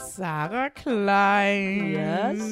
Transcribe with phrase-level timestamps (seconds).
[0.00, 1.82] Sarah Klein.
[1.82, 2.42] Yes.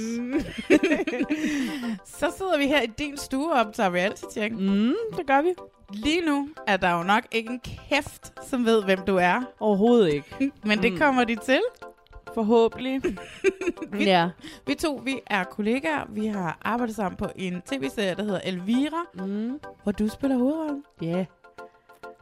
[2.18, 4.54] så sidder vi her i din stue og optager reality check.
[4.54, 5.48] Mm, det gør vi.
[5.92, 9.42] Lige nu er der jo nok ikke en kæft, som ved, hvem du er.
[9.60, 10.50] Overhovedet ikke.
[10.68, 11.60] Men det kommer de til.
[12.34, 13.02] Forhåbentlig.
[14.10, 14.28] ja.
[14.66, 16.04] Vi to, vi er kollegaer.
[16.08, 19.60] Vi har arbejdet sammen på en tv-serie, der hedder Elvira, Mm.
[19.82, 20.84] hvor du spiller hovedrollen.
[21.02, 21.24] Ja.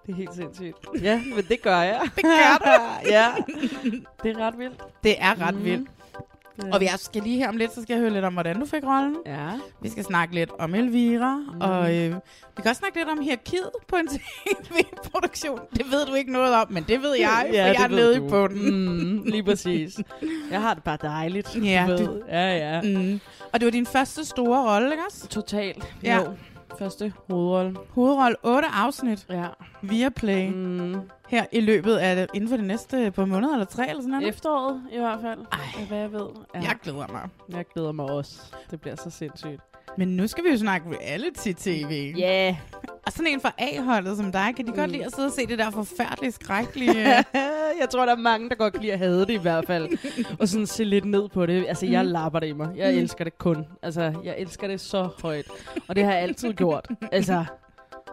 [0.07, 0.77] Det er helt sindssygt.
[1.03, 2.01] Ja, men det gør jeg.
[2.17, 2.71] Det gør du.
[3.15, 3.27] ja.
[4.23, 4.83] Det er ret vildt.
[5.05, 5.65] Det er ret Mhm.
[5.65, 5.89] vildt.
[6.63, 6.75] Ja.
[6.75, 8.67] Og jeg skal lige her om lidt, så skal jeg høre lidt om, hvordan du
[8.67, 9.17] fik rollen.
[9.27, 9.49] Ja.
[9.83, 11.61] Vi skal snakke lidt om Elvira, mm.
[11.61, 12.11] og øh,
[12.57, 14.09] vi kan også snakke lidt om hierarkiet på en
[14.65, 15.61] tv-produktion.
[15.77, 18.19] Det ved du ikke noget om, men det ved jeg, for jeg er nede i
[18.19, 18.29] du.
[18.29, 18.89] bunden.
[19.17, 19.99] Mm, lige præcis.
[20.51, 21.57] Jeg har det bare dejligt.
[21.65, 21.99] Ja, du ved.
[21.99, 22.83] det- ja, ja.
[22.83, 23.21] Mm.
[23.53, 25.29] Og det var din første store rolle, ikke også?
[25.29, 25.95] Totalt.
[26.03, 26.17] Ja.
[26.17, 26.25] Jo.
[26.79, 27.77] Første hovedrolle.
[27.91, 29.47] Hovedrolle 8 afsnit Ja.
[29.83, 31.01] via Play Mm.
[31.29, 34.11] her i løbet af det, inden for de næste par måneder eller tre eller sådan
[34.11, 34.29] noget.
[34.29, 35.41] Efteråret i hvert fald.
[35.53, 35.85] Ej.
[35.89, 36.27] Hvad jeg ved.
[36.55, 36.61] Ja.
[36.61, 37.29] Jeg glæder mig.
[37.49, 38.43] jeg glæder mig også.
[38.71, 39.61] Det bliver så sindssygt.
[39.99, 42.15] Men nu skal vi jo snakke reality-tv.
[42.19, 42.45] Ja.
[42.47, 42.57] Yeah.
[43.07, 44.93] Og sådan en fra A-holdet som dig, kan de godt Mm.
[44.93, 47.07] lide at sidde og se det der forfærdelige, skrækkelige...
[47.81, 49.99] jeg tror, der er mange, der godt kan lide at have det i hvert fald.
[50.41, 51.65] og sådan se lidt ned på det.
[51.69, 52.11] Altså, jeg Mm.
[52.11, 52.69] lapper det i mig.
[52.77, 52.99] Jeg Mm.
[52.99, 53.67] elsker det kun.
[53.83, 55.47] Altså, jeg elsker det så højt.
[55.89, 56.89] Og det har jeg altid gjort.
[57.13, 57.45] Altså,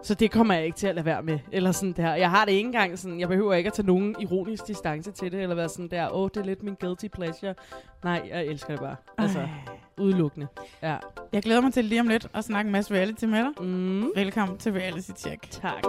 [0.04, 1.40] så det kommer jeg ikke til at lade være med.
[1.52, 2.16] Eller sådan der.
[2.16, 5.32] Jeg har det ikke engang sådan, jeg behøver ikke at tage nogen ironisk distance til
[5.32, 7.56] det, eller være sådan der, åh, oh, det er lidt min guilty pleasure.
[8.04, 8.96] Nej, jeg elsker det bare.
[9.18, 9.48] Altså, Ej.
[9.98, 10.48] Udelukkende.
[10.82, 10.98] Ja.
[11.34, 13.64] Jeg glæder mig til lige om lidt at snakke en masse reality med dig.
[13.66, 14.12] Mm.
[14.16, 15.52] Velkommen til Reality Check.
[15.52, 15.84] Tak.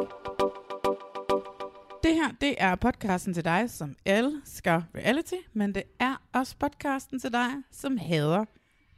[2.02, 7.20] Det her, det er podcasten til dig, som elsker reality, men det er også podcasten
[7.20, 8.44] til dig, som hader,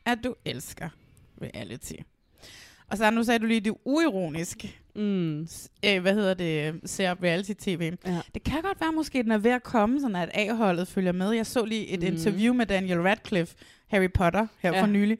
[0.06, 0.88] at du elsker
[1.42, 1.92] reality.
[2.90, 4.80] Og så nu sagde du lige, det er uironisk.
[4.94, 5.40] Mm.
[5.84, 6.80] Øh, hvad hedder det?
[6.90, 7.92] Ser reality-tv.
[8.06, 8.20] Ja.
[8.34, 11.30] Det kan godt være måske, den er ved at komme, sådan at A-holdet følger med.
[11.30, 12.06] Jeg så lige et mm.
[12.06, 13.56] interview med Daniel Radcliffe,
[13.88, 14.82] Harry Potter, her Ja.
[14.82, 15.18] for nylig,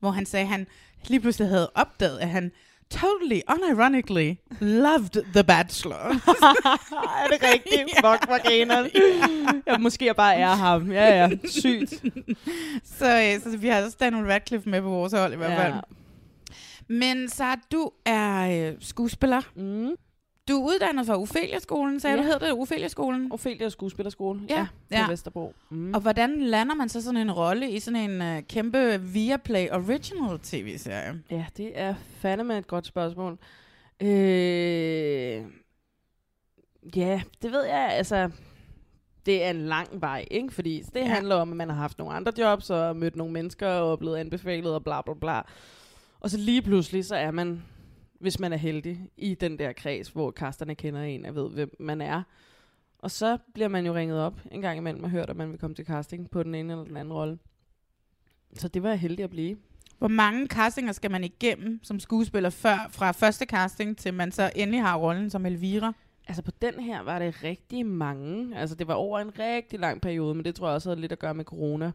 [0.00, 0.66] hvor han sagde, at han
[1.08, 2.52] lige pludselig havde opdaget, at han
[2.90, 5.96] totally, unironically loved The Bachelor.
[7.24, 7.90] er det rigtigt?
[8.04, 8.88] Fuck, hvor griner
[9.66, 10.92] Jeg måske jeg bare er ham.
[10.92, 11.30] Ja, ja.
[11.48, 11.90] Sygt.
[12.84, 15.74] så, øh, så vi har også Daniel Radcliffe med på vores hold i hvert fald.
[16.88, 19.40] Men så du er øh, skuespiller.
[19.56, 19.90] Mm.
[20.48, 22.22] Du er uddannet fra Ophelia-skolen, sagde Ja.
[22.22, 23.32] du, hed det Ophelia-skolen?
[23.32, 24.40] Ophelia Skuespillerskole.
[24.48, 25.08] Ja, Ja, på ja.
[25.10, 25.54] Vesterbro.
[25.70, 25.94] Mm.
[25.94, 30.38] Og hvordan lander man så sådan en rolle i sådan en øh, kæmpe Viaplay Original
[30.42, 31.22] tv-serie?
[31.30, 33.38] Ja, det er fandeme et godt spørgsmål.
[34.02, 34.08] Øh,
[36.96, 38.30] ja, det ved jeg, altså...
[39.26, 40.54] Det er en lang vej, ikke?
[40.54, 41.04] Fordi det Ja.
[41.06, 44.16] handler om, at man har haft nogle andre jobs, og mødt nogle mennesker, og blevet
[44.16, 45.40] anbefalet, og bla bla bla.
[46.20, 47.62] Og så lige pludselig, så er man,
[48.20, 51.76] hvis man er heldig, i den der kreds, hvor kasterne kender en, og ved, hvem
[51.78, 52.22] man er.
[52.98, 55.58] Og så bliver man jo ringet op en gang imellem og hørt, at man vil
[55.58, 57.38] komme til casting på den ene eller den anden rolle.
[58.54, 59.56] Så det var jeg heldig at blive.
[59.98, 64.50] Hvor mange castinger skal man igennem som skuespiller før, fra første casting til man så
[64.56, 65.92] endelig har rollen som Elvira?
[66.28, 68.58] Altså på den her var det rigtig mange.
[68.58, 71.12] Altså det var over en rigtig lang periode, men det tror jeg også havde lidt
[71.12, 71.92] at gøre med corona.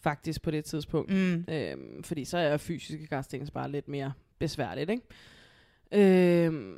[0.00, 1.12] Faktisk på det tidspunkt.
[1.12, 1.44] Mm.
[1.48, 5.02] Øhm, fordi så er fysiske castings bare lidt mere besværligt, ikke?
[5.92, 6.76] Øhm,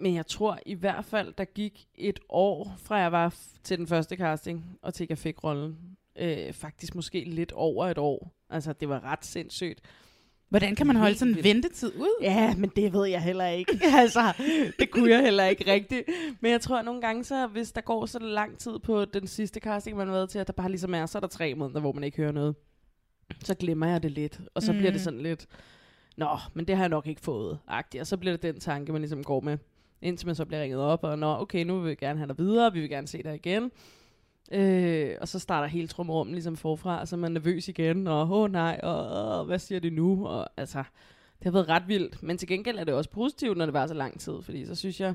[0.00, 3.86] men jeg tror i hvert fald, der gik et år, fra jeg var til den
[3.86, 5.76] første casting, og til jeg fik rollen.
[6.18, 8.32] Øh, faktisk måske lidt over et år.
[8.50, 9.80] Altså, det var ret sindssygt.
[10.48, 12.18] Hvordan kan man holde sådan en ventetid ud?
[12.22, 13.80] Ja, men det ved jeg heller ikke.
[14.02, 14.32] altså,
[14.78, 16.08] det kunne jeg heller ikke rigtigt.
[16.40, 19.26] Men jeg tror at nogle gange, så hvis der går så lang tid på den
[19.26, 21.54] sidste casting, man har været til, at der bare ligesom er, så er der tre
[21.54, 22.54] måneder, hvor man ikke hører noget.
[23.44, 24.78] Så glemmer jeg det lidt, og så mm.
[24.78, 25.04] bliver det Mm.
[25.04, 25.46] sådan lidt,
[26.16, 28.00] nå, men det har jeg nok ikke fået, agtigt.
[28.00, 29.58] Og så bliver det den tanke, man ligesom går med
[30.02, 32.38] Indtil man så bliver ringet op, og nå, okay, nu vil vi gerne have dig
[32.38, 33.70] videre, vi vil gerne se dig igen.
[34.52, 38.20] Øh, og så starter hele trumrummen ligesom forfra, og så er man nervøs igen, og
[38.22, 40.26] åh oh, nej, og åh, hvad siger de nu?
[40.26, 40.78] Og altså,
[41.38, 42.22] det har været ret vildt.
[42.22, 44.74] Men til gengæld er det også positivt, når det var så lang tid, fordi så
[44.74, 45.14] synes jeg,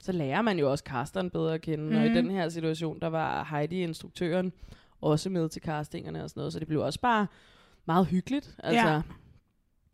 [0.00, 1.84] så lærer man jo også casteren bedre at kende.
[1.84, 1.96] Mm.
[1.96, 2.14] Og i Mhm.
[2.14, 4.52] den her situation, der var Heidi, instruktøren,
[5.00, 7.26] også med til castingerne og sådan noget, så det blev også bare
[7.86, 8.56] meget hyggeligt.
[8.58, 8.82] Altså,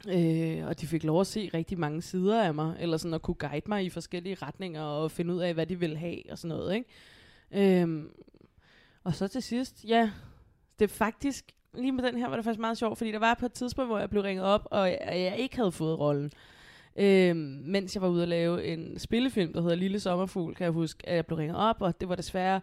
[0.08, 3.22] Øh, og de fik lov at se rigtig mange sider af mig, eller sådan at
[3.22, 6.38] kunne guide mig i forskellige retninger, og finde ud af, hvad de ville have, og
[6.38, 7.82] sådan noget, ikke?
[7.82, 8.10] Øhm,
[9.04, 10.10] og så til sidst, ja,
[10.78, 11.44] det er faktisk,
[11.74, 13.88] lige med den her var det faktisk meget sjovt, fordi der var på et tidspunkt,
[13.88, 16.32] hvor jeg blev ringet op, og jeg, jeg ikke havde fået rollen.
[16.96, 20.72] Øhm, mens jeg var ude at lave en spillefilm, der hedder Lille Sommerfugl, kan jeg
[20.72, 22.60] huske, at jeg blev ringet op, og det var desværre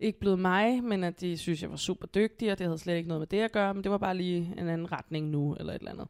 [0.00, 2.96] ikke blevet mig, men at de synes, jeg var super dygtig, og det havde slet
[2.96, 5.54] ikke noget med det at gøre, men det var bare lige en anden retning nu,
[5.54, 6.08] eller et eller andet.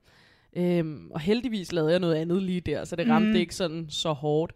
[0.57, 3.37] Øhm, og heldigvis lavede jeg noget andet lige der, så det ramte Mm.
[3.37, 4.53] ikke sådan så hårdt.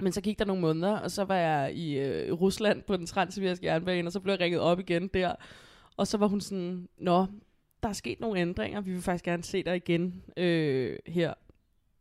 [0.00, 3.06] Men så gik der nogle måneder, og så var jeg i øh, Rusland på den
[3.06, 5.34] transsibiriske jernbane, og så blev jeg ringet op igen der.
[5.96, 7.26] Og så var hun sådan, nå,
[7.82, 11.34] der er sket nogle ændringer, vi vil faktisk gerne se dig igen øh, her,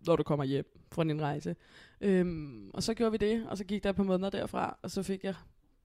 [0.08, 1.56] når du kommer hjem fra din rejse.
[2.02, 4.92] Øhm, og så gjorde vi det, og så gik der et par måneder derfra, og
[4.92, 5.36] så fik jeg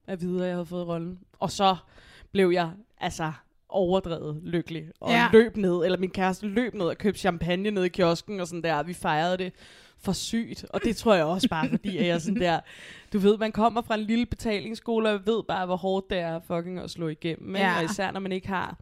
[0.06, 1.18] at vide, at jeg havde fået rollen.
[1.40, 1.76] Og så
[2.32, 3.32] blev jeg, altså
[3.74, 5.28] overdrevet lykkelig, og Ja.
[5.32, 8.62] løb ned, eller min kæreste løb ned og købte champagne ned i kiosken, og sådan
[8.62, 9.52] der, vi fejrede det
[9.98, 12.60] for sygt, og det tror jeg også bare, fordi at jeg sådan der,
[13.12, 16.18] du ved, man kommer fra en lille betalingsskole, og jeg ved bare, hvor hårdt det
[16.18, 17.78] er fucking at slå igennem, ja.
[17.78, 18.76] og især når man ikke har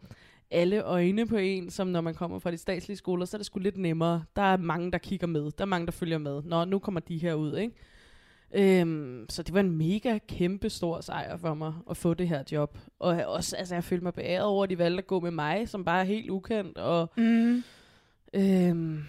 [0.51, 3.45] alle øjne på en, som når man kommer fra de statslige skoler, så er det
[3.45, 4.23] sgu lidt nemmere.
[4.35, 5.41] Der er mange, der kigger med.
[5.41, 6.41] Der er mange, der følger med.
[6.45, 7.75] Nå, nu kommer de her ud, ikke?
[8.55, 12.43] Øhm, så det var en mega kæmpe stor sejr for mig at få det her
[12.51, 12.77] job.
[12.99, 15.31] Og jeg også, altså, jeg følte mig beæret over, at de valgte at gå med
[15.31, 16.77] mig, som bare er helt ukendt.
[16.77, 17.63] Og Mm.
[18.33, 19.03] øhm,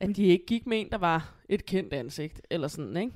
[0.00, 2.40] at de ikke gik med en, der var et kendt ansigt.
[2.50, 3.12] Eller sådan, ikke?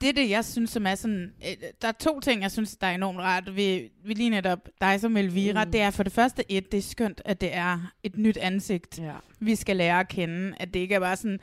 [0.00, 1.32] Det er det, jeg synes, som er sådan...
[1.48, 4.68] øh, Der er to ting, jeg synes, der er enormt rart ved, ved lige netop
[4.80, 5.64] dig som Elvira.
[5.64, 5.68] Mm.
[5.68, 5.72] Mm.
[5.72, 8.98] Det er for det første et, det er skønt, at det er et nyt ansigt,
[8.98, 9.12] Ja.
[9.40, 10.54] vi skal lære at kende.
[10.60, 11.40] At det ikke er bare sådan...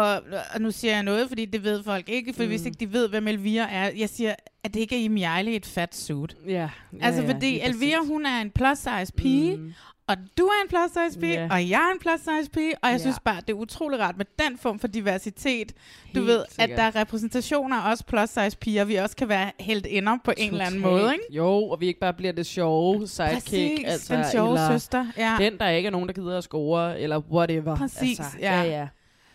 [0.00, 0.22] Og,
[0.54, 2.48] og nu siger jeg noget, fordi det ved folk ikke, for mm.
[2.48, 3.90] hvis ikke de ved, hvem Elvira er.
[3.96, 6.36] Jeg siger, at det ikke er i Ejle i et fat suit.
[6.46, 6.68] Ja, ja,
[7.02, 8.08] Altså, ja, fordi lige Elvira, præcis.
[8.10, 9.72] hun er en plus size pige, Mm.
[10.06, 11.48] og du er en plus size pige, Ja.
[11.50, 12.98] og jeg er en plus size pige, og jeg Ja.
[12.98, 15.72] synes bare, det er utrolig rart med den form for diversitet.
[15.72, 15.76] Du
[16.14, 16.78] Helt ved, at sikkert.
[16.78, 20.32] der er repræsentationer af også plus size piger, vi også kan være helt ender på
[20.36, 21.24] en eller anden måde, ikke?
[21.30, 23.34] Jo, og vi ikke bare bliver det sjove sidekick.
[23.44, 25.06] Præcis, altså, den sjove eller søster.
[25.16, 25.36] Ja.
[25.40, 27.76] Den, der ikke er nogen, der gider at score, eller whatever.
[27.76, 28.62] Præcis, altså, ja.
[28.62, 28.78] ja.
[28.80, 28.88] ja.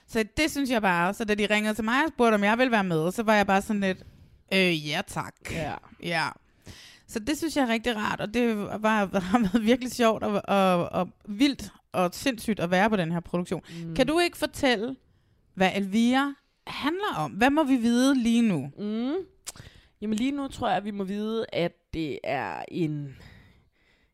[0.09, 1.13] Så det synes jeg bare.
[1.13, 3.35] Så da de ringede til mig og spurgte, om jeg ville være med, så var
[3.35, 4.03] jeg bare sådan lidt,
[4.53, 5.35] øh, ja tak.
[5.51, 5.73] ja.
[6.03, 6.27] Ja.
[7.07, 10.41] Så det synes jeg er rigtig rart, og det var, har været virkelig sjovt og,
[10.47, 13.61] og, og vildt og sindssygt at være på den her produktion.
[13.83, 13.95] Mm.
[13.95, 14.95] Kan du ikke fortælle,
[15.53, 16.33] hvad Elvira
[16.67, 17.31] handler om?
[17.31, 18.71] Hvad må vi vide lige nu?
[18.77, 19.15] Mm.
[20.01, 23.17] Jamen lige nu tror jeg, at vi må vide, at det er en,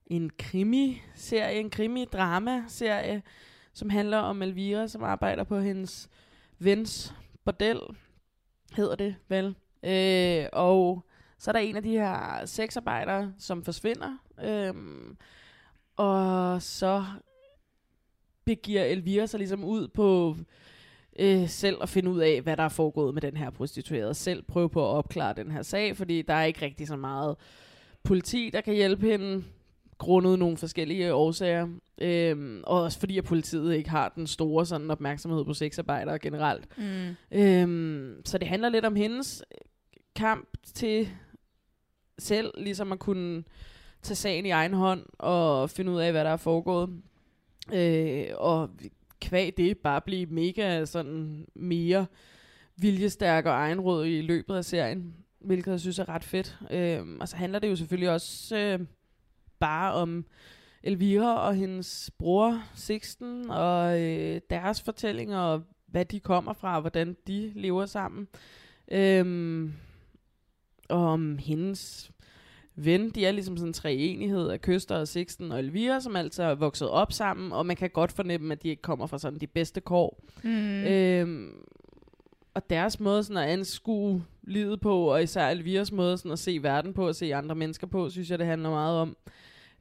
[0.07, 3.21] en krimi-serie, en krimi-drama-serie,
[3.75, 6.09] som handler om Elvira, som arbejder på hendes
[6.59, 7.13] vens
[7.45, 7.79] bordel,
[8.75, 9.55] hedder det vel.
[9.83, 11.05] Øh, og
[11.37, 14.17] så er der en af de her sexarbejdere, som forsvinder.
[14.43, 14.73] Øh,
[15.95, 17.05] og så
[18.45, 20.37] begiver Elvira sig ligesom ud på
[21.19, 24.13] øh, selv at finde ud af, hvad der er foregået med den her prostituerede.
[24.13, 27.35] Selv prøve på at opklare den her sag, fordi der er ikke rigtig så meget
[28.03, 29.43] politi, der kan hjælpe hende,
[29.97, 31.67] grundet nogle forskellige årsager.
[32.01, 36.67] Øhm, og også fordi, at politiet ikke har den store sådan, opmærksomhed på sexarbejdere generelt.
[36.77, 37.37] Mm.
[37.37, 39.43] Øhm, så det handler lidt om hendes
[40.15, 41.09] kamp til
[42.19, 43.43] selv ligesom at kunne
[44.01, 46.89] tage sagen i egen hånd og finde ud af, hvad der er foregået.
[47.73, 48.69] Øh, og
[49.21, 52.05] kvæg det bare blive mega sådan mere
[52.77, 56.57] viljestærk og egenråd i løbet af serien, hvilket jeg synes er ret fedt.
[56.71, 58.79] Øh, og så handler det jo selvfølgelig også øh,
[59.65, 60.25] bare om
[60.83, 66.81] Elvira og hendes bror Sixten og øh, deres fortællinger og hvad de kommer fra og
[66.81, 68.27] hvordan de lever sammen.
[68.91, 69.73] Øhm,
[70.89, 72.11] og om hendes
[72.75, 76.43] ven, de er ligesom sådan en treenighed af Køster og Sixten og Elvira, som altså
[76.43, 79.39] er vokset op sammen, og man kan godt fornemme, at de ikke kommer fra sådan
[79.39, 80.23] de bedste kår.
[80.43, 80.83] Mm.
[80.83, 81.51] Øhm,
[82.53, 86.59] og deres måde sådan at anskue livet på, og især Elviras måde sådan at se
[86.63, 89.17] verden på, og se andre mennesker på, synes jeg, det handler meget om.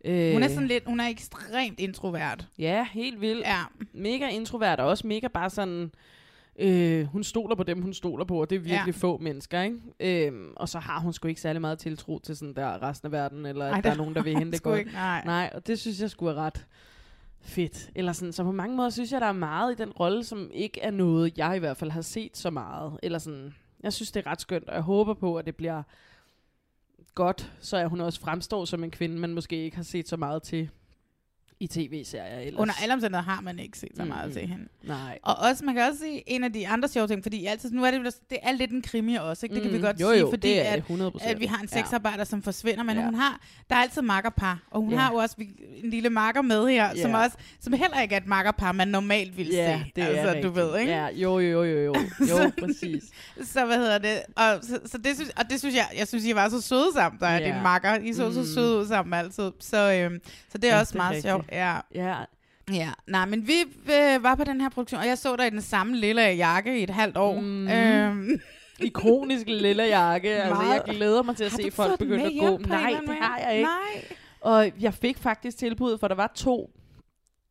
[0.05, 2.49] Øh, Hun er sådan lidt, hun er ekstremt introvert.
[2.59, 3.47] Ja, helt vildt.
[3.47, 3.61] Ja.
[3.93, 5.91] Mega introvert, og også mega bare sådan...
[6.59, 8.99] Øh, hun stoler på dem, hun stoler på, og det er virkelig Ja.
[8.99, 10.27] få mennesker, ikke?
[10.27, 13.13] Øhm, og så har hun sgu ikke særlig meget tiltro til sådan der resten af
[13.13, 14.79] verden, eller Ej, at der er nogen, der vil hente det godt.
[14.79, 15.23] ikke, nej.
[15.25, 16.67] Nej, og det synes jeg skulle er ret
[17.41, 17.91] fedt.
[17.95, 20.51] Eller sådan, så på mange måder synes jeg, der er meget i den rolle, som
[20.55, 22.93] ikke er noget, jeg i hvert fald har set så meget.
[23.03, 25.83] Eller sådan, Jeg synes, det er ret skønt, og jeg håber på, at det bliver
[27.15, 30.17] godt, så er hun også fremstår som en kvinde, man måske ikke har set så
[30.17, 30.71] meget til
[31.61, 32.61] i tv-serier ellers.
[32.61, 34.33] Under alle omstændigheder har man ikke set så meget Mm.
[34.33, 34.65] til hende.
[34.83, 35.19] Nej.
[35.23, 37.85] Og også, man kan også sige, en af de andre sjove ting, fordi altid, nu
[37.85, 39.55] er det, det er lidt en krimi også, ikke?
[39.55, 41.27] det kan vi Mm, godt jo, sige, jo, fordi det er at, det 100%.
[41.31, 41.81] at vi har en Ja.
[41.83, 43.05] sexarbejder, som forsvinder, men Ja.
[43.05, 44.97] hun har, der er altid makkerpar, og hun Ja.
[44.99, 45.37] har jo også
[45.85, 47.23] en lille makker med her, som, Ja.
[47.25, 49.93] også, som heller ikke er et makkerpar, man normalt ville Ja, se.
[49.97, 50.55] det er altså, du rigtigt.
[50.55, 50.93] ved, ikke?
[50.93, 53.03] Ja, jo, jo, jo, jo, jo, præcis.
[53.45, 54.19] Så hvad hedder det?
[54.37, 56.87] Og, så, så det synes, og det synes jeg, jeg synes, I var så søde
[56.95, 57.55] sammen, der er Ja.
[57.55, 57.95] din makker.
[57.99, 58.35] I så Mm.
[58.35, 59.51] så søde ud sammen altid.
[59.61, 60.21] Så, øhm,
[60.53, 61.44] så det er Ja, også det er meget sjovt.
[61.53, 61.77] Ja.
[61.95, 62.15] Ja,
[62.73, 63.55] Ja, nej, men vi
[63.93, 66.81] øh, var på den her produktion, og jeg så dig i den samme lille jakke
[66.81, 67.41] i et halvt år.
[67.41, 67.69] Mm.
[67.69, 68.41] Øhm,
[68.81, 70.31] ikonisk lille jakke.
[70.43, 72.59] Altså, jeg glæder mig til at har se folk begynde at gå.
[72.59, 73.69] Nej, det har jeg ikke.
[73.69, 74.05] Nej.
[74.41, 76.71] Og jeg fik faktisk tilbud, for der var to.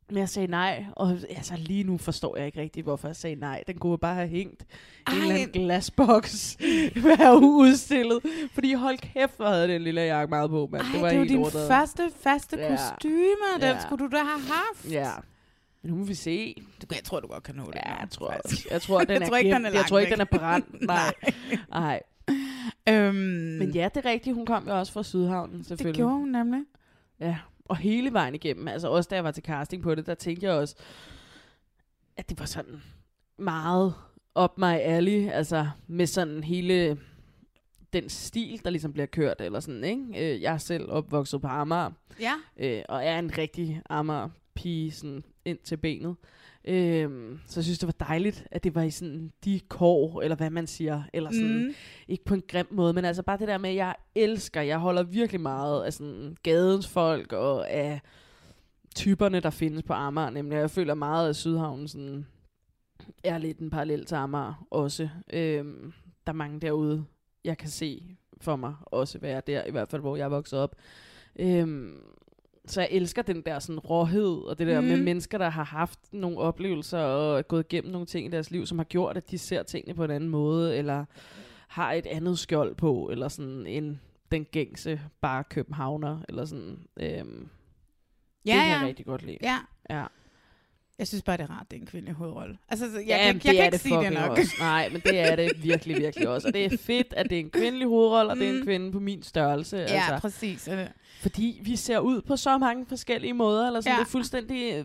[0.08, 3.36] Men jeg sagde nej, og altså lige nu forstår jeg ikke rigtigt, hvorfor jeg sagde
[3.36, 3.62] nej.
[3.66, 6.56] Den kunne bare have hængt i en eller anden glasboks,
[7.04, 8.18] være udstillet.
[8.54, 10.82] Fordi hold kæft, hvor havde den lille jakke meget på, mand.
[10.82, 11.68] Ej, det var det var din overdrevet.
[11.68, 12.68] første faste Ja.
[12.76, 13.14] kostyme.
[13.54, 13.80] Den Ja.
[13.80, 14.90] skulle du da have haft.
[14.90, 15.10] Ja.
[15.82, 16.54] Men nu må vi se.
[16.82, 17.74] Du, jeg tror, du godt kan nå det.
[17.86, 18.66] Ja, jeg tror faktisk.
[18.70, 19.74] Jeg tror, den Jeg er tror ikke, den gemt.
[19.74, 20.82] er Jeg tror ikke, den er brændt.
[20.86, 21.14] Nej.
[21.70, 22.00] Nej.
[22.88, 23.14] Øhm,
[23.58, 24.36] Men ja, det er rigtigt.
[24.36, 25.96] Hun kom jo også fra Sydhavnen, det selvfølgelig.
[25.96, 26.60] gjorde hun nemlig.
[27.20, 27.36] Ja,
[27.68, 30.46] og hele vejen igennem, altså også da jeg var til casting på det, der tænkte
[30.46, 30.76] jeg også,
[32.16, 32.82] at det var sådan
[33.38, 33.94] meget
[34.34, 36.98] op my alley, altså med sådan hele
[37.92, 40.34] den stil, der ligesom bliver kørt, eller sådan, ikke?
[40.34, 41.90] Øh, Jeg er selv opvokset på Amager,
[42.20, 42.32] Ja.
[42.56, 46.16] øh, og er en rigtig Amager pige, sådan ind til benet.
[46.68, 50.36] Øhm, så jeg synes, det var dejligt, at det var i sådan de kår, eller
[50.36, 51.74] hvad man siger, eller sådan, Mm.
[52.08, 54.78] ikke på en grim måde, men altså bare det der med, at jeg elsker, jeg
[54.78, 58.00] holder virkelig meget af sådan gadens folk, og af
[58.96, 60.56] typerne, der findes på Amager, nemlig.
[60.56, 62.26] Jeg føler meget, at Sydhavnen sådan,
[63.24, 65.08] er lidt en parallel til Amager også.
[65.32, 65.92] Øhm,
[66.26, 67.04] der er mange derude,
[67.44, 70.58] jeg kan se for mig også være der, i hvert fald hvor jeg er vokset
[70.58, 70.76] op.
[71.38, 72.00] Øhm,
[72.66, 74.86] så jeg elsker den der sådan råhed, og det der mm.
[74.86, 75.04] med Mhm.
[75.04, 78.78] mennesker, der har haft nogle oplevelser, og gået igennem nogle ting i deres liv, som
[78.78, 81.04] har gjort, at de ser tingene på en anden måde, eller
[81.68, 84.00] har et andet skjold på, eller sådan en
[84.32, 86.78] den gængse bare københavner, eller sådan.
[86.96, 87.48] Øhm,
[88.46, 88.78] Ja, det kan ja.
[88.78, 89.38] jeg rigtig godt lide.
[89.42, 89.58] Ja.
[89.90, 90.04] Ja.
[90.98, 92.58] Jeg synes bare, det er rart, det er en kvindelig hovedrolle.
[92.68, 94.30] Altså, så jeg, Ja, jeg, jeg, jeg kan ikke sige det nok.
[94.38, 94.52] Også.
[94.58, 96.48] Nej, men det er det virkelig, virkelig også.
[96.48, 98.64] Og det er fedt, at det er en kvindelig hovedrolle, og det er en Mm.
[98.64, 99.76] kvinde på min størrelse.
[99.76, 100.18] Ja, altså.
[100.20, 100.68] præcis.
[101.20, 103.66] Fordi vi ser ud på så mange forskellige måder.
[103.66, 103.92] Eller sådan.
[103.92, 103.98] Ja.
[104.00, 104.84] Det er fuldstændig øh,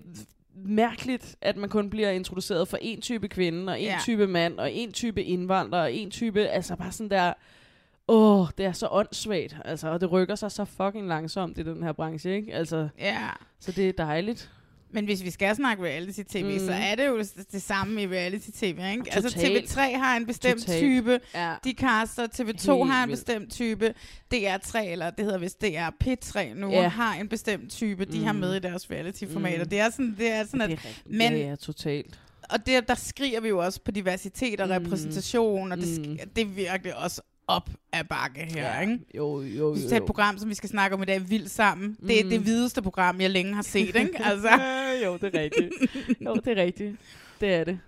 [0.56, 3.98] mærkeligt, at man kun bliver introduceret for en type kvinde, og en Ja.
[4.02, 6.48] type mand, og en type indvandrer, og en type...
[6.48, 7.34] Altså bare sådan der...
[8.08, 9.58] Åh, det er så åndssvagt.
[9.66, 12.54] Altså, og det rykker sig så fucking langsomt i den her branche, ikke?
[12.54, 13.30] Altså, Ja.
[13.60, 14.52] så det er dejligt.
[14.92, 16.52] Men hvis vi skal snakke reality-tv, mm.
[16.52, 16.60] Mm.
[16.60, 19.04] så er det jo det, det samme i reality-tv, ikke?
[19.16, 19.70] Altså Totalt.
[19.78, 20.80] TV3 har en bestemt Totalt.
[20.84, 21.54] type, Ja.
[21.64, 23.20] de caster, TV2 Helt har en vildt.
[23.26, 23.94] bestemt type,
[24.34, 26.88] DR3, eller det hedder vist DR P3 nu, Ja.
[26.88, 28.24] har en bestemt type, de mm.
[28.26, 28.40] har Mm.
[28.40, 29.64] med i deres reality-formater.
[29.64, 29.70] Mm.
[29.70, 32.20] Det er sådan, det er sådan at, det er men- ja, ja, totalt.
[32.50, 34.74] og det, der skriger vi jo også på diversitet og Mm.
[34.86, 36.18] repræsentation, og det, Mm.
[36.36, 38.80] det er virkelig også op ad bakke her, Ja.
[38.82, 39.00] ikke?
[39.18, 39.76] Jo, jo, jo.
[39.90, 41.98] tager et program, som vi skal snakke om i dag, Vildt Sammen.
[42.08, 42.30] Det er Mm.
[42.30, 44.10] det hvideste program, jeg længe har set, ikke?
[44.32, 44.50] Altså,
[45.06, 45.70] jo, det er rigtigt.
[46.26, 46.96] Jo, det er rigtigt.
[47.42, 47.80] Det er det.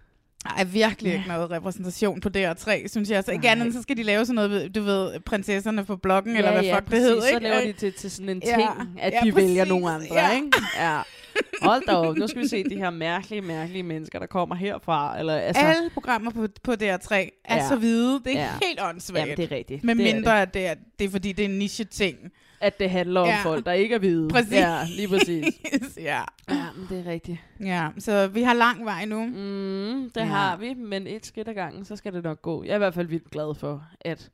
[0.57, 3.23] er virkelig ikke noget repræsentation på DR3, synes jeg.
[3.23, 3.51] Så ikke Nej.
[3.51, 6.75] andet, så skal de lave sådan noget, du ved, prinsesserne på bloggen, eller hvad ja,
[6.77, 6.99] fuck præcis.
[7.01, 7.43] det hedder, Så ikke?
[7.43, 8.55] laver de det til sådan en Ja.
[8.55, 9.69] ting, at Ja, de vælger præcis.
[9.69, 10.35] nogle andre, Ja.
[10.35, 10.47] ikke?
[10.77, 10.99] Ja.
[11.61, 12.15] Hold da op.
[12.17, 15.19] Nu skal vi se de her mærkelige, mærkelige mennesker, der kommer herfra.
[15.19, 17.13] Eller, altså, Alle programmer på, på DR3
[17.45, 17.67] er Ja.
[17.67, 18.21] så hvide.
[18.25, 18.49] Det er Ja.
[18.67, 19.19] helt åndssvagt.
[19.21, 19.83] Jamen, det er rigtigt.
[19.83, 20.41] Med det er mindre, det.
[20.41, 22.17] at det er, det er fordi, det er en niche-ting.
[22.61, 23.39] At det handler om Ja.
[23.43, 24.27] folk, der ikke er hvide.
[24.29, 24.51] Præcis.
[24.53, 25.45] Ja, lige præcis.
[25.97, 26.21] ja.
[26.49, 27.37] ja, men det er rigtigt.
[27.59, 29.25] ja, så vi har lang vej nu.
[29.25, 30.25] Mm, det ja.
[30.25, 32.63] har vi, men et skridt ad gangen, så skal det nok gå.
[32.63, 34.29] Jeg er i hvert fald vildt glad for, at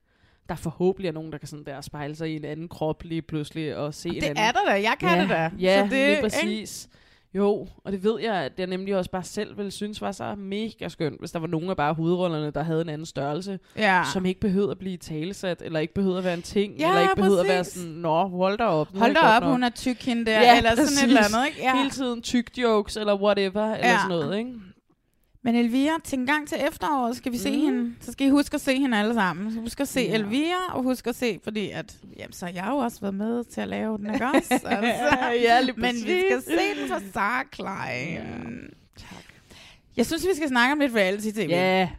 [0.49, 3.21] der forhåbentlig er nogen, der kan sådan der spejle sig i en anden krop lige
[3.21, 4.37] pludselig og se en Det anden.
[4.43, 4.71] er der da.
[4.71, 5.51] Jeg kan ja, det da.
[5.59, 6.21] Ja, så det, lige ikke?
[6.21, 6.89] præcis.
[7.33, 10.35] Jo, og det ved jeg, at jeg nemlig også bare selv ville synes var så
[10.35, 14.03] mega skønt, hvis der var nogen af bare hovedrollerne, der havde en anden størrelse, Ja.
[14.13, 17.01] som ikke behøvede at blive talesat, eller ikke behøvede at være en ting, Ja, eller
[17.01, 18.97] ikke behøvede at være sådan, nå, hold da op.
[18.97, 21.03] Hold det da op, nok." hun er tyk hende der, Ja, eller sådan præcis.
[21.03, 21.61] et eller andet, ikke?
[21.61, 21.77] Ja.
[21.77, 23.97] Hele tiden tyk jokes, eller whatever, eller Ja.
[23.97, 24.51] sådan noget, ikke?
[25.41, 27.61] Men Elvira, til en gang til efteråret skal vi se Mm.
[27.65, 27.95] hende.
[28.01, 29.53] Så skal I huske at se hende alle sammen.
[29.53, 30.13] Så husk at se Ja.
[30.13, 33.43] Elvira, og husk at se, fordi at, jamen, så har jeg jo også været med
[33.43, 34.53] til at lave den, ikke også?
[34.65, 35.17] Altså.
[35.43, 38.13] ja, lige Men vi skal se den for Sarah Klein.
[38.13, 38.23] Ja.
[38.97, 39.23] Tak.
[39.97, 41.47] Jeg synes, vi skal snakke om lidt reality-tv.
[41.49, 41.89] Ja,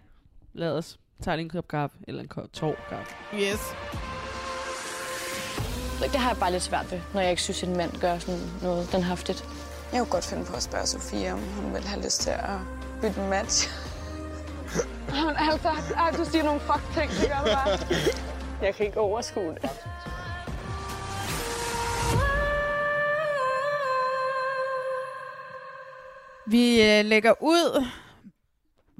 [0.54, 0.98] lad os.
[1.22, 3.14] tage lige en kop kaffe, eller en kop tår kaffe.
[3.34, 3.60] Yes.
[6.12, 8.18] Det har jeg bare lidt svært ved, når jeg ikke synes, at en mand gør
[8.18, 9.44] sådan noget danhaftigt.
[9.92, 12.58] Jeg kunne godt finde på at spørge Sofie, om hun vil have lyst til at
[13.00, 13.68] bytte en match.
[15.14, 17.78] Jamen, altså, ej, du siger nogle fuck ting, det gør du bare.
[18.62, 19.70] Jeg kan ikke overskue det.
[26.46, 27.86] Vi øh, lægger ud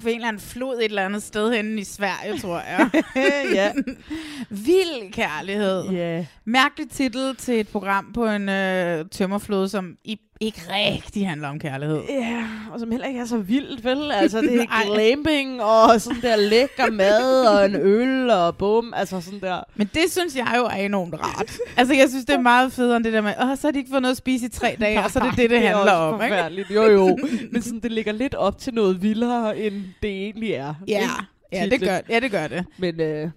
[0.03, 2.91] på en eller anden flod et eller andet sted henne i Sverige, tror jeg.
[3.59, 3.73] ja.
[4.67, 5.91] Vild kærlighed.
[5.91, 6.27] Ja.
[6.45, 11.59] Mærkelig titel til et program på en øh, tømmerflod, som i, ikke rigtig handler om
[11.59, 12.03] kærlighed.
[12.09, 14.11] Ja, og som heller ikke er så vildt, vel?
[14.13, 19.21] Altså, det er glamping, og sådan der lækker mad, og en øl, og bum, altså
[19.21, 19.61] sådan der.
[19.75, 21.57] Men det synes jeg jo er enormt rart.
[21.77, 23.79] altså, jeg synes, det er meget federe end det der med, åh, så har de
[23.79, 25.93] ikke fået noget at spise i tre dage, og så er det det, det handler
[25.93, 26.23] er om.
[26.23, 26.75] Ikke?
[26.75, 27.19] jo jo.
[27.53, 30.75] Men sådan, det ligger lidt op til noget vildere, end det egentlig er.
[30.89, 31.09] Ja,
[31.53, 32.65] ja, det gør, ja, det gør det.
[32.79, 33.31] Men øh,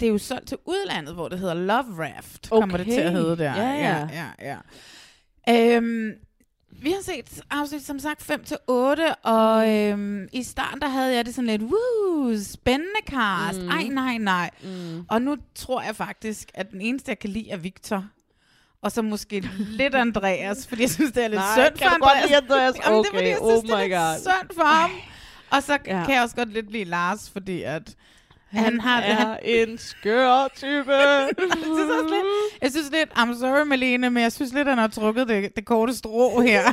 [0.00, 2.60] Det er jo solgt til udlandet, hvor det hedder Love Raft, okay.
[2.60, 3.54] kommer det til at hedde der.
[3.56, 4.08] Ja, ja.
[4.12, 4.56] ja, ja,
[5.46, 5.76] ja.
[5.76, 6.12] Øhm,
[6.82, 11.16] vi har set afsnit, som sagt, 5 til 8, og øhm, i starten, der havde
[11.16, 13.68] jeg det sådan lidt, woo, spændende cast, mm.
[13.68, 14.50] ej, nej, nej.
[14.62, 15.04] Mm.
[15.10, 18.04] Og nu tror jeg faktisk, at den eneste, jeg kan lide, er Victor.
[18.82, 21.94] Og så måske lidt Andreas, fordi jeg synes, det er lidt Nej, synd kan for
[21.94, 22.26] Andreas.
[22.28, 22.74] lide Andreas?
[22.86, 23.92] Jamen, det er fordi, jeg Okay, synes, oh det er lidt
[24.26, 24.32] God.
[24.32, 24.90] synd for ham.
[25.50, 26.04] Og så Ja.
[26.04, 27.94] kan jeg også godt lidt lide Lars, fordi at
[28.52, 29.00] han, han har...
[29.00, 30.92] er Han, en skør type.
[30.94, 31.28] jeg
[31.62, 34.88] synes også lidt, jeg synes lidt, I'm sorry Malene, men jeg synes lidt, han har
[34.88, 36.62] trukket det, det korte strå her.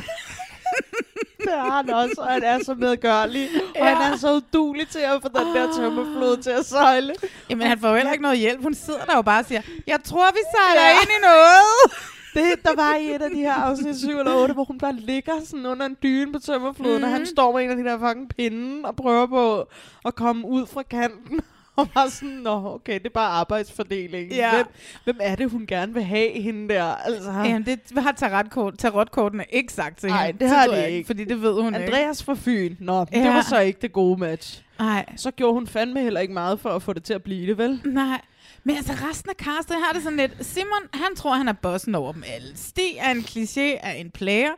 [1.44, 3.48] Det har han også, og han er så medgørlig.
[3.54, 3.94] Og Ja.
[3.94, 7.14] han er så udulig til at få den der tømmerflod til at sejle.
[7.50, 8.62] Jamen, han får jo heller ikke noget hjælp.
[8.62, 10.92] Hun sidder der jo bare og siger, jeg tror, vi sejler Ja.
[10.92, 11.92] ind i noget.
[12.34, 14.92] Det, der var i et af de her afsnit 7 eller 8, hvor hun bare
[14.92, 17.04] ligger sådan under en dyne på tømmerfloden, mm.
[17.04, 19.64] og han står med en af de der fucking pinde og prøver på
[20.04, 21.40] at komme ud fra kanten.
[21.80, 24.32] Og bare sådan, nå, okay, det er bare arbejdsfordeling.
[24.32, 24.54] Ja.
[24.54, 24.66] Hvem,
[25.04, 26.84] hvem er det, hun gerne vil have hende der?
[26.84, 30.40] Altså, Jamen, det har tarotkort, tarotkortene ikke sagt til Ej, hende.
[30.40, 31.06] det har de ikke.
[31.06, 31.86] Fordi det ved hun ikke.
[31.86, 32.76] Andreas fra Fyn.
[32.78, 33.06] Nå.
[33.12, 33.18] Ja.
[33.18, 34.62] det var så ikke det gode match.
[34.78, 37.46] Nej, Så gjorde hun fandme heller ikke meget for at få det til at blive
[37.46, 37.80] det, vel?
[37.84, 38.20] nej.
[38.64, 40.46] Men altså resten af castet har det sådan lidt...
[40.46, 42.48] Simon, han tror, han er bossen over dem alle.
[42.56, 44.50] Stig er en kliché af en player.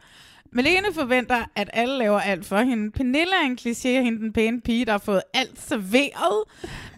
[0.54, 2.90] Malene forventer, at alle laver alt for hende.
[2.90, 6.42] Pernille er en kliché af hende, den pæne pige, der har fået alt serveret.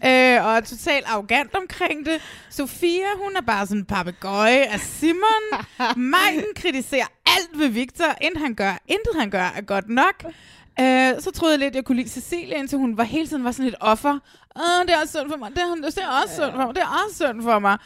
[0.05, 2.21] Øh, og er totalt arrogant omkring det.
[2.49, 5.43] Sofia, hun er bare sådan en papegøje af Simon.
[6.11, 8.77] Maiken kritiserer alt ved Victor, inden han gør.
[8.87, 10.25] Intet han gør er godt nok.
[10.79, 13.43] Øh, så troede jeg lidt, at jeg kunne lide Cecilie, indtil hun var hele tiden
[13.43, 14.19] var sådan et offer.
[14.55, 15.51] Åh, det er også synd for mig.
[15.51, 16.75] Det er, det er også synd for mig.
[16.75, 17.77] Det er også synd for mig.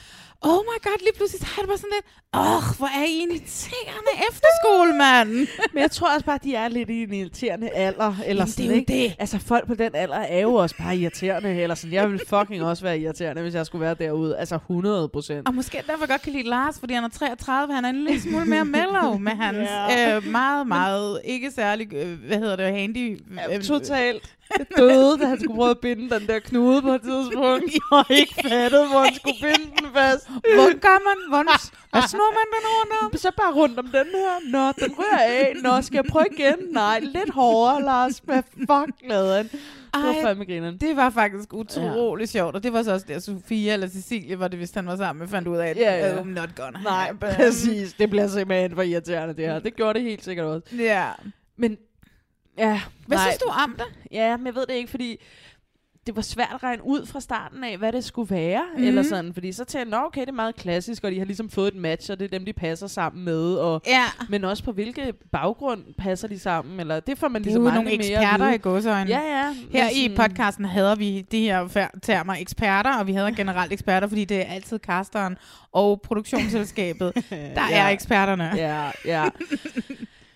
[0.41, 3.17] Oh my god, lige pludselig så har det bare sådan lidt, åh, hvor er I
[3.19, 5.29] en irriterende efterskole, mand.
[5.73, 8.15] Men jeg tror også bare, at de er lidt i en irriterende alder.
[8.25, 8.93] Eller sådan, det er jo ikke?
[8.93, 9.15] det.
[9.19, 11.61] Altså, folk på den alder er jo også bare irriterende.
[11.61, 14.37] Eller sådan, jeg ville fucking også være irriterende, hvis jeg skulle være derude.
[14.37, 15.47] Altså 100 procent.
[15.47, 18.21] Og måske derfor godt kan lide Lars, fordi han er 33, han er en lille
[18.21, 20.15] smule mere mellow med hans Ja.
[20.15, 23.19] øh, meget, meget, ikke særlig, øh, hvad hedder det, handy...
[23.53, 24.35] Øh, Totalt.
[24.57, 27.73] Det døde, da han skulle prøve at binde den der knude på et tidspunkt.
[27.91, 30.27] Og ikke fattede, hvor han skulle binde den fast.
[30.29, 31.17] Hvor gør man?
[31.29, 31.57] Hvordan,
[31.91, 33.17] hvad snor man den rundt om?
[33.17, 34.33] Så bare rundt om den her.
[34.51, 35.53] Nå, den rører af.
[35.63, 36.55] Nå, skal jeg prøve igen?
[36.71, 38.21] Nej, lidt hårdere, Lars.
[38.25, 39.45] Hvad fuck lavede han?
[39.93, 40.77] Det var Ej, fandme grineren.
[40.77, 42.25] Det var faktisk utrolig ja.
[42.25, 44.95] sjovt, og det var så også der, Sofia eller Cecilie, var det hvis han var
[44.95, 46.15] sammen med, fandt ud af, at Ja, ja.
[46.21, 47.29] I'm not gonna Nej, happen.
[47.35, 47.93] præcis.
[47.93, 49.59] Det bliver simpelthen for irriterende, det her.
[49.59, 50.75] Det gjorde det helt sikkert også.
[50.77, 51.07] Ja.
[51.57, 51.77] Men,
[52.59, 52.81] ja.
[53.07, 53.25] Hvad nej.
[53.25, 53.85] synes du om det?
[54.11, 55.17] Ja, men jeg ved det ikke, fordi
[56.07, 58.71] det var svært at regne ud fra starten af, hvad det skulle være, Mhm.
[58.71, 58.87] mm-hmm.
[58.87, 61.25] eller sådan, fordi så tænkte jeg, "Nå, okay, det er meget klassisk, og de har
[61.25, 64.03] ligesom fået et match, og det er dem, de passer sammen med, og, Ja.
[64.29, 67.73] men også på hvilke baggrund passer de sammen, eller det får man Det ligesom aldrig
[67.83, 68.55] nogle mere eksperter vide.
[68.55, 69.09] i godsøjne.
[69.09, 69.53] Ja, ja.
[69.71, 74.07] Her i sådan- podcasten hader vi de her termer eksperter, og vi hader generelt eksperter,
[74.07, 75.37] fordi det er altid casteren
[75.71, 77.11] og produktionsselskabet,
[77.55, 77.83] der Ja.
[77.85, 78.51] er eksperterne.
[78.55, 79.25] Ja, ja.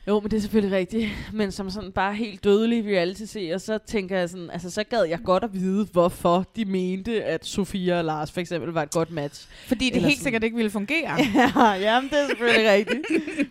[0.08, 1.10] Jo, men det er selvfølgelig rigtigt.
[1.34, 5.20] Men som sådan bare helt dødelig reality-seer, så tænker jeg sådan, altså så gad jeg
[5.24, 9.12] godt at vide, hvorfor de mente, at Sofia og Lars for eksempel var et godt
[9.12, 9.48] match.
[9.68, 11.18] Fordi det Eller helt sådan- sikkert ikke ville fungere.
[11.56, 13.02] Ja, jamen det er selvfølgelig rigtigt.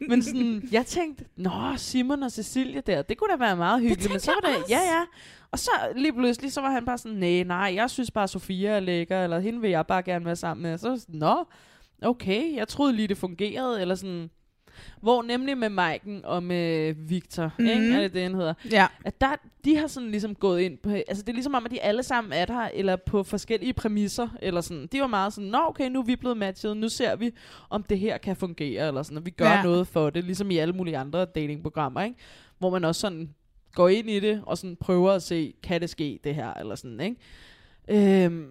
[0.09, 4.11] Men sådan, jeg tænkte, nå, Simon og Cecilie der, det kunne da være meget hyggeligt.
[4.11, 5.03] Men så var det, ja, ja.
[5.51, 8.71] Og så lige pludselig, så var han bare sådan, nej, nej, jeg synes bare, Sofia
[8.71, 10.79] er lækker, eller hende vil jeg bare gerne være sammen med.
[10.79, 11.45] Så var sådan, nå,
[12.03, 14.31] okay, jeg troede lige, det fungerede, eller sådan...
[15.01, 17.67] Hvor nemlig med Maiken og med Victor, mm-hmm.
[17.67, 17.81] ikke?
[17.81, 17.93] Mhm.
[17.93, 18.55] Er det det, han hedder?
[18.71, 18.87] Ja.
[19.05, 20.91] At der, de har sådan ligesom gået ind på...
[20.91, 24.29] Altså det er ligesom om, at de alle sammen er der, eller på forskellige præmisser,
[24.43, 24.89] eller sådan.
[24.93, 27.31] De var meget sådan, nå okay, nu er vi blevet matchet, nu ser vi,
[27.71, 29.63] om det her kan fungere, eller sådan, og vi gør ja.
[29.63, 32.17] noget for det, ligesom i alle mulige andre datingprogrammer, ikke?
[32.59, 33.35] Hvor man også sådan
[33.75, 36.75] går ind i det, og sådan prøver at se, kan det ske, det her, eller
[36.75, 37.17] sådan, ikke?
[38.25, 38.47] Øhm,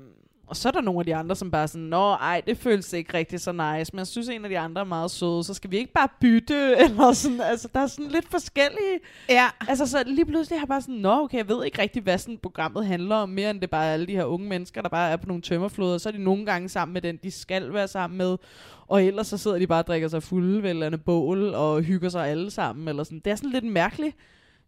[0.51, 2.57] Og så er der nogle af de andre, som bare er sådan, nå, ej, det
[2.57, 5.43] føles ikke rigtig så nice, men jeg synes, en af de andre er meget søde,
[5.43, 8.99] så skal vi ikke bare bytte, eller sådan, altså, der er sådan lidt forskellige.
[9.29, 9.47] Ja.
[9.67, 12.17] Altså, så lige pludselig har jeg bare sådan, nå, okay, jeg ved ikke rigtig, hvad
[12.17, 14.89] sådan programmet handler om, mere end det bare er alle de her unge mennesker, der
[14.89, 17.73] bare er på nogle tømmerfloder, så er de nogle gange sammen med den, de skal
[17.73, 18.37] være sammen med,
[18.87, 22.09] og ellers så sidder de bare og drikker sig fulde ved eller bål, og hygger
[22.09, 23.21] sig alle sammen, eller sådan.
[23.25, 24.15] Det er sådan lidt mærkeligt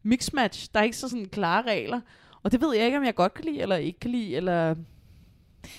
[0.03, 0.69] mixmatch.
[0.73, 2.01] Der er ikke så sådan klare regler.
[2.43, 4.75] Og det ved jeg ikke, om jeg godt kan lide, eller ikke kan lide, eller...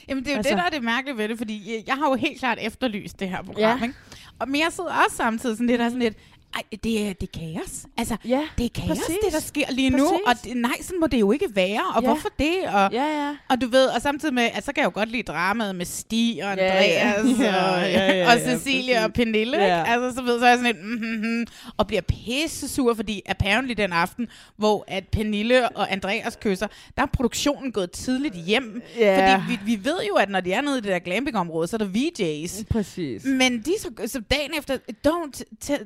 [0.09, 1.95] Jamen, det er jo Altså- det, der er det mærkelige ved det, fordi jeg, jeg
[1.97, 3.83] har jo helt klart efterlyst det her program, Ja.
[3.83, 3.95] ikke?
[4.39, 6.17] Og, men jeg sidder også samtidig sådan lidt, og sådan lidt,
[6.55, 7.87] ej, det er, det er kaos.
[7.97, 9.17] Altså, Ja, det er kaos, præcis.
[9.25, 10.21] det der sker lige nu, Præcis.
[10.27, 12.09] og det, nej, sådan må det jo ikke være, og Ja.
[12.09, 12.55] hvorfor det?
[12.67, 13.37] Og, Ja, ja.
[13.51, 15.87] og du ved, og samtidig med, at så kan jeg jo godt lide dramaet med
[15.87, 17.71] Stig og Ja, Andreas ja.
[17.73, 19.05] og, Ja, ja, ja, og Cecilie præcis.
[19.05, 19.65] og Pernille, Ja.
[19.81, 19.91] ikke?
[19.91, 22.95] Altså, så ved så er jeg sådan lidt, mm, mm, mm, og bliver pisse sur,
[22.95, 28.35] fordi apparently den aften, hvor at Pernille og Andreas kysser, der er produktionen gået tidligt
[28.35, 29.35] hjem, Ja.
[29.37, 31.77] fordi vi, vi ved jo, at når de er nede i det der glamping-område, så
[31.77, 32.65] er der VJ's.
[32.71, 33.25] Præcis.
[33.25, 35.43] Men de så, så dagen efter, don't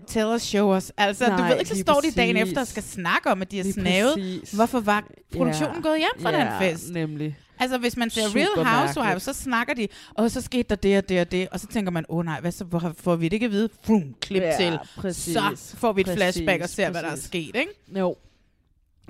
[0.07, 0.93] tell us, show us.
[0.97, 2.49] Altså, Nej, du ved ikke, så står de dagen præcis.
[2.51, 4.15] efter og skal snakke om, at de har snavet.
[4.15, 4.51] præcis.
[4.53, 5.05] Hvorfor var
[5.37, 5.89] produktionen Ja.
[5.89, 6.93] gået hjem fra ja, den fest?
[6.93, 7.37] nemlig.
[7.61, 10.99] Altså, hvis man ser Super Real Housewives, så snakker de, og så skete der det
[10.99, 13.17] og det og det, og så tænker man, åh oh, nej, hvad så, hvor får
[13.17, 13.69] vi det ikke at vide?
[13.83, 14.79] Frum, klip Ja, til.
[14.97, 15.35] præcis.
[15.35, 17.25] Så får vi et Præcis, flashback og ser, hvad der er præcis.
[17.27, 17.69] sket, ikke?
[17.99, 18.17] Jo.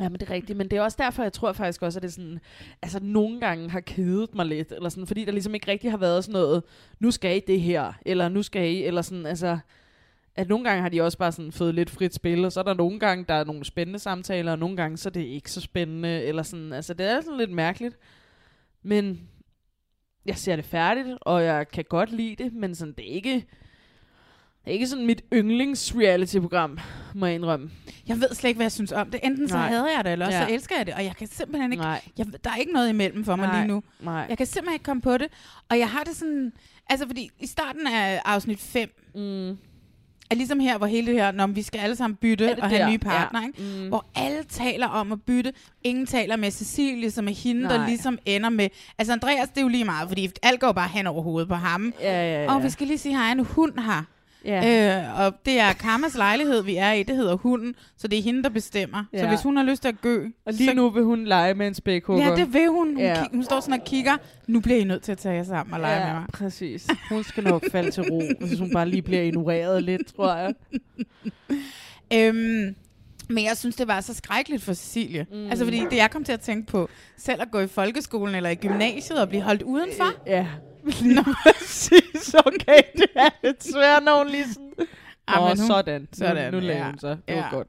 [0.00, 0.56] Ja, men det er rigtigt.
[0.58, 2.38] Men det er også derfor, jeg tror faktisk også, at det sådan,
[2.82, 5.98] altså nogle gange har kedet mig lidt, eller sådan, fordi der ligesom ikke rigtig har
[5.98, 6.62] været sådan noget,
[7.00, 9.58] nu skal I det her, eller nu skal I, eller sådan, altså,
[10.38, 12.64] at nogle gange har de også bare sådan fået lidt frit spil, og så er
[12.64, 15.50] der nogle gange, der er nogle spændende samtaler, og nogle gange, så er det ikke
[15.50, 17.98] så spændende, eller sådan, altså det er sådan lidt mærkeligt.
[18.82, 19.20] Men
[20.26, 23.34] jeg ser det færdigt, og jeg kan godt lide det, men sådan, det er ikke,
[24.64, 26.78] det er ikke sådan mit yndlings-reality-program,
[27.14, 27.70] må jeg indrømme.
[28.08, 29.20] Jeg ved slet ikke, hvad jeg synes om det.
[29.22, 29.68] Enten så Nej.
[29.68, 30.46] hader jeg det, eller Ja.
[30.46, 32.88] så elsker jeg det, og jeg kan simpelthen ikke, Nej, jeg, der er ikke noget
[32.88, 33.56] imellem for mig Nej.
[33.60, 33.82] lige nu.
[34.00, 34.26] nej.
[34.28, 35.28] Jeg kan simpelthen ikke komme på det,
[35.68, 36.52] og jeg har det sådan,
[36.90, 39.58] altså fordi i starten af afsnit 5, Mm.
[40.30, 42.82] Er ligesom her, hvor hele det her, når vi skal alle sammen bytte og have
[42.82, 42.90] der?
[42.90, 43.46] nye partner, Ja.
[43.46, 43.82] ikke?
[43.82, 43.88] Mm.
[43.88, 45.52] hvor alle taler om at bytte.
[45.84, 47.76] Ingen taler med Cecilie, som er hende, Nej.
[47.76, 48.68] der ligesom ender med...
[48.98, 51.54] Altså Andreas, det er jo lige meget, fordi alt går bare hen over hovedet på
[51.54, 51.92] ham.
[52.00, 52.54] Ja, ja, ja.
[52.54, 54.02] Og vi skal lige sige, at her er en hund her.
[54.44, 54.98] Ja.
[54.98, 57.02] Øh, og det er Karmas lejlighed, vi er i.
[57.02, 59.04] Det hedder hunden, så det er hende, der bestemmer.
[59.12, 59.20] Ja.
[59.20, 60.26] Så hvis hun har lyst til at gø...
[60.46, 62.28] og lige så, nu vil hun lege med en spækhugger.
[62.28, 62.86] Ja, det vil hun.
[62.88, 63.08] Hun, Ja.
[63.18, 63.24] ja.
[63.32, 64.16] hun står sådan og kigger.
[64.46, 66.24] Nu bliver I nødt til at tage jer sammen og lege med ja, mig.
[66.32, 66.86] præcis.
[67.10, 70.54] Hun skal nok falde til ro, hvis hun bare lige bliver ignoreret lidt, tror jeg.
[72.14, 72.74] Øhm,
[73.30, 75.26] men jeg synes, det var så skrækkeligt for Cecilie.
[75.32, 75.46] Mm.
[75.50, 78.50] Altså, fordi det jeg kom til at tænke på, selv at gå i folkeskolen eller
[78.50, 80.04] i gymnasiet og blive holdt udenfor.
[80.26, 80.46] Ja.
[81.16, 82.34] Nå, præcis.
[82.46, 84.72] Okay, det er lidt svært, når hun lige sådan...
[85.28, 86.08] Nå, men hun- sådan.
[86.12, 86.90] sådan, Nu, nu lavede ja.
[86.90, 87.08] hun så.
[87.08, 87.40] Det Ja.
[87.42, 87.68] var godt.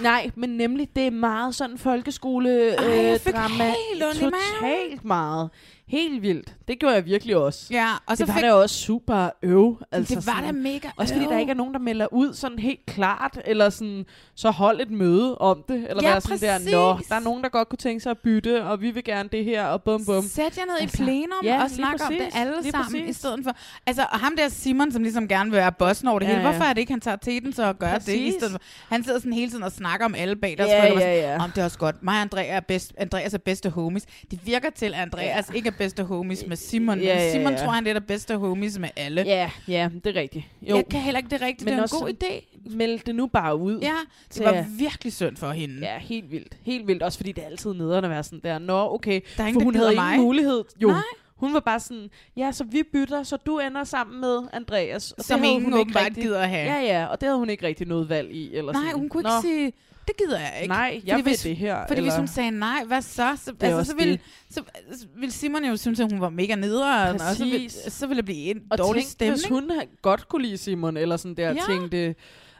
[0.00, 3.64] Nej, men nemlig, det er meget sådan folkeskole Ej, jeg øh, fik drama.
[3.64, 4.34] helt ondt.
[4.60, 5.50] Totalt meget.
[5.88, 6.54] Helt vildt.
[6.68, 7.66] Det gjorde jeg virkelig også.
[7.70, 8.42] Ja, og så det var fik...
[8.42, 9.82] da også super øv.
[9.92, 11.32] Altså det var da mega Også fordi øv.
[11.32, 14.90] der ikke er nogen, der melder ud sådan helt klart, eller sådan, så hold et
[14.90, 17.08] møde om det, eller Ja, være sådan der, nå, præcis.
[17.08, 19.44] der er nogen, der godt kunne tænke sig at bytte, og vi vil gerne det
[19.44, 20.22] her, og bum bum.
[20.24, 23.16] Sæt jer ned Altså, i plenum ja, og snak om det præcis, alle sammen, præcis.
[23.16, 23.56] i stedet for...
[23.86, 26.42] Altså, og ham der Simon, som ligesom gerne vil være bossen over det Ja, hele,
[26.42, 28.34] hvorfor er det ikke, han tager teten så og gør det i Præcis.
[28.34, 28.60] stedet for...
[28.88, 31.44] Han sidder sådan hele tiden og snakker om alle bag deres Ja, ja, ja.
[31.44, 32.02] Om det er også godt.
[32.02, 34.04] Mig og Andreas er, bedst, Andreas er bedste homies.
[34.30, 37.00] Det virker til, at Andreas ikke er bedste homies med Simon.
[37.00, 37.58] Ja, men ja, Simon ja.
[37.58, 39.22] tror, han er bedste homies med alle.
[39.26, 40.44] Ja, ja, det er rigtigt.
[40.62, 41.64] Jo, Jeg kan heller ikke det rigtigt.
[41.64, 42.70] Men det er en god idé.
[42.76, 43.80] meld det nu bare ud.
[43.80, 43.92] Ja,
[44.34, 45.78] det var virkelig synd for hende.
[45.82, 46.56] Ja, helt vildt.
[46.62, 47.02] Helt vildt.
[47.02, 48.58] Også fordi det er altid nederen at være sådan der.
[48.58, 49.20] Nå, okay.
[49.36, 50.24] Der er ingen, For der hun havde gider ingen mig.
[50.26, 50.64] mulighed.
[50.82, 51.00] Jo, Nej.
[51.36, 55.12] hun var bare sådan, ja, så vi bytter, så du ender sammen med Andreas.
[55.12, 56.72] Og Som havde ingen hun ikke rigtig- gider at have.
[56.72, 58.54] Ja, ja, og det havde hun ikke rigtig noget valg i.
[58.56, 58.98] Eller Nej, sådan.
[58.98, 59.72] hun kunne Nå, ikke sige,
[60.06, 60.68] det gider jeg ikke.
[60.74, 61.84] Nej, jeg Fordi vil hvis- det her.
[61.88, 62.10] Fordi eller...
[62.10, 63.36] hvis hun sagde nej, hvad så?
[63.44, 64.20] Så, er altså, så, ville, det.
[64.50, 68.06] så, så ville Simon jo synes, at hun var mega nederen, og så ville, så
[68.06, 69.34] ville det blive en og dårlig tænk, stemning.
[69.40, 69.70] hvis hun
[70.02, 71.60] godt kunne lide Simon, eller sådan der, Ja.
[71.68, 72.14] tænkte,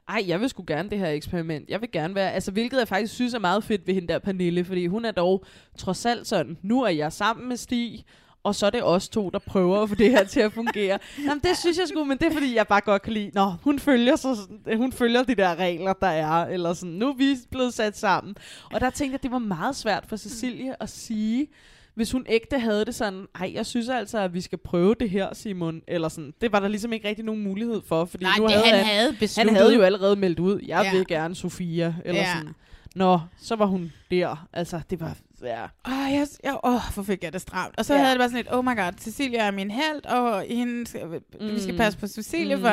[0.09, 1.69] ej, jeg vil sgu gerne det her eksperiment.
[1.71, 4.19] Jeg vil gerne være, altså hvilket jeg faktisk synes er meget fedt ved hende der
[4.19, 5.45] Pernille, fordi hun er dog
[5.79, 8.05] trods alt sådan, nu er jeg sammen med Stig,
[8.47, 10.99] og så er det os to, der prøver at få det her til at fungere.
[11.27, 13.53] Jamen, det synes jeg sgu, men det er fordi, jeg bare godt kan lide, nå,
[13.63, 14.37] hun følger, så,
[14.77, 18.37] hun følger de der regler, der er, eller sådan, nu er vi blevet sat sammen.
[18.73, 21.47] Og der tænkte jeg, det var meget svært for Cecilie at sige,
[21.95, 25.11] hvis hun ægte havde det sådan, ej, jeg synes altså, at vi skal prøve det
[25.11, 28.39] her, Simon, eller sådan, det var der ligesom ikke rigtig nogen mulighed for, fordi Nej,
[28.39, 29.53] nu det, havde han han, havde besluttet.
[29.55, 30.99] han havde jo allerede meldt ud, jeg Ja.
[30.99, 32.33] vil gerne Sofia, eller ja.
[32.39, 32.55] sådan.
[32.95, 34.47] Nå, så var hun der.
[34.53, 35.17] Altså, det var...
[35.42, 35.64] Ja.
[35.64, 37.75] Åh, jeg, jeg, åh, hvor fik jeg det stramt.
[37.79, 38.01] Og så Ja.
[38.01, 41.07] havde det bare sådan lidt, oh my god, Cecilia er min held, og hende skal,
[41.07, 41.20] mm.
[41.40, 41.79] vi skal Mm.
[41.79, 42.62] passe på Cecilie, mm.
[42.62, 42.70] for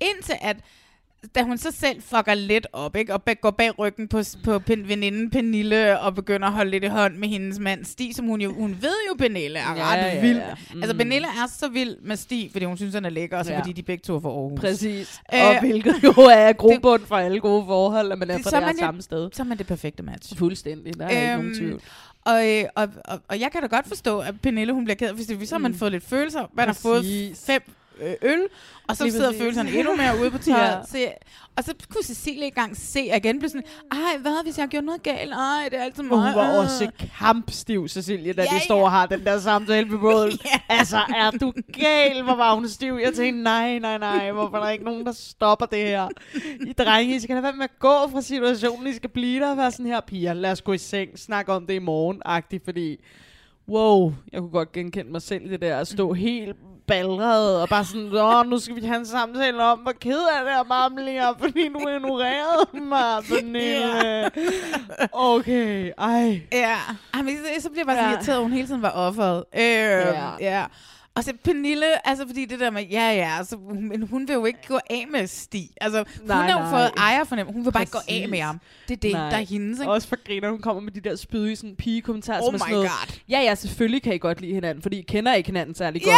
[0.00, 0.56] indtil at
[1.34, 3.14] da hun så selv fucker lidt op, ikke?
[3.14, 7.16] og går bag ryggen på, på veninden Pernille, og begynder at holde lidt i hånd
[7.16, 10.20] med hendes mand Stig, som hun jo, hun ved jo, Pernille er Ja, ret ja,
[10.20, 10.36] vild.
[10.38, 10.44] ja.
[10.74, 10.82] Mm.
[10.82, 13.52] Altså, Pernille er så vild med Stig, fordi hun synes, han er lækker, og så
[13.52, 13.58] Ja.
[13.60, 14.60] fordi de begge to er fra Aarhus.
[14.60, 15.20] Præcis.
[15.34, 18.60] Øh, og hvilket jo er grobund for alle gode forhold, at man er Det- fra
[18.60, 19.30] det jo- samme sted.
[19.32, 20.36] Så er man det perfekte match.
[20.36, 21.80] Fuldstændig, der er ikke nogen Øhm, tvivl.
[22.24, 25.12] Og, øh, og, og, og jeg kan da godt forstå, at Pernille hun bliver ked,
[25.12, 25.78] hvis så har man Mm.
[25.78, 26.50] fået lidt følelser.
[26.54, 27.46] Man har fået Præcis.
[27.46, 27.62] fem
[28.22, 28.40] øl,
[28.88, 29.40] og så Lige sidder præcis.
[29.42, 30.84] følelserne endnu mere ude på tøjet.
[30.94, 30.98] Ja.
[31.00, 31.08] ja.
[31.56, 34.68] og så kunne Cecilie i gang se igen, blive sådan, ej, hvad hvis jeg har
[34.68, 35.32] gjort noget galt?
[35.32, 36.12] Ej, det er altid mig.
[36.18, 39.38] Og hun var øh." også kampstiv, Cecilie, da Ja, de står og har den der
[39.38, 40.30] samtale ved båden.
[40.44, 40.60] Ja.
[40.68, 42.22] Altså, er du gal?
[42.22, 42.98] Hvor var hun stiv?
[43.02, 46.08] Jeg tænkte, nej, nej, nej, hvorfor er der ikke nogen, der stopper det her?
[46.66, 48.86] I drenge, I skal da være med at gå fra situationen.
[48.86, 51.52] I skal blive der og være sådan her, piger, lad os gå i seng, snakke
[51.52, 52.96] om det i morgen, agtigt, fordi
[53.68, 56.56] wow, jeg kunne godt genkende mig selv det der, at stå helt
[56.90, 60.44] ballret og bare sådan, åh, nu skal vi have en samtale om, hvor ked af
[60.44, 64.30] det er, mamle, jeg, fordi du ignorerede mig, Pernille.
[65.12, 66.40] Okay, ej.
[66.52, 66.76] Ja,
[67.14, 68.10] Ej, men så, så bliver jeg bare så Ja.
[68.10, 69.44] irriteret, at hun hele tiden var offeret.
[69.54, 70.30] Øh, ja.
[70.40, 70.64] ja.
[71.14, 74.34] Og så Pernille, altså fordi det der med, ja ja, altså, hun, men hun vil
[74.34, 75.68] jo ikke gå af med Stig.
[75.80, 78.30] Altså, hun Nej, har jo fået ejer for Hun vil bare ikke gå af Præcis.
[78.30, 78.60] med ham.
[78.88, 79.30] Det er det, Nej.
[79.30, 79.92] der er hendes, ikke?
[79.92, 82.40] Også for griner, hun kommer med de der spydige sådan, pige-kommentarer.
[82.40, 83.16] Oh som er sådan my noget, God.
[83.28, 86.14] Ja, ja, selvfølgelig kan I godt lide hinanden, fordi I kender ikke hinanden særlig godt.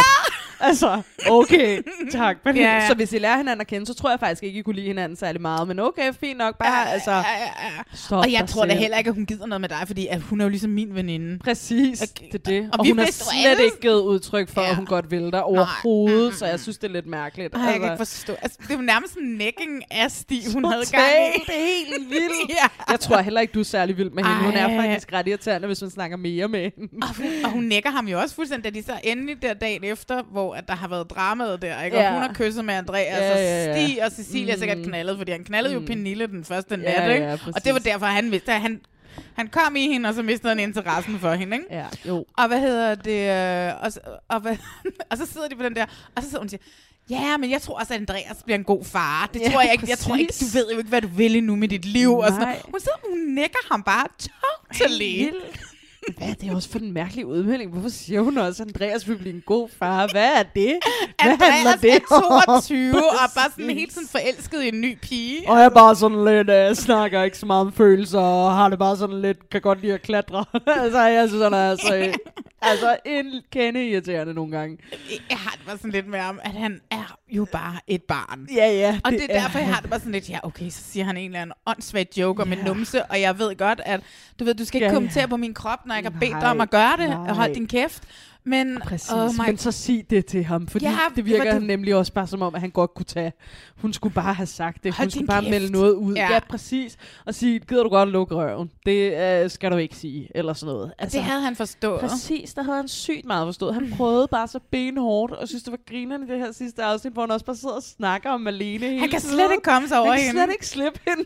[0.63, 2.37] Altså, okay, tak.
[2.45, 2.87] Men, Ja, ja.
[2.87, 4.87] Så hvis I lærer hinanden at kende, så tror jeg faktisk ikke, I kunne lide
[4.87, 5.67] hinanden særlig meget.
[5.67, 6.57] Men okay, fint nok.
[6.57, 7.81] Bare, altså, ja, ja, ja.
[7.93, 8.79] stop Og jeg tror da selv.
[8.81, 10.95] heller ikke, at hun gider noget med dig, fordi at hun er jo ligesom min
[10.95, 11.39] veninde.
[11.39, 12.25] Præcis, Okay.
[12.31, 12.69] det er det.
[12.73, 14.69] Og Og, hun har slet alle- ikke givet udtryk for, Ja.
[14.69, 17.55] at hun godt vil dig overhovedet, så jeg synes, det er lidt mærkeligt.
[17.55, 18.33] Ej, jeg kan ikke forstå.
[18.41, 21.03] Altså, det var nærmest en necking Stig, hun havde gang
[21.35, 21.39] i.
[21.45, 22.49] det er helt vildt.
[22.61, 22.91] ja.
[22.91, 24.37] Jeg tror heller ikke, du er særlig vild med hende.
[24.43, 24.75] Hun er Ej.
[24.87, 26.93] faktisk ret irriterende, hvis man snakker mere med hende.
[27.01, 29.83] Og hun, og hun nækker ham jo også fuldstændig, da de så endelig der dagen
[29.83, 31.97] efter, hvor at der har været dramaet der, ikke?
[31.97, 32.13] Og Ja.
[32.13, 33.85] hun har kysset med Andreas, Ja, og ja, ja.
[33.87, 34.59] Stig og Cecilia mm.
[34.59, 35.81] sikkert knaldet, fordi han knaldede mm.
[35.81, 37.25] jo Pernille den første nat, Ja, ikke?
[37.25, 37.63] ja, og præcis.
[37.63, 38.81] det var derfor, han vidste, at han,
[39.33, 41.67] han kom i hende, og så mistede han interessen for hende, ikke?
[41.75, 42.25] Ja, jo.
[42.37, 43.69] Og hvad hedder det?
[43.69, 44.57] øh, Og, så- og, hvad,
[45.11, 45.85] og så sidder de på den der,
[46.15, 46.61] og så sidder hun og siger,
[47.09, 49.29] ja, men jeg tror også, at Andreas bliver en god far.
[49.33, 49.85] Det Ja, tror jeg ikke.
[49.89, 52.13] Jeg tror ikke, du ved jo ikke, hvad du vil endnu med dit liv.
[52.17, 52.39] Og sådan.
[52.41, 52.49] Nej.
[52.49, 52.65] noget.
[52.71, 54.05] Hun sidder, hun nækker ham bare
[54.73, 55.29] totally.
[56.17, 57.71] Hvad er det også for en mærkelig udmelding?
[57.71, 60.07] Hvorfor siger hun også, at Andreas vil blive en god far?
[60.11, 60.73] Hvad er det?
[61.23, 62.41] Hvad Andreas det er om?
[62.45, 65.49] 22 og er bare sådan helt sådan forelsket i en ny pige.
[65.49, 68.69] Og jeg er bare sådan lidt, uh, snakker ikke så meget om følelser, og har
[68.69, 70.45] det bare sådan lidt, kan godt lide at klatre.
[70.83, 72.13] altså, jeg synes, han er altså, øh,
[72.61, 74.77] altså en kende irriterende nogle gange.
[75.29, 78.47] Jeg har det bare sådan lidt med om, at han er jo bare et barn.
[78.55, 78.99] Ja, ja.
[79.05, 81.17] Og det, er derfor, jeg har det bare sådan lidt, ja okay, så siger han
[81.17, 82.63] en eller anden åndssvagt joke om en Ja.
[82.65, 83.99] numse, og jeg ved godt, at
[84.39, 84.95] du ved, du skal ikke Ja, ja.
[84.95, 87.17] kommentere på min krop, når jeg har bedt dig om at gøre det, nej.
[87.29, 88.03] og hold din kæft.
[88.45, 91.63] Men, Præcis, oh my men så sig det til ham, fordi Ja, det virker det-
[91.63, 93.33] nemlig også bare som om, at han godt kunne tage.
[93.77, 94.93] Hun skulle bare have sagt det.
[94.93, 95.49] Hold Hun skulle bare kæft.
[95.51, 96.13] melde noget ud.
[96.15, 96.33] Ja.
[96.33, 96.97] Ja, præcis.
[97.25, 98.71] Og sige, gider du godt lukke røven?
[98.85, 100.91] Det øh, skal du ikke sige, eller sådan noget.
[100.99, 101.99] Altså, det havde han forstået.
[101.99, 103.73] Præcis, der havde han sygt meget forstået.
[103.73, 107.21] Han prøvede bare så benhårdt, og synes, det var grinerne det her sidste afsnit, hvor
[107.21, 109.99] han også bare sidder og snakker om Malene hele Han kan slet ikke komme sig
[109.99, 110.41] over Han kan hende.
[110.43, 111.23] slet ikke slippe hende.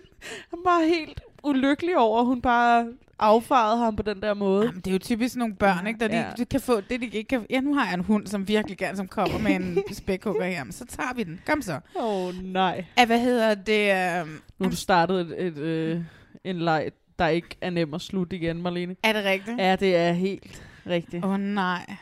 [0.49, 2.85] Han var helt ulykkelig over, at hun bare
[3.19, 4.65] affarede ham på den der måde.
[4.65, 5.99] Jamen, det er jo typisk nogle børn, ikke?
[5.99, 6.31] Der de, Ja.
[6.37, 7.45] de kan få det, de ikke kan...
[7.49, 10.63] Ja, nu har jeg en hund, som virkelig gerne som kommer med en spækhugger her.
[10.63, 11.41] Men så tager vi den.
[11.45, 11.73] Kom så.
[11.95, 12.85] Åh, oh, nej.
[12.97, 14.21] Ja, hvad hedder det?
[14.21, 16.01] Um, Nu har du startet et, et, øh,
[16.43, 18.95] en leg, der ikke er nem at slutte igen, Marlene.
[19.03, 19.57] er det rigtigt?
[19.57, 21.25] Ja, det er helt rigtigt.
[21.25, 21.95] Åh oh, nej.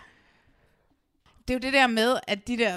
[1.48, 2.74] Det er jo det der med, at de der...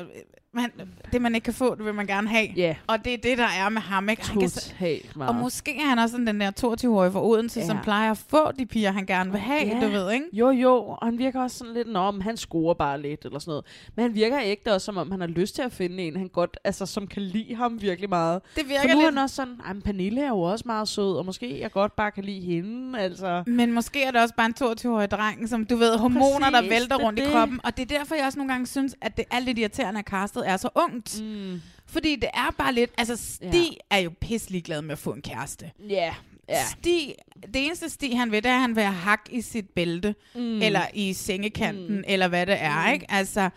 [0.60, 0.70] Man,
[1.12, 2.48] det, man ikke kan få, det vil man gerne have.
[2.56, 4.26] Ja, Og det er det, der er med ham, ikke?
[4.28, 7.66] Han kan, og måske er han også sådan den der 22-årige fra Odense, ja.
[7.66, 9.80] som plejer at få de piger, han gerne vil have, Ja.
[9.86, 10.26] du ved, ikke?
[10.32, 13.50] Jo, jo, og han virker også sådan lidt, om han scorer bare lidt, eller sådan
[13.50, 13.64] noget.
[13.96, 16.28] Men han virker ikke også, som om han har lyst til at finde en, han
[16.28, 18.42] godt, altså, som kan lide ham virkelig meget.
[18.56, 19.14] Det For virker nu er lidt...
[19.14, 21.96] han også sådan, "Ej, men Pernille er jo også meget sød, og måske jeg godt
[21.96, 23.42] bare kan lide hende, altså.
[23.46, 26.70] Men måske er det også bare en 22-årig dreng, som du ved, hormoner, der Præcis,
[26.70, 27.30] vælter det er rundt i det.
[27.32, 27.60] kroppen.
[27.64, 30.06] Og det er derfor, jeg også nogle gange synes, at det er lidt irriterende, at
[30.06, 31.22] castet er så ungt.
[31.22, 31.60] Mm.
[31.86, 32.90] Fordi det er bare lidt...
[32.98, 35.70] Altså, Stig er jo pisselig glad med at få en kæreste.
[35.88, 36.14] Ja,
[36.48, 36.64] ja.
[36.78, 39.70] Stig, det eneste Stig, han vil, det er, at han vil have hak i sit
[39.70, 40.62] bælte, mm.
[40.62, 42.04] eller i sengekanten, mm.
[42.06, 42.92] eller hvad det er, mm.
[42.92, 43.06] ikke?
[43.08, 43.50] Altså,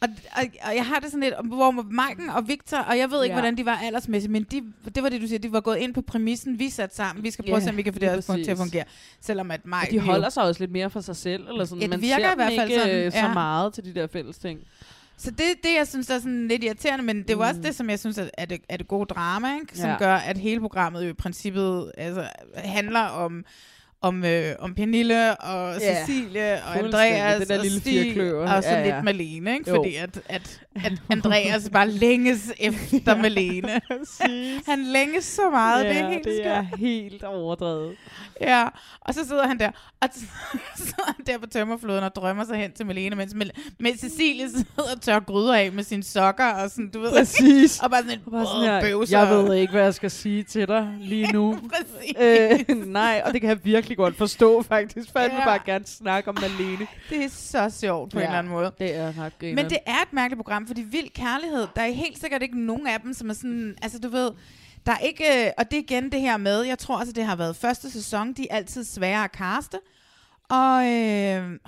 [0.00, 3.22] og, og, og, jeg har det sådan lidt, hvor Maiken og Victor, og jeg ved
[3.24, 3.40] ikke, Ja.
[3.40, 4.62] hvordan de var aldersmæssigt, men de,
[4.94, 7.30] det var det, du siger, de var gået ind på præmissen, vi satte sammen, vi
[7.30, 8.84] skal prøve Ja, at se, om vi kan få det til at fungere.
[9.20, 11.78] Selvom at Og Maiken de holder sig også lidt mere for sig selv, eller sådan.
[11.78, 13.32] Ja, det Man virker ser i hvert fald ikke sådan, øh, så ja.
[13.32, 14.60] meget til de der fælles ting.
[15.22, 17.62] Så det, det, jeg synes, er sådan lidt irriterende, men det er jo også Mm.
[17.62, 19.78] det, som jeg synes er, er, det, er det gode drama, ikke?
[19.78, 19.96] som Ja.
[19.98, 23.44] gør, at hele programmet jo i princippet altså, handler om
[24.02, 26.78] om, øh, om Pernille og Ja, Cecilie og.
[26.78, 28.84] Andreas Det der og lille Stig og så Ja, ja.
[28.94, 29.70] lidt Malene, ikke?
[29.70, 29.76] Jo.
[29.76, 33.80] Fordi at, at, at Andreas bare længes efter Malene.
[34.68, 36.46] Han længes så meget, det er helt det skørt.
[36.56, 37.96] er helt overdrevet.
[38.40, 38.68] Ja,
[39.00, 39.70] og så sidder han der,
[40.02, 40.20] og så
[40.84, 44.48] sidder han der på tømmerfloden og drømmer sig hen til Malene, mens, Mel- mens Cecilie
[44.50, 47.80] sidder og tør gryder af med sine sokker, og sådan, du ved, Præcis.
[47.80, 49.18] og bare sådan en bare sådan her, bøvser.
[49.18, 51.58] jeg ved ikke, hvad jeg skal sige til dig lige nu.
[51.72, 52.68] Præcis.
[52.70, 55.14] øh, nej, og det kan jeg virkelig godt forstå, faktisk.
[55.14, 55.44] Vil Ja.
[55.44, 56.86] bare gerne snakke om Malene.
[57.10, 58.24] Det er så sjovt på ja.
[58.24, 58.72] en eller anden måde.
[58.78, 59.32] Det er ret.
[59.42, 62.86] Men det er et mærkeligt program, fordi vild kærlighed, der er helt sikkert ikke nogen
[62.86, 64.30] af dem, som er sådan, altså du ved,
[64.86, 67.24] der er ikke, øh, og det er igen det her med, jeg tror altså, det
[67.24, 69.78] har været første sæson, de er altid svære at kaste,
[70.48, 70.90] og øh,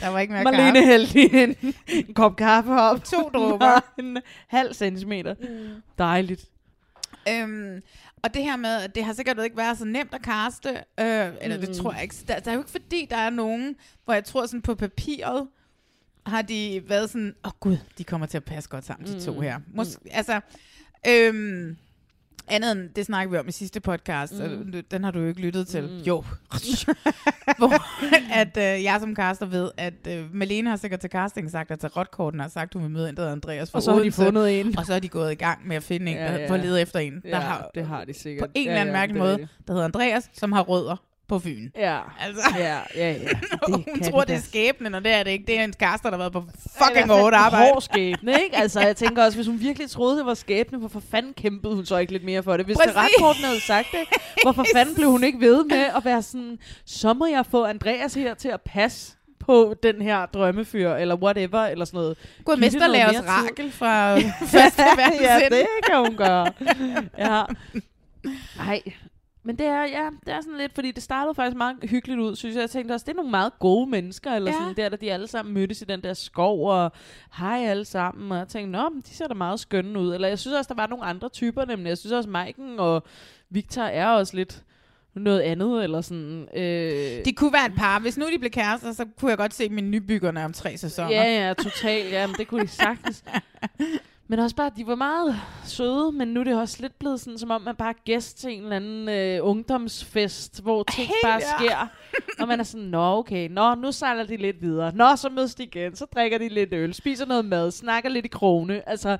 [0.00, 0.86] der var ikke mere Marlene kaffe.
[0.86, 3.04] hældte lige en, en kop kaffe op.
[3.04, 3.80] To dråber.
[3.98, 4.18] en
[4.48, 5.34] halv centimeter.
[5.98, 6.44] Dejligt.
[7.28, 7.82] Øhm,
[8.26, 11.32] og det her med, at det har sikkert ikke været så nemt at kaste, øh,
[11.40, 11.74] eller det Mm.
[11.74, 12.14] tror jeg ikke.
[12.28, 15.48] Der, der er jo ikke fordi, der er nogen, hvor jeg tror sådan på papiret,
[16.26, 19.24] har de været sådan, åh oh, gud, de kommer til at passe godt sammen, de
[19.24, 19.40] to Mm.
[19.40, 19.58] her.
[19.74, 20.40] Mås- altså,
[21.08, 21.76] øhm,
[22.48, 24.40] andet end, det snakker vi om i sidste podcast, Mm.
[24.76, 25.82] og den har du jo ikke lyttet til.
[25.82, 25.88] Mm.
[25.98, 26.24] Jo.
[27.58, 27.72] Hvor
[28.34, 31.80] at øh, jeg som caster ved, at øh, Malene har sikkert til casting sagt, at
[31.80, 34.00] til rotkorten har sagt, hun vil møde en, der hedder Andreas fra Og så har
[34.02, 34.78] de fundet en.
[34.78, 36.48] Og så er de gået i gang med at finde en, Ja, der, ja.
[36.50, 38.48] for at lede efter en, der Ja, har det har de sikkert.
[38.48, 40.96] på en Ja, eller anden ja, mærkelig måde, der hedder Andreas, som har rødder
[41.28, 41.70] på Fyn.
[41.76, 43.10] Ja, Altså, ja, ja.
[43.12, 43.16] ja.
[43.62, 45.46] og hun tror, de det er skæbnen, og det er det ikke.
[45.46, 46.44] Det er en kaster, der har været på
[46.84, 47.72] fucking hårdt arbejde.
[47.72, 48.56] Hård skæbne, ikke?
[48.56, 51.86] Altså, jeg tænker også, hvis hun virkelig troede, det var skæbne, hvorfor fanden kæmpede hun
[51.86, 52.66] så ikke lidt mere for det?
[52.66, 56.22] Hvis det retkorten havde sagt det, hvorfor fanden blev hun ikke ved med at være
[56.22, 61.14] sådan, så må jeg få Andreas her til at passe på den her drømmefyr, eller
[61.16, 62.16] whatever, eller sådan noget.
[62.18, 63.28] Det noget mesterlærer mere tid.
[63.28, 64.18] Rakel fra
[64.58, 64.82] første
[65.20, 66.52] ja, det kan hun gøre.
[67.18, 67.42] ja.
[68.56, 68.82] Nej,
[69.46, 72.36] men det er, ja, det er sådan lidt, fordi det startede faktisk meget hyggeligt ud,
[72.36, 72.60] synes jeg.
[72.60, 74.58] Jeg tænkte også, det er nogle meget gode mennesker, eller Ja.
[74.58, 76.92] sådan der, da de alle sammen mødtes i den der skov, og
[77.38, 80.14] hej alle sammen, og jeg tænkte, nå, men de ser da meget skønne ud.
[80.14, 81.88] Eller jeg synes også, der var nogle andre typer, nemlig.
[81.88, 83.02] Jeg synes også, Maiken og
[83.50, 84.62] Victor er også lidt
[85.14, 86.48] noget andet, eller sådan.
[86.56, 87.98] Øh, De kunne være et par.
[87.98, 91.10] Hvis nu de blev kærester, så kunne jeg godt se mine nybyggerne om tre sæsoner.
[91.10, 92.10] Ja, ja, totalt.
[92.12, 93.24] Ja, men det kunne de sagtens.
[94.28, 97.38] Men også bare, de var meget søde, men nu er det også lidt blevet sådan,
[97.38, 101.18] som om man bare er gæst til en eller anden øh, ungdomsfest, hvor ting Helt,
[101.24, 101.58] bare ja.
[101.58, 101.86] sker.
[102.40, 104.92] Og man er sådan, nå okay, nå, nu sejler de lidt videre.
[104.94, 108.24] Nå, så mødes de igen, så drikker de lidt øl, spiser noget mad, snakker lidt
[108.24, 108.88] i krone.
[108.88, 109.18] Altså,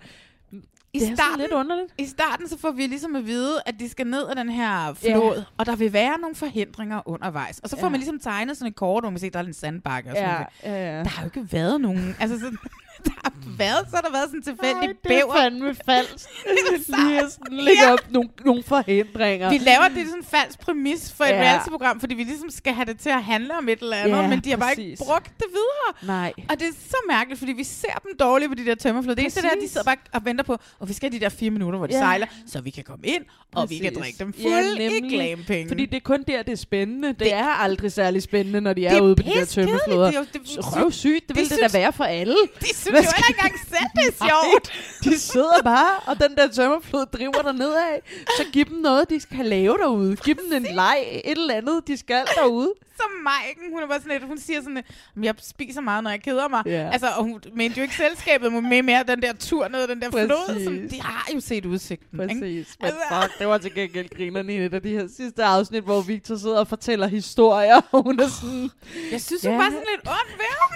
[0.93, 1.93] I det er starten, lidt underligt.
[1.99, 4.95] I starten så får vi ligesom at vide, at de skal ned ad den her
[4.95, 7.59] flod, og der vil være nogle forhindringer undervejs.
[7.59, 7.91] Og så får Ja.
[7.91, 10.17] man ligesom tegnet sådan et kort, hvor man kan se, der er en sandbakke og
[10.17, 10.47] sådan noget.
[10.63, 11.03] ja, ja.
[11.03, 12.17] Der har jo ikke været nogen...
[12.21, 12.59] Altså sådan,
[13.07, 15.35] der har været, så har der været sådan en tilfældig Ej, det bæver.
[15.35, 16.25] er fandme falsk.
[16.99, 19.51] Lige at lægge op nogle, nogle forhindringer.
[19.51, 21.35] Vi laver det sådan en falsk præmis for et Ja.
[21.43, 24.29] reality-program, fordi vi ligesom skal have det til at handle om et eller andet, Ja,
[24.29, 25.07] men de har bare ikke præcis.
[25.07, 26.17] brugt det videre.
[26.19, 26.33] Nej.
[26.51, 29.15] Og det er så mærkeligt, fordi vi ser dem dårligt på de der tømmerflod.
[29.15, 29.71] Det eneste der, er, at de Præcis.
[29.73, 31.95] sidder bare og venter på, og vi skal have de der fire minutter, hvor de
[31.95, 32.01] Ja.
[32.01, 33.23] sejler, så vi kan komme ind,
[33.55, 33.99] og vi kan Præcis.
[34.03, 35.11] drikke dem Ja, fuld i nemlig.
[35.11, 35.69] glampenge.
[35.69, 37.09] Fordi det er kun der, det er spændende.
[37.09, 39.29] Det, Det- det er aldrig særlig spændende, når de er, Det er ude på de
[39.31, 40.07] der tømmefloder.
[40.07, 42.35] Det er jo- det- Røvsygt, det, det vil det da være for alle.
[42.61, 44.73] de synes Hvad skal- ikke engang selv, det er sjovt.
[45.05, 47.99] De sidder bare, og den der tømmerflod driver der nedad.
[48.37, 50.17] Så giv dem noget, de skal lave derude.
[50.17, 52.73] Giv dem en leg, et eller andet, de skal derude.
[53.01, 54.85] Som Maiken, hun er bare sådan lidt, hun siger sådan, at
[55.23, 56.63] jeg spiser meget, når jeg keder mig.
[56.67, 56.91] Ja.
[56.93, 60.01] Altså, og hun mente jo ikke selskabet, men med mere den der tur ned den
[60.03, 60.65] der flod, Præcis.
[60.65, 62.21] som de har jo set udsigten.
[62.31, 62.41] Ikke?
[62.41, 62.77] Præcis.
[62.81, 65.85] Men Altså- fuck, det var til gengæld grinerne i et af de her sidste afsnit,
[65.85, 68.71] hvor Victor sidder og fortæller historier, og hun er sådan,
[69.13, 69.57] Jeg synes, hun Ja.
[69.57, 70.71] var sådan lidt ond ved ham.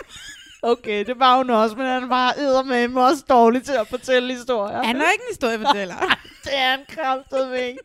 [0.63, 4.83] Okay, det var hun også, men han var eddermame også dårlig til at fortælle historier.
[4.83, 5.95] Han er ikke en historiefortæller.
[6.45, 7.79] Det er en kraftedeme ikke.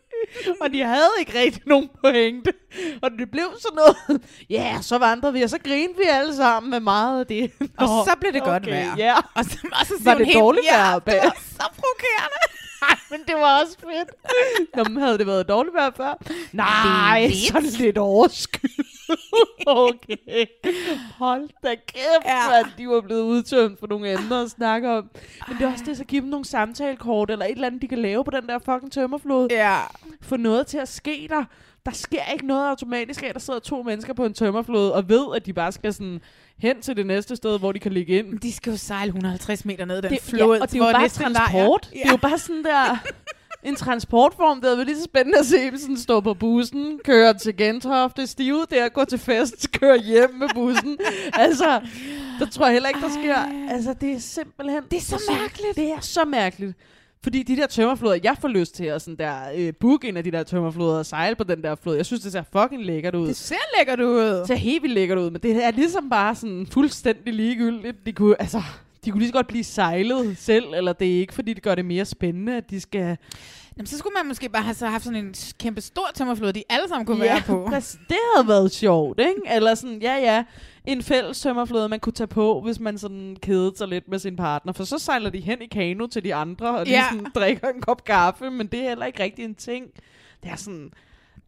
[0.61, 2.53] Og de havde ikke rigtig nogen pointe.
[3.01, 4.21] Og det blev sådan noget.
[4.49, 7.51] Ja, yeah, så vandrede vi, og så grinede vi alle sammen med meget af det.
[7.77, 8.95] Og så blev det godt okay, vejr.
[8.97, 11.19] Ja, Og så, og så Var det dårligt ja, vejr det bag?
[11.23, 12.39] var så provokerende.
[12.89, 14.09] Ej, men det var også fedt.
[14.75, 16.23] Nå, men havde det været dårligt vejr før?
[16.51, 18.71] Nej, Det er sådan lidt overskyet.
[19.67, 20.45] okay.
[21.17, 22.59] Hold da kæft, Ja.
[22.59, 25.09] at de var blevet udtømt for nogle emner at snakke om.
[25.47, 27.87] Men det er også det, så give dem nogle samtalekort, eller et eller andet, de
[27.87, 29.47] kan lave på den der fucking tømmerflod.
[29.51, 29.79] Ja.
[30.21, 31.43] få noget til at ske der.
[31.85, 35.09] Der sker ikke noget automatisk af, at der sidder to mennesker på en tømmerflod, og
[35.09, 36.21] ved, at de bare skal sådan
[36.59, 38.39] hen til det næste sted, hvor de kan ligge ind.
[38.39, 40.55] De skal jo sejle 150 meter ned den Det, flod.
[40.55, 41.85] ja, og det er jo bare transport.
[41.85, 42.97] lejr- Det er jo bare sådan der...
[43.63, 47.57] En transportform, det er lige så spændende at se, sådan stå på bussen, køre til
[47.57, 50.97] Gentofte, stive der, gå til fest, køre hjem med bussen.
[51.33, 51.81] altså,
[52.39, 53.35] der tror jeg heller ikke, der sker.
[53.69, 54.83] Altså, det er simpelthen...
[54.91, 55.75] Det er så mærkeligt.
[55.75, 56.73] Det er så mærkeligt.
[57.25, 60.23] Fordi de der tømmerfloder, jeg får lyst til at sådan der, øh, booke en af
[60.23, 61.95] de der tømmerfloder og sejle på den der flod.
[61.95, 63.27] Jeg synes, det ser fucking lækkert ud.
[63.27, 64.19] Det ser lækkert ud.
[64.19, 68.05] Det ser helt vildt lækkert ud, men det er ligesom bare sådan fuldstændig ligegyldigt.
[68.05, 68.61] De kunne, altså,
[69.05, 71.75] de kunne lige så godt blive sejlet selv, eller det er ikke, fordi det gør
[71.75, 73.17] det mere spændende, at de skal...
[73.77, 76.63] Jamen, så skulle man måske bare have så haft sådan en kæmpe stor tømmerflod, de
[76.69, 77.65] alle sammen kunne være på.
[77.69, 77.99] præcis.
[78.09, 79.41] det havde været sjovt, ikke?
[79.51, 80.43] Eller sådan, ja ja,
[80.85, 84.35] en fælles tømmerflåde, man kunne tage på, hvis man sådan kedede sig lidt med sin
[84.35, 84.73] partner.
[84.73, 87.03] For så sejler de hen i kano til de andre, og de Ja.
[87.11, 89.85] sådan drikker en kop kaffe, men det er heller ikke rigtig en ting.
[90.43, 90.91] Det er sådan...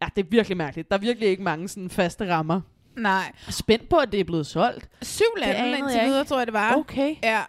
[0.02, 0.88] Ja, det er virkelig mærkeligt.
[0.90, 2.60] Der er virkelig ikke mange sådan faste rammer.
[2.96, 3.32] Nej.
[3.50, 4.88] Spændt på, at det er blevet solgt.
[5.02, 6.74] Syv lande indtil videre, tror jeg, det var.
[6.74, 7.14] Okay.
[7.22, 7.40] Ja.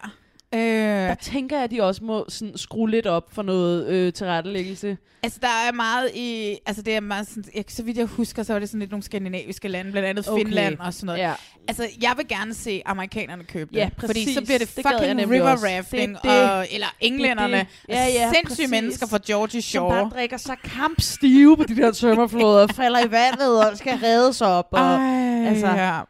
[0.54, 4.12] Øh, Der tænker jeg, at de også må sådan skrue lidt op for noget øh,
[4.12, 4.96] tilrettelæggelse.
[5.22, 6.56] altså, der er meget i...
[6.66, 7.44] Altså, det er meget sådan...
[7.54, 10.28] Jeg, så vidt jeg husker, så var det sådan lidt nogle skandinaviske lande, blandt andet
[10.28, 10.44] Okay.
[10.44, 11.18] Finland og sådan noget.
[11.20, 11.32] Ja.
[11.68, 13.76] Altså, jeg vil gerne se amerikanerne købe det.
[13.78, 14.34] Ja, Fordi præcis.
[14.34, 15.66] så bliver det Det fucking river også.
[15.66, 16.14] rafting.
[16.14, 16.50] Det det.
[16.50, 17.56] Og, eller englænderne.
[17.58, 17.94] Det det.
[17.94, 18.70] Ja, altså, ja, sindssyge præcis.
[18.70, 20.10] mennesker fra Georgie Som bare Shore.
[20.10, 24.68] drikker sig kampstive på de der tømmerfloder, falder i vandet og skal reddes op.
[24.72, 26.00] Og, Ej, altså, ja.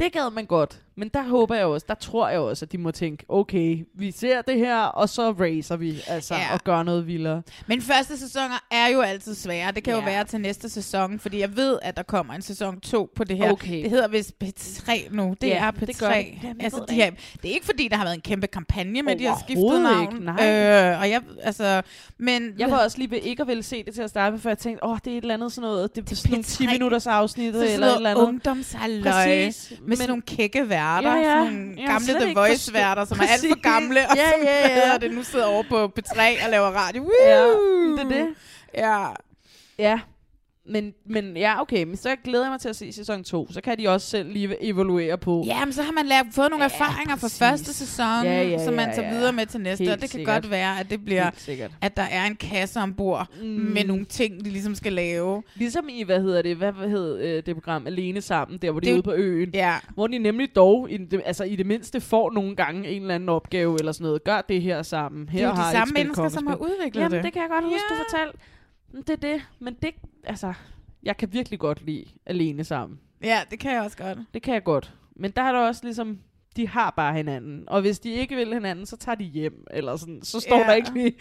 [0.00, 0.80] Det gad man godt.
[0.96, 4.10] Men der håber jeg også, der tror jeg også, at de må tænke, okay, vi
[4.10, 6.54] ser det her, og så racer vi, altså, Ja.
[6.54, 7.42] og gør noget vildere.
[7.66, 9.72] Men første sæsoner er jo altid svære.
[9.72, 10.04] Det kan jo Ja.
[10.04, 13.36] være til næste sæson, fordi jeg ved, at der kommer en sæson 2 på det
[13.36, 13.52] her.
[13.52, 13.82] Okay.
[13.82, 15.34] Det hedder vist P3 nu.
[15.40, 15.86] Det Ja, er P3.
[15.86, 16.26] det gør det.
[16.42, 17.10] Jamen, altså, de det her,
[17.42, 20.02] det er ikke fordi, der har været en kæmpe kampagne med, de har skiftet navn.
[20.02, 20.92] ikke, nej.
[20.92, 21.82] Øh, og jeg, altså,
[22.18, 24.40] men Jeg var også lige ved ikke at ville se det til at starte med,
[24.40, 26.30] for jeg tænkte, åh, oh, det er et eller andet sådan noget, det er sådan
[26.30, 26.46] nogle P3.
[26.56, 28.24] 10 minutters afsnit, eller et eller andet.
[29.46, 29.72] Præcis.
[29.86, 30.89] med sådan nogle kække værter.
[30.98, 31.38] Ja, ja.
[31.38, 34.68] Sådan nogle har gamle The Voice-værter, som er alt for gamle, og Ja, som ja,
[34.68, 34.74] ja.
[34.74, 37.02] hedder det nu sidder over på P3 og laver radio.
[37.02, 37.10] Woo!
[37.26, 38.34] Ja, det er det.
[38.74, 39.06] Ja.
[39.78, 40.00] Ja,
[40.70, 43.52] men, men ja, okay, men så glæder jeg mig til at se sæson 2.
[43.52, 45.42] Så kan de også selv lige evaluere på.
[45.46, 47.38] Ja, men så har man lært, fået nogle Ja, erfaringer fra præcis.
[47.38, 49.14] første sæson, Ja, ja, som man ja, tager ja.
[49.18, 49.84] videre med til næste.
[49.84, 50.42] Helt og det kan sikkert.
[50.42, 51.30] godt være, at det bliver,
[51.80, 53.46] at der er en kasse ombord mm.
[53.46, 55.42] med nogle ting, de ligesom skal lave.
[55.54, 58.86] Ligesom i, hvad hedder det, hvad, hed øh, det program, Alene Sammen, der hvor de
[58.86, 59.50] Det er ude på øen.
[59.54, 59.74] Ja.
[59.94, 63.14] Hvor de nemlig dog, i det, altså i det mindste, får nogle gange en eller
[63.14, 64.24] anden opgave eller sådan noget.
[64.24, 65.28] Gør det her sammen.
[65.28, 67.24] Her Det er jo de samme mennesker, som har udviklet Jamen, det.
[67.24, 67.94] det kan jeg godt huske, Ja.
[67.94, 68.38] du fortalte.
[68.96, 69.42] Det er det.
[69.58, 69.90] Men det,
[70.24, 70.52] altså,
[71.02, 72.98] jeg kan virkelig godt lide Alene Sammen.
[73.22, 74.18] Ja, det kan jeg også godt.
[74.34, 74.94] Det kan jeg godt.
[75.16, 76.18] Men der er der også ligesom,
[76.56, 77.68] de har bare hinanden.
[77.68, 79.64] Og hvis de ikke vil hinanden, så tager de hjem.
[79.70, 80.22] Eller sådan.
[80.22, 80.64] Så står Ja.
[80.64, 81.14] der ikke lige,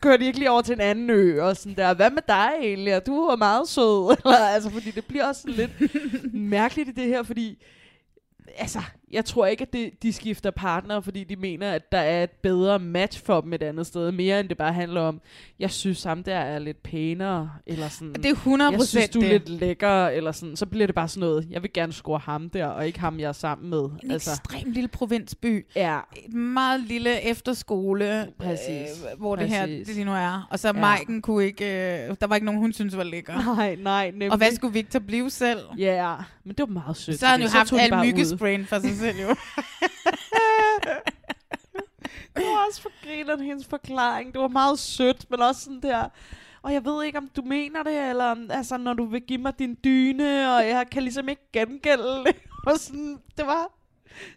[0.00, 1.42] kører de ikke lige over til en anden ø.
[1.42, 2.96] Og sådan der, hvad med dig egentlig?
[2.96, 4.16] Og du er meget sød.
[4.24, 5.70] Eller, altså, fordi det bliver også lidt
[6.34, 7.62] mærkeligt i det her, fordi
[8.56, 8.78] altså,
[9.12, 12.30] jeg tror ikke, at det, de skifter partner, fordi de mener, at der er et
[12.30, 15.20] bedre match for dem et andet sted, mere end det bare handler om,
[15.58, 19.18] jeg synes ham der er lidt pænere, eller sådan, Det er 100 jeg synes, du
[19.18, 19.30] er det.
[19.30, 22.50] lidt lækker, eller sådan, så bliver det bare sådan noget, jeg vil gerne score ham
[22.50, 23.82] der, og ikke ham, jeg er sammen med.
[24.02, 24.30] En altså.
[24.30, 25.66] ekstrem lille provinsby.
[25.76, 28.68] ja, Et meget lille efterskole, Præcis.
[29.12, 29.86] Øh, hvor det her Præcis.
[29.86, 30.48] det lige nu er.
[30.50, 30.72] Og så Ja.
[30.72, 33.54] Maiken kunne ikke, øh, der var ikke nogen, hun synes var lækker.
[33.56, 34.30] nej, nej, nemlig.
[34.30, 35.58] Og hvad skulle Victor blive selv?
[35.78, 37.18] Ja, men det var meget sødt.
[37.20, 38.06] Så har han jo haft tog de al bare ud.
[38.12, 39.28] myggesprayen for sig selv jo.
[42.36, 44.32] Det var også for grineren, hendes forklaring.
[44.32, 46.08] Det var meget sødt, men også sådan der...
[46.62, 49.38] Og jeg ved ikke, om du mener det, eller om- altså, når du vil give
[49.38, 52.36] mig din dyne, og jeg kan ligesom ikke gengælde det.
[52.66, 53.70] Og sådan, det var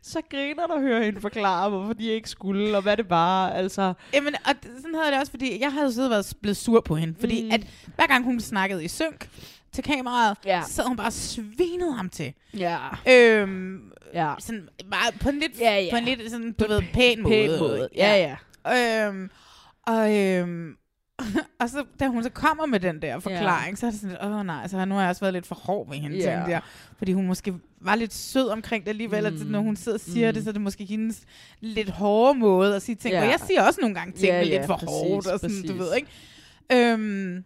[0.02, 3.50] så griner at høre hende forklare, hvorfor de ikke skulle, og hvad det var.
[3.50, 6.82] Altså, Jamen, og sådan havde det også, fordi jeg havde siddet og været blevet sur
[6.82, 7.16] på hende.
[7.20, 7.52] Fordi mm.
[7.52, 9.30] at hver gang hun snakkede i synk
[9.76, 10.62] til kameraet, Ja.
[10.68, 12.34] så havde hun bare svinet ham til.
[12.58, 12.78] ja.
[13.10, 14.34] Øhm, Ja.
[14.40, 15.88] sådan meget på en lidt, Ja, ja.
[15.92, 17.34] På en lidt sådan, du ved, pæn måde.
[17.34, 17.90] Pæn måde.
[17.96, 19.08] Ja, ja.
[19.08, 19.30] Øhm,
[19.88, 20.76] og, øhm,
[21.60, 23.76] og så, da hun så kommer med den der forklaring, ja.
[23.76, 25.56] så er det sådan lidt, åh nej, så nu har jeg også været lidt for
[25.56, 26.40] hård ved hende, Ja.
[26.40, 26.50] yeah.
[26.50, 26.62] jeg.
[26.98, 29.42] Fordi hun måske var lidt sød omkring det alligevel, mm.
[29.42, 30.34] at når hun sidder og siger Mm.
[30.34, 31.22] det, så er det måske hendes
[31.60, 33.12] lidt hårde måde at sige ting.
[33.12, 33.18] Ja.
[33.18, 33.28] Yeah.
[33.28, 35.40] Og jeg siger også nogle gange ting Ja, yeah, ja, lidt for præcis, hårdt, og
[35.40, 35.80] sådan, du præcis.
[35.80, 36.08] ved, ikke?
[36.94, 37.46] Øhm,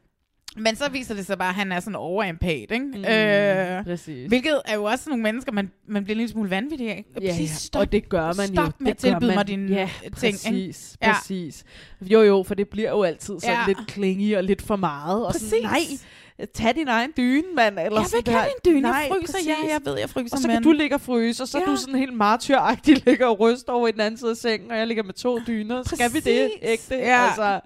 [0.57, 2.79] men så viser det sig bare, at han er sådan overempat, ikke?
[2.79, 4.27] Mm, Øh, præcis.
[4.27, 7.05] hvilket er jo også nogle mennesker, man, man bliver en lille smule vanvittig af.
[7.21, 7.45] Ja, ja.
[7.47, 7.79] stop.
[7.79, 8.71] og det gør man Stop jo.
[8.79, 10.37] med at tilbyde mig dine ja, ting, ikke?
[10.49, 11.13] Præcis, Ja.
[11.13, 11.63] præcis.
[12.01, 13.63] Jo, jo, for det bliver jo altid sådan Ja.
[13.67, 15.25] lidt klingy og lidt for meget.
[15.25, 16.05] Og sådan, Præcis.
[16.39, 17.79] nej, tag din egen dyne, mand.
[17.79, 18.81] Eller Jeg vil sådan ikke have din dyne.
[18.81, 19.37] Nej, Jeg fryser.
[19.47, 19.71] Ja, præcis.
[19.71, 20.35] jeg ved, jeg fryser.
[20.35, 20.55] Og så men...
[20.55, 21.63] kan du ligge og fryse, og så ja.
[21.63, 24.71] er du sådan helt martyragtig ligger og ryster over i den anden side af sengen,
[24.71, 25.83] og jeg ligger med to dyner.
[25.83, 26.89] Skal vi det Præcis.
[26.91, 26.95] ægte?
[26.95, 27.25] Ja.
[27.27, 27.59] Altså,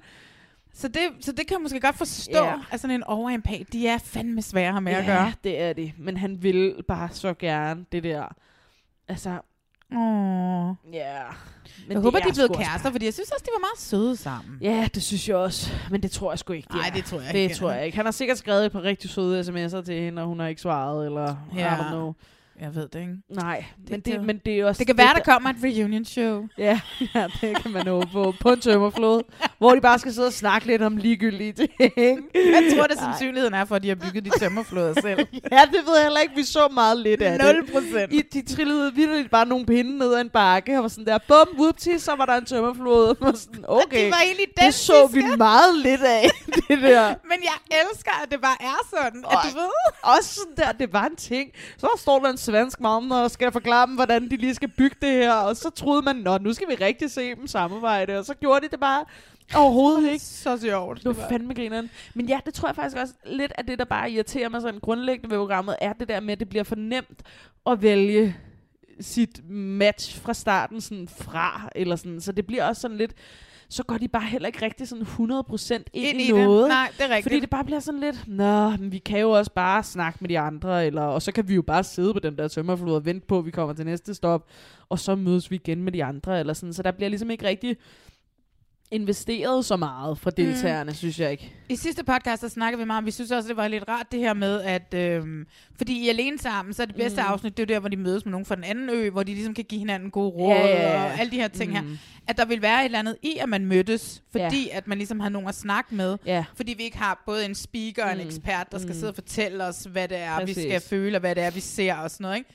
[0.75, 2.53] Så det, så det kan jeg måske godt forstå, ja.
[2.71, 5.33] at sådan en overempat, de er fandme svære med ja, at gøre.
[5.43, 5.91] det er det.
[5.97, 8.25] Men han vil bare så gerne det der.
[9.07, 9.29] Altså,
[9.95, 10.93] Åh.
[10.93, 11.21] ja.
[11.87, 13.59] Men Jeg håber, de er sgu blevet også kærester, fordi jeg synes også, de var
[13.59, 14.57] meget søde sammen.
[14.61, 15.71] Ja, det synes jeg også.
[15.91, 16.93] Men det tror jeg sgu ikke, de Nej, er.
[16.93, 17.55] det tror jeg det ikke.
[17.55, 17.95] tror jeg ikke.
[17.95, 20.61] Han har sikkert skrevet et par rigtig søde sms'er til hende, og hun har ikke
[20.61, 21.75] svaret, eller Ja.
[21.75, 22.13] I don't know.
[22.63, 23.13] Jeg ved det ikke.
[23.29, 24.79] Nej, det, men, det- det, men det er også...
[24.79, 26.43] Det kan være, der kommer et reunion show.
[26.57, 26.79] Ja,
[27.15, 28.33] ja, det kan man håbe på.
[28.39, 29.21] På en tømmerflod,
[29.57, 31.69] hvor de bare skal sidde og snakke lidt om ligegyldige ting.
[32.35, 35.19] Jeg tror, det sandsynligheden er for, at de har bygget de tømmerflåder selv.
[35.51, 36.35] ja, det ved jeg heller ikke.
[36.35, 37.55] Vi så meget lidt af det.
[37.55, 38.13] 0 procent.
[38.13, 41.17] I, de trillede virkelig bare nogle pinde ned ad en bakke, og var sådan der,
[41.27, 43.15] bum, whoopty, så var der en tømmerflod.
[43.21, 47.07] Og sådan, okay, Det var egentlig det så vi meget lidt af, det der.
[47.07, 49.69] Men jeg elsker, at det bare er sådan, at du ved.
[50.03, 51.49] Også sådan der, det var en ting.
[51.77, 54.95] Så står der en svensk mand, og skal forklare dem, hvordan de lige skal bygge
[55.01, 55.33] det her.
[55.33, 58.17] Og så troede man, nå, nu skal vi rigtig se dem samarbejde.
[58.19, 59.05] Og så gjorde de det bare
[59.55, 60.25] overhovedet ikke.
[60.25, 60.97] Så sjovt.
[60.97, 61.89] Det var fandme grineren.
[62.13, 64.79] Men ja, det tror jeg faktisk også lidt af det, der bare irriterer mig sådan
[64.79, 67.21] grundlæggende ved programmet, er det der med, at det bliver for nemt
[67.65, 68.35] at vælge
[68.99, 72.21] sit match fra starten sådan fra, eller sådan.
[72.21, 73.13] Så det bliver også sådan lidt,
[73.73, 76.35] så går de bare heller ikke rigtig sådan 100% ind, Ind i, i det.
[76.35, 76.67] noget.
[76.67, 77.23] Nej, det er rigtigt.
[77.23, 80.29] Fordi det bare bliver sådan lidt, nå, men vi kan jo også bare snakke med
[80.29, 83.05] de andre, eller, og så kan vi jo bare sidde på den der tømmerflod og
[83.05, 84.45] vente på, at vi kommer til næste stop,
[84.89, 86.73] og så mødes vi igen med de andre, eller sådan.
[86.73, 87.77] Så der bliver ligesom ikke rigtig
[88.93, 90.95] investeret så meget fra deltagerne, mm.
[90.95, 91.53] synes jeg ikke.
[91.69, 94.11] I sidste podcast, der snakkede vi meget om, vi synes også, det var lidt rart
[94.11, 95.45] det her med, at øhm,
[95.77, 97.27] fordi I er alene sammen, så er det bedste mm.
[97.27, 99.33] afsnit, det er der, hvor de mødes med nogen fra den anden ø, hvor de
[99.33, 101.03] ligesom kan give hinanden gode råd, Ja, ja, ja.
[101.03, 101.75] og alle de her ting Mm.
[101.77, 101.83] her.
[102.27, 105.19] At der vil være et eller andet i, at man mødtes, fordi at man ligesom
[105.19, 106.17] har nogen at snakke med.
[106.25, 106.45] Ja.
[106.55, 108.25] Fordi vi ikke har både en speaker og en Mm.
[108.27, 108.93] ekspert, der skal Mm.
[108.99, 110.57] sidde og fortælle os, hvad det er, Præcis.
[110.57, 112.37] vi skal føle, og hvad det er, vi ser og sådan noget.
[112.37, 112.49] Ikke?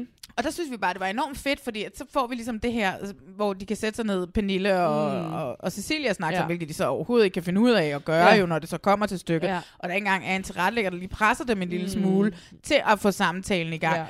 [0.00, 0.06] Mm.
[0.36, 2.60] Og der synes vi bare, det var enormt fedt, fordi at så får vi ligesom
[2.60, 2.92] det her,
[3.36, 5.26] hvor de kan sætte sig ned, Pernille og, Mm.
[5.28, 5.32] mm.
[5.34, 6.42] og, og Cecilia snakker Ja.
[6.42, 6.46] ja.
[6.46, 8.34] hvilket de så overhovedet ikke kan finde ud af at gøre, Ja.
[8.34, 9.48] jo, når det så kommer til stykket.
[9.48, 9.60] Ja.
[9.78, 11.92] Og der ikke engang er en tilrettelægger, der lige presser dem en lille Mm.
[11.92, 13.96] smule til at få samtalen i gang.
[13.96, 14.04] Ja.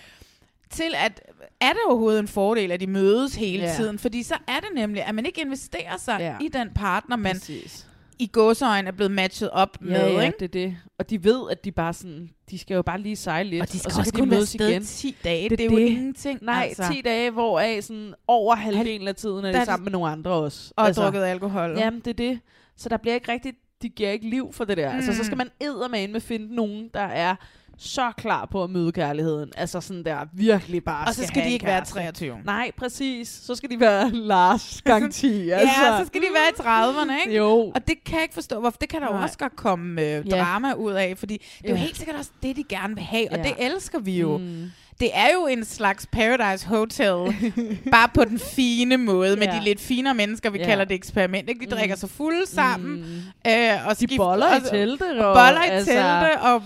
[0.70, 1.22] Til at,
[1.60, 3.74] er det overhovedet en fordel, at de mødes hele Ja.
[3.74, 3.98] tiden?
[3.98, 6.34] Fordi så er det nemlig, at man ikke investerer sig ja.
[6.44, 7.86] i den partner, man Præcis.
[8.18, 10.10] I gåseøjne er blevet matchet op Ja, med.
[10.12, 10.38] ja, ikke?
[10.38, 10.76] det er det.
[10.98, 13.72] Og de ved, at de bare sådan, de skal jo bare lige sejle lidt, Og
[13.72, 14.84] de skal og så også kan kun de være mødes igen.
[14.84, 15.48] 10 dage.
[15.48, 16.38] Det Det, er det jo ingenting.
[16.42, 16.92] Nej, altså.
[16.92, 20.30] 10 dage, hvor af sådan over halvdelen af tiden er de sammen med nogle andre
[20.30, 20.72] også.
[20.76, 21.74] Og altså, drukket alkohol.
[21.78, 22.40] Jamen, det er det.
[22.76, 23.52] Så der bliver ikke rigtig,
[23.82, 24.90] de giver ikke liv for det der.
[24.90, 24.96] Mm.
[24.96, 25.24] Altså, så Mm.
[25.24, 27.34] skal man eddermane med finde nogen, der er
[27.78, 29.52] så klar på at møde kærligheden.
[29.56, 31.94] Altså sådan der virkelig bare Og så skal de ikke være kæreste.
[31.94, 32.38] 23.
[32.44, 33.28] Nej, præcis.
[33.28, 35.50] Så skal de være Lars gang 10.
[35.50, 35.82] altså.
[35.84, 37.36] Ja, så skal de være i 30'erne, ikke?
[37.38, 37.50] Jo.
[37.74, 38.78] Og det kan jeg ikke forstå, hvorfor.
[38.78, 39.22] Det kan der jo Nej.
[39.22, 40.20] også godt komme øh, Ja.
[40.36, 41.80] drama ud af, fordi det er jo Ja.
[41.82, 43.42] helt sikkert også det, de gerne vil have, og Ja.
[43.42, 44.38] det elsker vi jo.
[44.38, 44.70] Mm.
[45.00, 47.34] Det er jo en slags Paradise Hotel,
[47.92, 49.58] bare på den fine måde, med Ja.
[49.58, 50.64] de lidt finere mennesker, vi Ja.
[50.64, 51.48] kalder det eksperiment.
[51.48, 51.66] Ikke?
[51.66, 53.50] De drikker sig fulde sammen, Mm.
[53.50, 55.02] øh, og De skifter- boller i og- telte.
[55.26, 56.62] og boller i altså, telte, og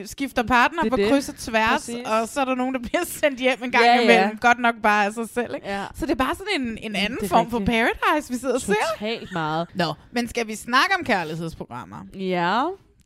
[0.00, 1.08] øh, skifter partner Det på det.
[1.10, 2.06] kryds og tværs, Præcis.
[2.06, 4.00] og så er der nogen, der bliver sendt hjem en gang Ja, ja.
[4.02, 4.38] imellem.
[4.38, 5.54] Godt nok bare af sig selv.
[5.54, 5.68] Ikke?
[5.68, 5.84] Ja.
[5.94, 7.76] Så det er bare sådan en, en anden det er form for rigtigt.
[8.02, 8.74] Paradise, vi sidder og ser.
[8.98, 9.68] Totalt meget.
[9.74, 11.96] Nå, men skal vi snakke om kærlighedsprogrammer?
[12.14, 12.62] Ja.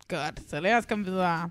[0.09, 1.51] Godt, så lad os komme videre.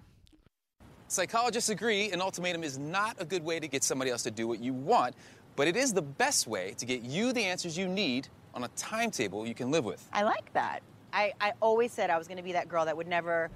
[1.08, 4.48] Psychologists agree an ultimatum is not a good way to get somebody else to do
[4.48, 5.16] what you want,
[5.56, 8.68] but it is the best way to get you the answers you need on a
[8.70, 10.06] timetable you can live with.
[10.12, 10.82] I like that.
[11.14, 13.50] I, I always said I was going to be that girl that would never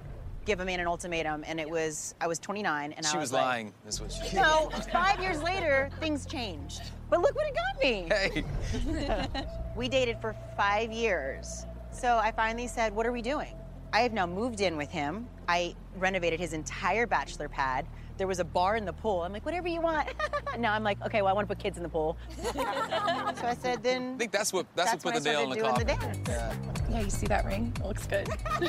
[0.45, 3.25] give a man an ultimatum, and it was I was 29, and she I was,
[3.25, 6.81] was, like, lying, is what she No, five years later, things changed.
[7.09, 8.07] But look what it got me.
[8.09, 9.45] Hey,
[9.75, 11.65] We dated for five years.
[11.91, 13.55] So I finally said, What are we doing?
[13.93, 15.27] I have now moved in with him.
[15.51, 17.85] I renovated his entire bachelor pad.
[18.17, 19.23] There was a bar in the pool.
[19.23, 20.07] I'm like, Whatever you want.
[20.59, 22.15] now I'm like, Okay, well, I want to put kids in the pool.
[22.41, 25.49] so I said, Then I think that's what that's, that's what put the nail in
[25.49, 25.87] the coffin.
[25.87, 26.19] the dance.
[26.25, 26.55] Yeah.
[26.89, 27.73] Yeah, you see that ring?
[27.81, 28.29] It looks good.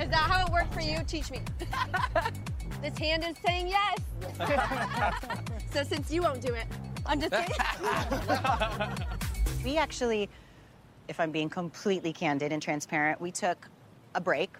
[0.00, 0.98] Is that how it worked for you?
[1.06, 1.40] Teach me.
[2.82, 3.98] this hand is saying yes.
[5.72, 6.66] so since you won't do it,
[7.06, 7.56] I'm just kidding.
[9.64, 10.28] We actually,
[11.08, 13.68] if I'm being completely candid and transparent, we took
[14.14, 14.50] a break.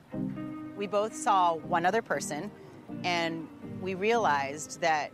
[0.83, 2.51] We both saw one other person,
[3.05, 3.47] and
[3.80, 5.12] we realized that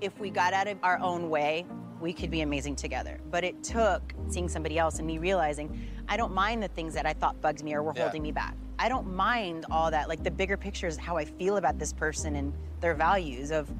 [0.00, 1.66] if we got out of our own way,
[2.00, 3.20] we could be amazing together.
[3.30, 5.78] But it took seeing somebody else and me realizing
[6.08, 8.04] I don't mind the things that I thought bugged me or were Yeah.
[8.04, 8.54] holding me back.
[8.78, 10.08] I don't mind all that.
[10.08, 13.70] Like the bigger picture is how I feel about this person and their values of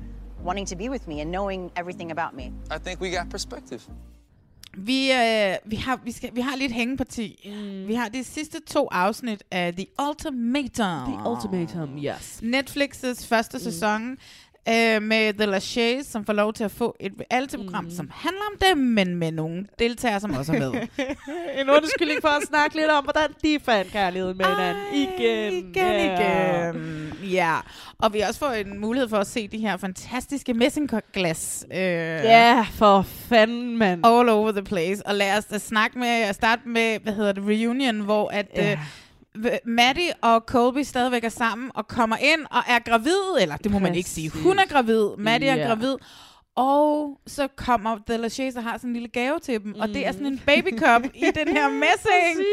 [0.43, 2.53] wanting to be with me and knowing everything about me.
[2.71, 3.83] I think we got perspective.
[4.81, 7.51] Vi, øh, vi, har, vi, skal, vi har lidt hængeparti.
[7.57, 7.89] Mm.
[7.89, 11.13] Vi har de sidste to afsnit af The Ultimatum.
[11.13, 12.41] The ultimatum, yes.
[12.43, 13.63] Netflix' første mm.
[13.63, 14.17] sæson
[14.69, 17.91] øh, med The Lachey, som får lov til at få et reality-program, mm.
[17.91, 20.73] som handler om dem, men med nogle deltagere, som også er med.
[21.61, 24.83] en undskyldning for at snakke lidt om, hvordan de fandt kærligheden med hinanden.
[24.95, 25.53] Igen.
[25.53, 26.71] Igen, Ja.
[26.71, 27.13] igen.
[27.25, 27.57] Ja,
[27.99, 31.67] og vi har også fået en mulighed for at se de her fantastiske messingglas.
[31.73, 34.07] Øh, Ja, for fanden, mand.
[34.07, 35.07] all over the place.
[35.07, 38.73] Og lad os da snakke med, starte med, hvad hedder det, reunion, hvor at Ja.
[38.73, 38.79] øh,
[39.65, 43.79] Maddie og Colby stadigvæk er sammen og kommer ind og er gravid, eller det må
[43.79, 44.31] man ikke sige.
[44.31, 45.57] Hun er gravid, Maddie Ja.
[45.59, 45.95] er gravid,
[46.59, 49.81] Og så kommer The Lachey og har sådan en lille gave til dem, mm.
[49.81, 52.47] og det er sådan en baby cup i den her messing.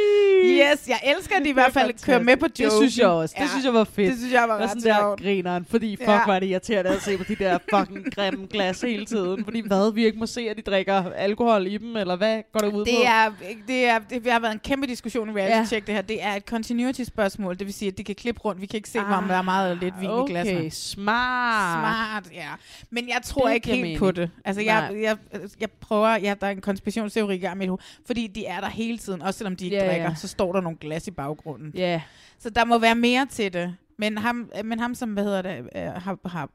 [0.45, 2.63] Yes, jeg elsker, at de i hvert fald kører med på joken.
[2.65, 3.35] Det synes jeg også.
[3.37, 4.09] Det Ja, synes jeg var fedt.
[4.11, 5.21] Det synes jeg var ret sådan der sjovt.
[5.21, 6.25] grineren, fordi fuck Ja.
[6.25, 9.43] var det irriterende at se på de der fucking grimme glas hele tiden.
[9.43, 12.59] Fordi hvad, vi ikke må se, at de drikker alkohol i dem, eller hvad går
[12.59, 12.89] det ud på?
[12.89, 13.31] Det er,
[13.67, 15.65] det er, det har været en kæmpe diskussion i reality Ja.
[15.65, 16.01] check det her.
[16.01, 18.61] Det er et continuity spørgsmål, det vil sige, at de kan klippe rundt.
[18.61, 20.71] Vi kan ikke se, ah, om der er meget lidt vin okay, i glassene.
[20.71, 21.79] smart.
[21.81, 22.47] Smart, ja.
[22.89, 23.99] Men jeg tror Det ikke helt mening.
[23.99, 24.29] på det.
[24.45, 25.17] Altså, jeg, jeg,
[25.59, 28.97] jeg prøver, ja, der er en konspirationsteori i gang hoved, fordi de er der hele
[28.97, 29.87] tiden, også selvom de ikke ja.
[29.91, 31.71] drikker, så står der nogle glas i baggrunden.
[31.75, 32.01] Ja.
[32.39, 33.75] Så der må være mere til det.
[33.97, 36.49] Men ham, men ham som, hvad hedder det, øh, har, har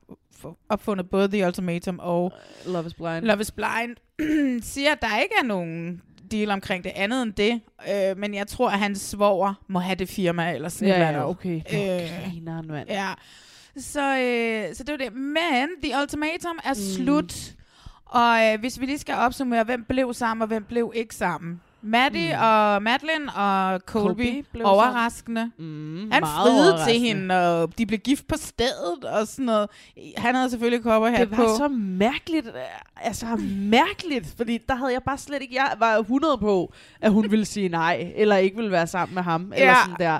[0.68, 2.32] opfundet både The Ultimatum og
[2.66, 3.24] Love is Blind.
[3.24, 3.96] Love is Blind,
[4.72, 7.60] siger, at der ikke er nogen deal omkring det andet end det.
[7.94, 11.14] Øh, men jeg tror, at hans svoger må have det firma, eller sådan Ja, noget.
[11.14, 11.56] ja, okay.
[11.56, 12.88] Øh, Grineren, mand.
[12.88, 13.08] Ja.
[13.78, 15.12] Så, øh, så det var det.
[15.16, 16.80] Men The Ultimatum er mm.
[16.96, 17.34] slut.
[18.06, 21.60] Og øh, hvis vi lige skal opsummere, hvem blev sammen, og hvem blev ikke sammen.
[21.82, 22.42] Maddie mm.
[22.42, 25.50] og Madeline og Colby, Colby blev overraskende.
[25.58, 29.68] Mm, Han friede til hende, og de blev gift på stedet og sådan noget.
[30.16, 31.42] Han havde selvfølgelig kopper her Det på.
[31.42, 32.52] var så mærkeligt, øh,
[32.96, 33.26] altså
[33.58, 37.44] mærkeligt, fordi der havde jeg bare slet ikke, jeg var 100 på, at hun ville
[37.44, 39.74] sige nej, eller ikke ville være sammen med ham, eller Ja.
[39.84, 40.18] sådan der.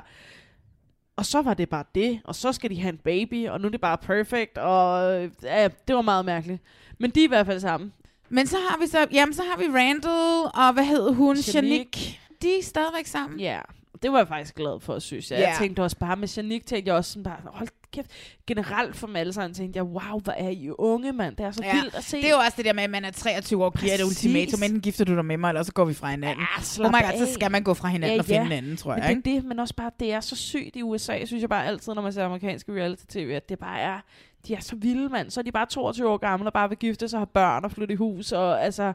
[1.21, 3.67] Og så var det bare det, og så skal de have en baby, og nu
[3.67, 6.61] er det bare perfect, og ja, det var meget mærkeligt.
[6.99, 7.93] Men de er i hvert fald sammen.
[8.29, 11.37] Men så har vi så, jamen så har vi Randall, og hvad hed hun?
[11.37, 12.19] Shanique.
[12.41, 13.39] De er stadigvæk sammen.
[13.39, 13.59] Ja,
[14.03, 15.39] det var jeg faktisk glad for, synes jeg.
[15.39, 15.49] Ja.
[15.49, 18.07] Jeg tænkte også bare med Janik, tænkte jeg også sådan bare, hold kæft.
[18.47, 21.35] Generelt for dem alle sammen tænkte jeg, wow, hvor er I unge, mand.
[21.35, 21.73] Det er så Ja.
[21.81, 22.17] vildt at se.
[22.17, 24.25] Det er jo også det der med, at man er 23 år giver et Præcis.
[24.25, 24.63] ultimatum.
[24.63, 26.45] Enten gifter du dig med mig, eller så går vi fra hinanden.
[26.79, 27.17] Ja, oh my god, af.
[27.27, 29.03] så skal man gå fra hinanden og finde hinanden, tror jeg.
[29.07, 31.49] Men det er det, men også bare, det er så sygt i USA, synes jeg
[31.49, 33.99] bare altid, når man ser amerikanske reality-tv, at det bare er,
[34.47, 35.29] de er så vilde, mand.
[35.31, 37.65] Så er de bare 22 år gamle og bare vil gifte sig og have børn
[37.65, 38.93] og flytte i hus, og altså,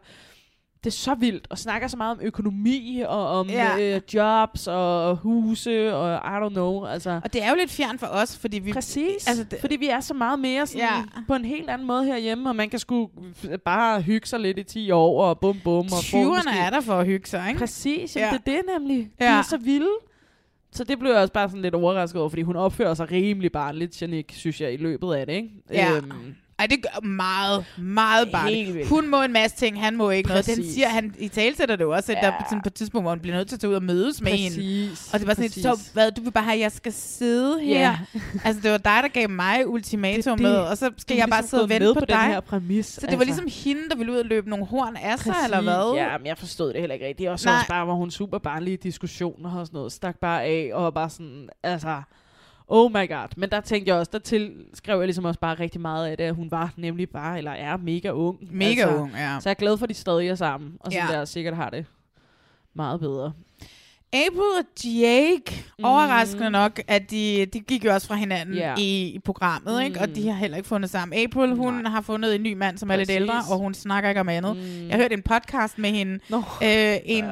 [0.86, 3.94] det er så vildt, og snakker så meget om økonomi, og om Ja.
[3.96, 7.20] øh, jobs, og huse, og I don't know, altså.
[7.24, 8.72] Og det er jo lidt fjern for os, fordi vi...
[8.72, 11.02] Præcis, Altså, det- fordi vi er så meget mere sådan, Ja.
[11.28, 13.10] på en helt anden måde herhjemme, og man kan sgu
[13.64, 15.74] bare hygge sig lidt i 10 år, og bum bum.
[15.74, 17.58] Og få 20'erne måske- er der for at hygge sig, ikke?
[17.58, 18.30] Præcis, Ja.
[18.32, 19.10] det er det nemlig.
[19.18, 19.38] De Ja.
[19.38, 19.88] er så vilde.
[20.72, 23.52] Så det blev jeg også bare sådan lidt overrasket over, fordi hun opfører sig rimelig
[23.52, 25.48] barnligt, Janik, synes jeg, i løbet af det, ikke?
[25.72, 25.96] Ja.
[25.96, 28.88] Øhm, Ej, det gør meget, meget vildt.
[28.88, 30.46] Hun må en masse ting, han må ikke noget.
[30.46, 30.74] Den Præcis.
[30.74, 32.26] siger, han i talsætter det jo også, at ja.
[32.26, 33.82] Der er sådan på et tidspunkt, hvor han bliver nødt til at tage ud og
[33.82, 34.56] mødes med hende.
[34.56, 35.88] Præcis, Og det var sådan lidt, så præcis.
[35.92, 37.80] hvad, du vil bare have, at jeg skal sidde her.
[37.80, 37.98] Ja.
[38.44, 41.50] altså, det var dig, der gav mig ultimatum med, og så skal jeg bare ligesom
[41.50, 42.16] sidde og vente med på, på dig.
[42.22, 43.24] den her præmis, Så det var altså.
[43.44, 45.44] ligesom hende, der ville ud og løbe nogle horn af sig, Præcis.
[45.44, 45.92] eller hvad?
[45.96, 47.30] Ja, men jeg forstod det heller ikke rigtigt.
[47.30, 50.70] Og så også bare, hvor hun super barnlige diskussioner og sådan noget, stak bare af,
[50.74, 52.02] og var bare sådan, altså,
[52.68, 53.28] oh my god.
[53.36, 56.16] Men der tænkte jeg også, der til, skrev jeg ligesom også bare rigtig meget af
[56.16, 58.38] det, at hun var nemlig bare, eller er mega ung.
[58.50, 59.36] Mega ung, ja.
[59.40, 61.06] Så jeg er glad for, at de stadig er sammen, og Ja.
[61.10, 61.18] ja.
[61.18, 61.86] der sikkert har det
[62.74, 63.32] meget bedre.
[64.26, 65.84] April og Jake, mm.
[65.84, 68.74] overraskende nok, at de, de gik jo også fra hinanden Ja.
[68.78, 70.00] i, i programmet, ikke?
[70.00, 70.14] og Mm.
[70.14, 71.18] de har heller ikke fundet sammen.
[71.18, 71.90] April, hun Nej.
[71.90, 73.20] har fundet en ny mand, som er lidt Præcis.
[73.20, 74.56] ældre, og hun snakker ikke om andet.
[74.56, 74.88] Mm.
[74.88, 76.18] Jeg hørte en podcast med hende.
[76.30, 76.36] Nå.
[76.36, 77.30] Øh, en, øh,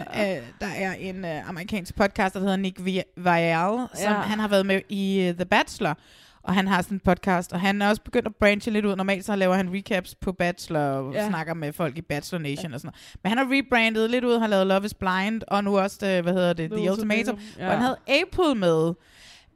[0.60, 4.20] der er en øh, amerikansk podcast, der hedder Nick Vi- Viall, som Ja.
[4.20, 5.98] han har været med i uh, The Bachelor.
[6.44, 8.96] Og han har sådan en podcast, og han er også begyndt at branche lidt ud.
[8.96, 11.28] Normalt så laver han recaps på Bachelor, og ja.
[11.28, 12.74] Snakker med folk i Bachelor Nation ja.
[12.74, 13.18] og sådan noget.
[13.22, 16.22] Men han har rebrandet lidt ud, har lavet Love is Blind, og nu også, øh,
[16.22, 17.34] hvad hedder det, The, The Ultimatum.
[17.34, 17.66] Ultimatum, Ja.
[17.66, 18.92] Og han havde April med.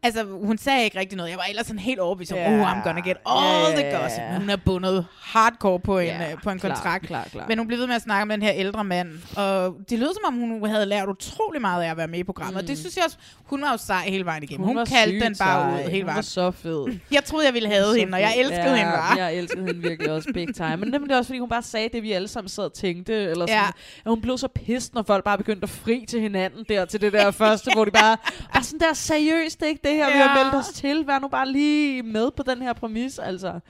[0.03, 1.30] Altså, hun sagde ikke rigtig noget.
[1.30, 2.61] Jeg var ellers sådan helt overbevist om, Ja.
[2.61, 4.22] oh, I'm gonna get all Ja, the gossip.
[4.30, 7.07] Men Hun er bundet hardcore på en, Ja, øh, på en klar, kontrakt.
[7.07, 7.44] klar, klar.
[7.49, 9.09] Men hun blev ved med at snakke med den her ældre mand.
[9.36, 12.22] Og det lød som om, hun havde lært utrolig meget af at være med i
[12.24, 12.62] programmet.
[12.62, 12.66] Mm.
[12.66, 14.61] Det synes jeg også, hun var jo sej hele vejen igennem.
[14.66, 15.84] Hun, hun var kaldte sygt den bare sej.
[15.84, 16.22] ud hele Hun var vejen.
[16.22, 16.86] så fed.
[17.16, 19.18] Jeg troede, jeg ville have hende, og jeg elskede ja, hende bare.
[19.18, 20.76] Jeg elskede hende virkelig også big time.
[20.76, 23.12] Men det er også, fordi hun bare sagde det, vi alle sammen sad og tænkte.
[23.14, 23.66] Eller sådan, Ja.
[24.05, 27.01] at hun blev så pissed, når folk bare begyndte at fri til hinanden der til
[27.01, 28.16] det der første, hvor de bare,
[28.55, 30.45] er sådan der seriøst, er ikke det her, vi har Ja.
[30.45, 31.07] meldt os til.
[31.07, 33.61] Vær nu bare lige med på den her præmis, altså.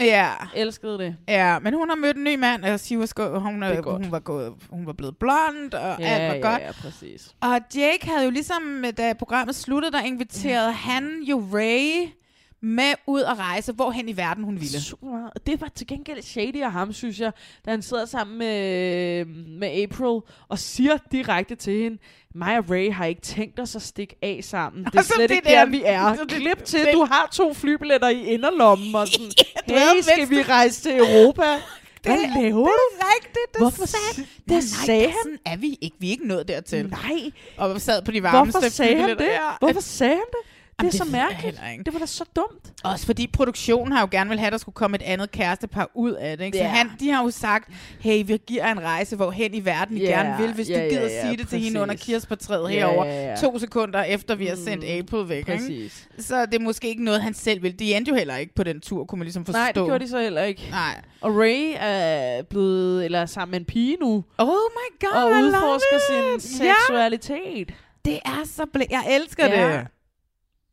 [0.00, 0.30] Ja.
[0.54, 1.16] Elskede det.
[1.28, 3.84] Ja, men hun har mødt en ny mand, og she was go- hun, er øh,
[3.86, 6.62] hun, var gået, hun var blevet blond, og Ja, alt var ja, godt.
[6.62, 7.34] ja, præcis.
[7.40, 12.08] Og Jake havde jo ligesom, da programmet sluttede, der inviterede han jo Ray
[12.60, 14.80] med ud at rejse, hvorhen i verden hun ville.
[14.80, 15.46] Super meget.
[15.46, 17.32] Det var til gengæld shady af ham, synes jeg,
[17.66, 19.24] da han sidder sammen med,
[19.58, 21.98] med April og siger direkte til hende,
[22.34, 24.84] mig og Ray har ikke tænkt os at stikke af sammen.
[24.92, 26.14] Det er slet det ikke der- der, vi er.
[26.14, 29.30] det- Klip til, det- du har to flybilletter i inderlommen, og sådan,
[29.68, 31.42] havde hey, skal vi rejse til Europa?
[32.02, 32.64] Hvad Det- laver det du?
[33.00, 35.12] er rigtigt, det Hvorfor sagde, det det sagde han?
[35.24, 35.96] Sådan er vi ikke.
[36.00, 36.86] Vi er ikke nået dertil.
[36.88, 37.30] Nej.
[37.56, 39.20] Og sad på de varmeste Hvorfor sagde han det?
[39.24, 39.38] Ja.
[39.60, 40.50] Hvorfor sagde han det?
[40.80, 41.60] Det er det så mærkeligt.
[41.72, 41.84] ikke.
[41.84, 42.72] Det var da så dumt.
[42.84, 45.90] Også fordi produktionen har jo gerne vil have, at der skulle komme et andet kærestepar
[45.94, 46.44] ud af det.
[46.44, 46.58] Ikke?
[46.58, 47.68] Så han, de har jo sagt,
[48.00, 50.84] hey, vi giver en rejse, hvor hen i verden I Ja, gerne vil, hvis ja,
[50.84, 52.06] du gider ja, sige det til hende under præcis.
[52.06, 53.36] kirsebærtræet Ja, herover ja, ja.
[53.36, 55.38] to sekunder efter, vi har sendt April væk.
[55.38, 55.52] Ikke?
[55.52, 56.08] Præcis.
[56.18, 57.78] Så det er måske ikke noget, han selv vil.
[57.78, 59.58] De endte jo heller ikke på den tur, kunne man ligesom forstå.
[59.58, 60.66] Nej, det gjorde de så heller ikke.
[60.70, 61.00] Nej.
[61.20, 65.30] Og Ray er blevet, eller er sammen med en pige nu, Oh my god, og
[65.30, 65.98] udforsker
[66.40, 67.74] sin seksualitet.
[68.04, 69.72] det er så blæ- Jeg elsker Ja.
[69.78, 69.86] det.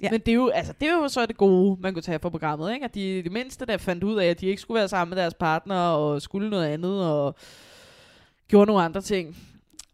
[0.02, 0.12] Ja.
[0.12, 2.30] Men det er, jo, altså, det er jo så det gode, man kunne tage fra
[2.30, 2.86] programmet, ikke?
[2.86, 5.22] At de det mindste, der fandt ud af, at de ikke skulle være sammen med
[5.24, 7.36] deres partner, og skulle noget andet, og
[8.47, 9.38] gjorde nogle andre ting.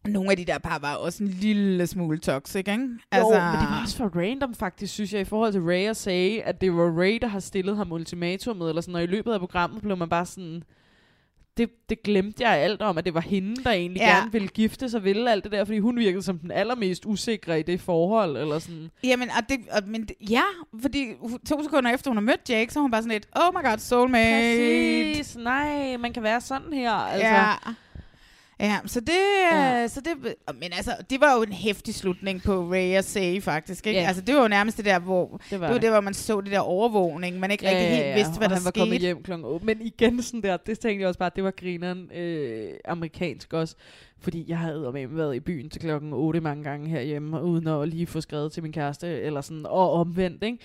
[0.08, 2.72] Nogle af de der par var også en lille smule toxic, ikke?
[3.12, 5.90] Altså, jo, men det var også for random faktisk, synes jeg, i forhold til Ray
[5.90, 9.06] at sige, at det var Ray, der har stillet ham ultimatumet, eller sådan, og i
[9.06, 10.64] løbet af programmet blev man bare sådan,
[11.58, 14.16] det, det glemte jeg alt om, at det var hende, der egentlig Ja.
[14.18, 17.60] gerne ville gifte sig, ville alt det der, fordi hun virkede som den allermest usikre
[17.60, 18.90] i det forhold, eller sådan.
[19.04, 20.42] Jamen, og det, og, men, ja,
[20.82, 21.08] fordi
[21.50, 23.70] to sekunder efter hun har mødt Jake, så er hun bare sådan lidt, oh my
[23.70, 24.58] god, soulmate.
[25.16, 27.28] Præcis, nej, man kan være sådan her, altså.
[27.28, 27.52] Ja.
[28.60, 29.12] Ja, så det,
[29.52, 29.80] ja.
[29.80, 29.88] Ja.
[29.88, 33.88] så det, men altså, det var jo en hæftig slutning på Ray og Say, faktisk,
[33.88, 34.00] ikke?
[34.00, 34.08] Ja.
[34.08, 35.90] Altså, det var jo nærmest det der, hvor, det var, det var det.
[35.90, 38.66] hvor man så det der overvågning, man ikke rigtig helt vidste, hvad og der han
[38.66, 38.82] var skete.
[38.82, 39.66] kommet hjem klokken 8.
[39.66, 43.76] Men igen sådan der, det tænkte jeg også bare, det var grineren øh, amerikansk også.
[44.20, 47.88] Fordi jeg havde med været i byen til klokken 8 mange gange herhjemme, uden at
[47.90, 50.58] lige få skrevet til min kæreste, eller sådan, og omvendt, ikke?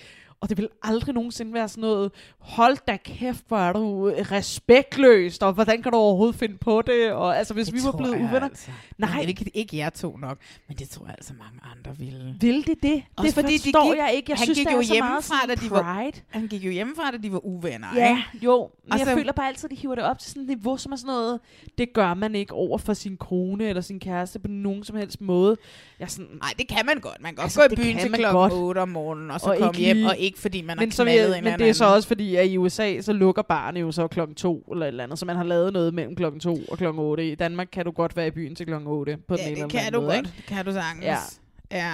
[0.43, 5.43] Og det vil aldrig nogensinde være sådan noget, hold da kæft, hvor er du respektløst,
[5.43, 7.11] og hvordan kan du overhovedet finde på det?
[7.11, 8.41] Og altså, hvis Det vi var blevet uvenner.
[8.43, 8.71] Altså.
[8.97, 9.09] Nej.
[9.19, 10.37] Men ikke, ikke jer to nok,
[10.67, 12.35] men det tror jeg altså mange andre ville.
[12.39, 13.03] Vil det det?
[13.15, 14.31] Også det fordi de gik- jeg ikke.
[14.31, 16.11] Jeg han synes, gik jo er hjemmefra, da de var-.
[16.29, 18.21] Han gik jo hjemmefra, da de var uvenner, Ja, ikke?
[18.45, 18.69] jo.
[18.83, 20.47] Men Og jeg så- føler bare altid, at de hiver det op til sådan et
[20.49, 21.39] niveau, som er sådan noget,
[21.77, 25.21] det gør man ikke over for sin kone eller sin kæreste på nogen som helst
[25.21, 25.57] måde.
[25.99, 27.17] Jeg er sådan, Nej, det kan man godt.
[27.21, 28.53] Man kan godt Altså, gå i byen til klokken godt.
[28.53, 31.03] 8 om morgenen, og så Og komme hjem, og ikke fordi man har men, så
[31.03, 33.41] vil knaldet jeg, en men det er så også fordi, at i USA, så lukker
[33.41, 36.15] barnet jo så klokken to eller et eller andet, så man har lavet noget mellem
[36.15, 37.31] klokken to og klokken 8.
[37.31, 39.55] I Danmark kan du godt være i byen til klokken 8 på den Ja, ene
[39.55, 40.27] det eller kan anden du måde, godt.
[40.27, 40.47] ikke?
[40.47, 41.05] Kan du sagtens.
[41.05, 41.17] Ja.
[41.71, 41.93] Ja.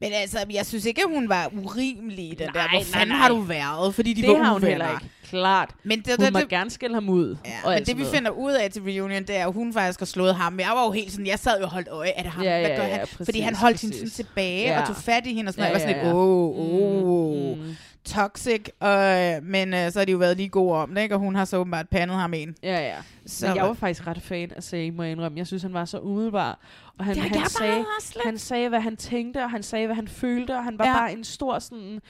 [0.00, 2.52] Men altså, jeg synes ikke, at hun var urimelig, den der.
[2.54, 3.16] Nej, Hvor nej, fanden nej.
[3.16, 3.94] har du været?
[3.94, 5.04] Fordi de det var har hun heller ikke.
[5.24, 5.70] Klart.
[5.84, 7.36] Men det, Hun det, må det, gerne skælde ham ud.
[7.44, 9.72] Ja, og men det vi sådan finder ud af til reunion, det er, at hun
[9.72, 10.60] faktisk har slået ham.
[10.60, 12.44] Jeg var jo helt sådan, jeg sad jo og holdt øje, er det ham?
[12.44, 13.00] Ja, Hvad ja, gør ja, han?
[13.06, 14.16] præcis, Fordi han holdt hende sådan præcis.
[14.16, 14.80] tilbage Ja.
[14.80, 15.80] og tog fat i hende og sådan Ja, noget.
[15.80, 17.76] Jeg var sådan lidt, åh, oh, oh, mm.
[18.04, 18.68] toxic.
[18.82, 21.14] Øh, men øh, så har de jo været lige gode om det, ikke?
[21.14, 22.54] Og hun har så åbenbart pandet ham en.
[22.62, 22.96] Ja, ja.
[23.26, 25.38] Så Men jeg var faktisk ret fan af Say, må jeg indrømme.
[25.38, 26.58] Jeg synes, han var så umiddelbar.
[27.00, 27.84] Og han, Ja, han, sagde,
[28.24, 30.92] han sagde, hvad han tænkte, og han sagde, hvad han følte, og han var Ja.
[30.92, 32.00] bare en stor sådan...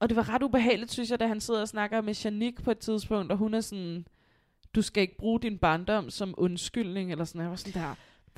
[0.00, 2.70] Og det var ret ubehageligt, synes jeg, da han sidder og snakker med Janik på
[2.70, 4.06] et tidspunkt, og hun er sådan,
[4.74, 7.40] du skal ikke bruge din barndom som undskyldning, eller sådan.
[7.40, 7.94] Jeg var sådan der,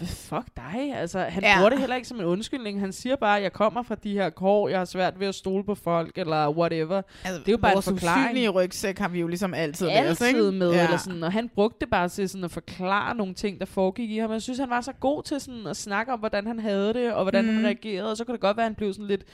[0.06, 0.92] fuck dig?
[0.94, 1.54] Altså, han Ja.
[1.56, 2.80] bruger det heller ikke som en undskyldning.
[2.80, 5.64] Han siger bare, jeg kommer fra de her kår, jeg har svært ved at stole
[5.64, 7.02] på folk, eller whatever.
[7.24, 8.24] Altså, det er jo bare en vores forklaring.
[8.26, 10.58] usynlige rygsæk har vi jo ligesom altid, med os, altid ikke?
[10.58, 10.84] med, Ja.
[10.84, 14.10] eller sådan, og han brugte det bare til sådan at forklare nogle ting, der foregik
[14.10, 14.32] i ham.
[14.32, 17.12] Jeg synes, han var så god til sådan at snakke om, hvordan han havde det,
[17.12, 17.54] og hvordan mm.
[17.54, 19.24] Han reagerede, og så kunne det godt være, at han blev sådan lidt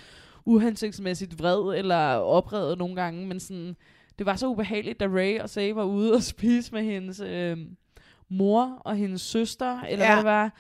[0.47, 3.77] uhensigtsmæssigt vred, eller oprevet nogle gange, men sådan,
[4.19, 7.57] det var så ubehageligt, da Ray og Say var ude og spise med hendes øh,
[8.35, 10.11] mor og hendes søster, eller Ja.
[10.11, 10.51] hvad det var,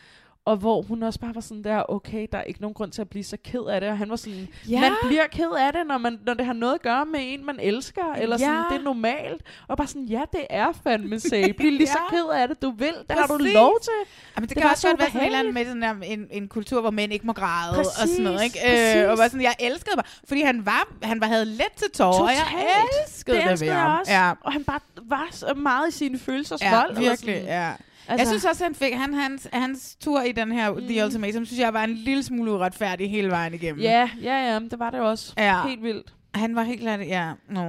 [0.46, 3.00] og hvor hun også bare var sådan der, okay, der er ikke nogen grund til
[3.00, 4.80] at blive så ked af det, og han var sådan, Ja.
[4.80, 7.46] man bliver ked af det, når, man, når det har noget at gøre med en,
[7.46, 8.62] man elsker, eller sådan, Ja.
[8.70, 12.16] det er normalt, og bare sådan, ja, det er fandme say, bliv lige så Ja.
[12.16, 13.54] ked af det, du vil, det har du Præcis.
[13.54, 13.92] lov til.
[14.36, 16.48] Jamen, det, Det kan også så godt være sådan eller med sådan der, en, en
[16.48, 18.58] kultur, hvor mænd ikke må græde Præcis, og sådan noget, ikke?
[18.64, 18.96] præcis.
[18.96, 21.90] Øh, og var sådan, jeg elskede mig, fordi han var, han var, havde let til
[21.94, 22.68] tårer, og jeg Totalt.
[23.06, 23.98] elskede det, det elskede ved jeg ham.
[24.00, 26.96] også, Ja, og han bare var så meget i sine følelsers ja vold.
[26.98, 27.44] virkelig, sådan.
[27.44, 27.72] ja.
[28.08, 30.88] Altså, Jeg synes også, han fik, han, hans, hans tur i den her mm.
[30.88, 33.80] The Ultimatum, synes jeg var en lille smule uretfærdig hele vejen igennem.
[33.82, 35.32] Ja, ja, ja, det var det også.
[35.38, 35.62] Ja.
[35.68, 36.12] Helt vildt.
[36.34, 37.30] Han var helt klart, ja.
[37.50, 37.60] Nå.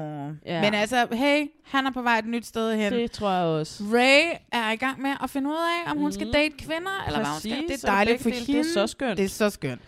[0.46, 0.62] Ja.
[0.62, 2.94] Men altså, hey, han er på vej et nyt sted hen.
[2.94, 3.84] Det tror jeg også.
[3.94, 4.22] Ray
[4.52, 6.34] er i gang med at finde ud af, om hun skal Mhm.
[6.34, 7.52] date kvinder, eller hvad hun skal.
[7.52, 8.46] Præcis, Det er dejligt for hende.
[8.54, 9.18] Det er så skønt.
[9.18, 9.82] Det er så skønt.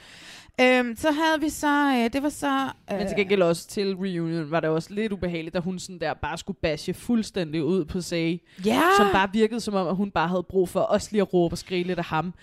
[0.62, 2.70] Øhm, så havde vi så, øh, det var så...
[2.92, 6.00] Øh, Men til gengæld også til reunion var det også lidt ubehageligt, da hun sådan
[6.00, 8.42] der bare skulle bashe fuldstændig ud på Say.
[8.66, 8.82] Ja.
[8.98, 11.54] Som bare virkede som om, at hun bare havde brug for også lige at råbe
[11.54, 12.34] og skrige lidt af ham.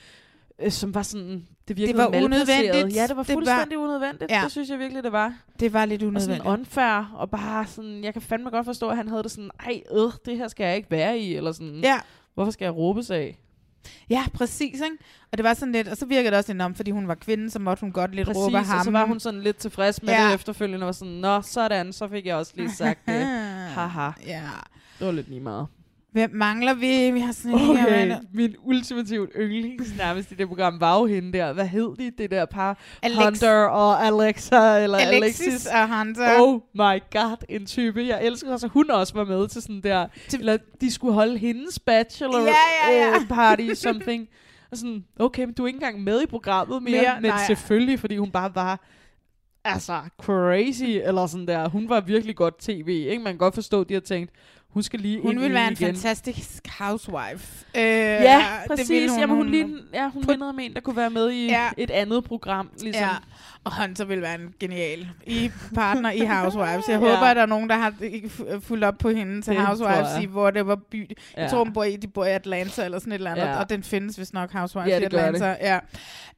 [0.63, 2.25] Øh, som var sådan, det virkede var malplaceret.
[2.25, 2.97] unødvendigt.
[2.97, 4.31] Ja, det var Det var- fuldstændig unødvendigt.
[4.31, 4.41] Ja.
[4.45, 5.35] Det synes jeg virkelig, det var.
[5.61, 6.43] Det var lidt Og unødvendigt.
[6.45, 9.51] sådan unfair, og bare sådan, jeg kan fandme godt forstå, at han havde det sådan,
[9.61, 11.99] ej, øh, det her skal jeg ikke være i, eller sådan, Ja.
[12.35, 13.39] hvorfor skal jeg råbe sig
[14.11, 14.97] Ja, præcis, ikke?
[15.33, 17.51] Og det var sådan lidt, og så virkede det også om, fordi hun var kvinde,
[17.51, 18.79] så måtte hun godt lidt råbe Præcis, ham.
[18.79, 20.27] og så var hun sådan lidt tilfreds med Ja.
[20.27, 23.27] det efterfølgende, og var sådan, nå, sådan, så fik jeg også lige sagt det.
[23.77, 24.11] Haha.
[24.27, 24.43] Ja.
[24.99, 25.67] Det var lidt lige meget.
[26.15, 27.11] Hvem mangler vi?
[27.11, 28.25] Vi har sådan en her, Okay, mand.
[28.33, 31.53] min ultimativt yndlings nærmest i det program var jo hende der.
[31.53, 32.79] Hvad hed de, det der par?
[33.07, 35.67] Alex- Hunter og Alexa, eller Alexis Alexis.
[35.67, 36.41] og Hunter.
[36.41, 38.07] Oh my god, en type.
[38.07, 40.07] Jeg elsker også, hun også var med til sådan der.
[40.29, 42.47] Til- Eller de skulle holde hendes bachelor Ja,
[42.91, 43.15] ja, ja.
[43.15, 44.29] øh, party, something.
[44.71, 47.03] Og sådan, okay, men du er ikke engang med i programmet mere.
[47.03, 47.47] Mere, men nej.
[47.47, 48.81] selvfølgelig, fordi hun bare var
[49.65, 51.69] altså crazy, eller sådan der.
[51.69, 53.23] Hun var virkelig godt tv, ikke?
[53.23, 54.31] Man kan godt forstå, de har tænkt,
[54.75, 55.87] hun skal lige Hun i være en igen.
[55.95, 57.65] fantastisk housewife.
[57.77, 58.91] Øh, Ja, det præcis.
[58.91, 61.47] ville Hun, Jamen, hun, lignede, ja, hun mindede om en, der kunne være med i
[61.47, 61.69] Ja.
[61.79, 62.71] et andet program.
[62.83, 63.03] Ligesom.
[63.03, 63.09] Ja,
[63.65, 66.89] og Hunter vil være en genial i partner i Housewives.
[66.89, 66.99] Jeg Ja.
[66.99, 67.95] håber, at der er nogen, der har
[68.61, 70.23] fulgt op på hende til Det Housewives, jeg.
[70.23, 71.09] i hvor det var by.
[71.09, 71.49] Jeg Ja.
[71.49, 73.57] tror, hun bor i, de bor i Atlanta eller sådan et eller andet, Ja.
[73.61, 75.57] og den findes vist nok Housewives Ja, i det Atlanta.
[75.61, 75.79] Ja.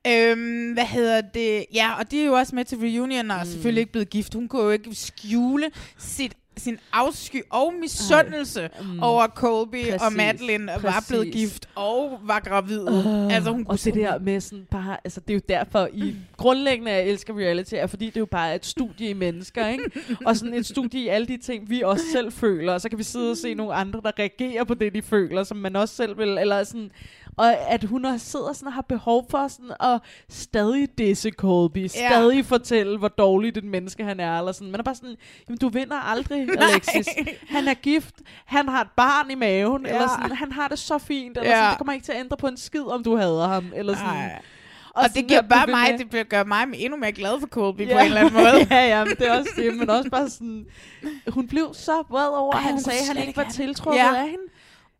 [0.08, 1.64] Øhm, hvad hedder det?
[1.74, 4.34] Ja, og de er jo også med til reunion, og er selvfølgelig ikke blevet gift.
[4.34, 5.66] Hun kunne jo ikke skjule
[5.98, 9.02] sit sin afsky og misundelse Mm.
[9.02, 11.08] over Colby og Præcis, Madeline var præcis.
[11.08, 12.80] blevet gift og var gravid.
[12.88, 16.14] Uh, altså hun og det der med sådan bare, altså det er jo derfor, i
[16.36, 19.90] grundlæggende, jeg elsker reality, er fordi det er jo bare et studie i mennesker, ikke?
[20.26, 22.98] og sådan et studie i alle de ting, vi også selv føler, og så kan
[22.98, 25.94] vi sidde og se nogle andre, der reagerer på det, de føler, som man også
[25.94, 26.90] selv vil, eller sådan,
[27.36, 31.78] og at hun også sidder sådan og har behov for sådan at stadig disse Colby,
[31.78, 31.88] Ja.
[31.88, 34.70] stadig fortælle, hvor dårligt et menneske han er, eller sådan.
[34.70, 35.16] Man er bare sådan,
[35.48, 37.08] jamen du vinder aldrig, Alexis.
[37.48, 38.14] Han er gift,
[38.46, 39.94] han har et barn i maven, Ja.
[39.94, 41.56] eller sådan, han har det så fint, eller Ja.
[41.56, 43.94] sådan, det kommer ikke til at ændre på en skid, om du hader ham, eller
[43.94, 44.08] sådan.
[44.14, 44.42] Nej.
[44.94, 47.80] Og, Og, det du bare mig, med- det gør mig endnu mere glad for Colby
[47.88, 47.92] ja.
[47.94, 48.66] På en eller anden måde.
[48.70, 50.66] ja, ja, men det er også det, men også bare sådan,
[51.28, 54.14] hun blev så vred over, Ej, at han sagde, at han ikke var tiltrukket Ja.
[54.14, 54.44] af hende.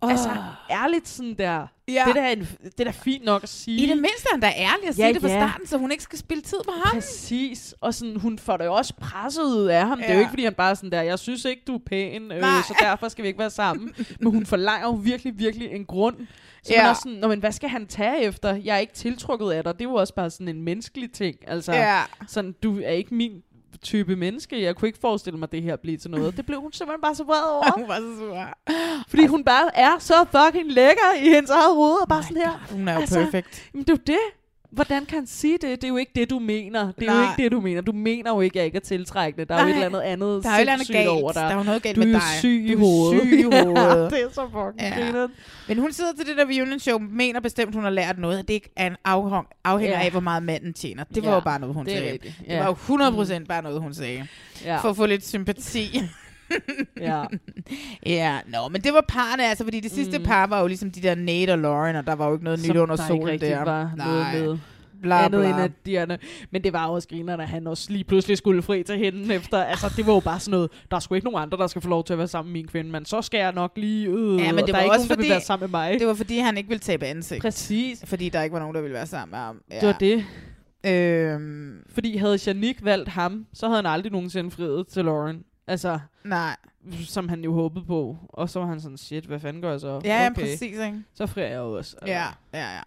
[0.07, 0.11] Åh.
[0.13, 0.31] Altså,
[0.71, 1.67] ærligt sådan der.
[1.89, 2.03] Ja.
[2.07, 3.83] Det, der er en, det er da fint nok at sige.
[3.83, 5.35] I det mindste er han da ærlig at sige Ja, det fra ja.
[5.49, 6.95] starten, så hun ikke skal spille tid på ham.
[6.95, 7.75] Præcis.
[7.81, 9.99] Og sådan, hun får det jo også presset ud af ham.
[10.01, 10.05] Ja.
[10.05, 11.79] Det er jo ikke, fordi han bare er sådan der, jeg synes ikke, du er
[11.87, 12.51] pæn, øh, Nej.
[12.69, 13.95] så derfor skal vi ikke være sammen.
[14.21, 16.17] men hun forlanger jo virkelig, virkelig en grund.
[16.63, 16.79] Så Ja.
[16.79, 18.55] man er også sådan, Nå, men hvad skal han tage efter?
[18.55, 19.73] Jeg er ikke tiltrukket af dig.
[19.73, 21.37] Det er jo også bare sådan en menneskelig ting.
[21.47, 22.01] Altså, Ja.
[22.27, 23.33] sådan, du er ikke min
[23.77, 24.63] type menneske.
[24.63, 26.37] Jeg kunne ikke forestille mig, at det her bliver til noget.
[26.37, 27.73] Det blev hun simpelthen bare så vred over.
[27.81, 28.49] hun var så sur.
[29.09, 32.03] fordi hun bare er så fucking lækker i hendes eget hoved.
[32.03, 32.67] Og bare sådan her.
[32.71, 33.71] Hun er jo perfect.
[33.75, 34.36] Jamen, det er jo det.
[34.71, 35.63] Hvordan kan han sige det?
[35.63, 36.93] Det er jo ikke det, du mener.
[36.99, 37.23] Det er Nej.
[37.23, 37.81] jo ikke det, du mener.
[37.81, 39.45] Du mener jo ikke, at jeg ikke er tiltrækkende.
[39.45, 39.71] Der er jo Nej.
[39.79, 41.09] et eller andet andet Der er jo et andet galt.
[41.09, 41.43] over dig.
[41.43, 42.39] Der er jo noget galt du med er jo dig.
[42.39, 43.23] syg i Du er hovedet.
[43.23, 44.11] syg i hovedet.
[44.13, 44.81] det er så fucking
[45.13, 45.19] Ja.
[45.21, 45.27] ja.
[45.69, 48.49] Men hun sidder til det der reunion show, mener bestemt, hun har lært noget, at
[48.49, 50.05] det ikke er en afhæng, afhænger Ja.
[50.05, 51.05] af, hvor meget manden tjener.
[51.15, 52.13] Det var Ja, jo bare noget, hun det er sagde.
[52.13, 52.35] rigtigt.
[52.41, 52.59] Det Ja.
[52.59, 54.27] var jo 100% bare noget, hun sagde.
[54.65, 54.77] Ja.
[54.79, 56.01] For at få lidt sympati.
[57.01, 57.25] Ja.
[58.07, 60.25] ja, nå, men det var parne, altså, fordi det sidste mm.
[60.25, 62.69] par var jo ligesom de der Nate og Lauren, og der var jo ikke noget
[62.69, 63.65] nyt under solen der.
[63.65, 64.59] var noget med.
[65.03, 65.41] Bla, andet
[65.85, 66.03] bla.
[66.03, 66.21] end at
[66.51, 69.63] men det var også griner, at han også lige pludselig skulle fri til hende efter.
[69.63, 71.83] Altså, det var jo bare sådan noget, der er sgu ikke nogen andre, der skal
[71.83, 74.09] få lov til at være sammen med min kvinde, men så skal jeg nok lige
[74.09, 75.71] øh, Ja, men det der var er ikke også nogen, der fordi, vil være sammen
[75.71, 75.99] med mig.
[76.01, 77.43] Det var fordi, han ikke ville tabe ansigt.
[77.43, 78.03] Præcis.
[78.07, 79.61] Fordi der ikke var nogen, der ville være sammen med ham.
[79.71, 79.81] Ja.
[79.81, 80.25] Det var det.
[80.87, 85.45] Øhm, Fordi havde Janik valgt ham, så havde han aldrig nogensinde friet til Lauren.
[85.69, 86.57] Altså, nej.
[87.07, 88.17] som han jo håbede på.
[88.29, 90.01] Og så var han sådan, shit, hvad fanden gør jeg så?
[90.05, 91.03] Ja, ja, præcis, ikke?
[91.15, 91.97] Så frier jeg jo også.
[92.03, 92.13] Altså.
[92.13, 92.81] Ja, ja, ja.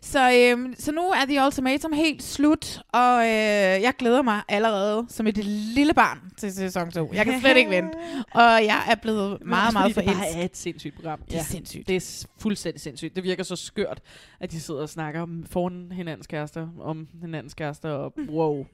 [0.00, 5.06] Så, øhm, så nu er The Ultimatum helt slut, og øh, jeg glæder mig allerede
[5.08, 7.10] som et lille barn til sæson 2.
[7.14, 7.98] Jeg kan slet ikke vente.
[8.34, 10.34] Og jeg er blevet meget, meget fordi det forelsket.
[10.34, 11.20] bare er et sindssygt program.
[11.30, 11.88] Det er sindssygt.
[11.88, 13.16] Det er fuldstændig sindssygt.
[13.16, 14.00] Det virker så skørt,
[14.40, 18.66] at de sidder og snakker om foran hinandens kærester, om hinandens kærester, og wow.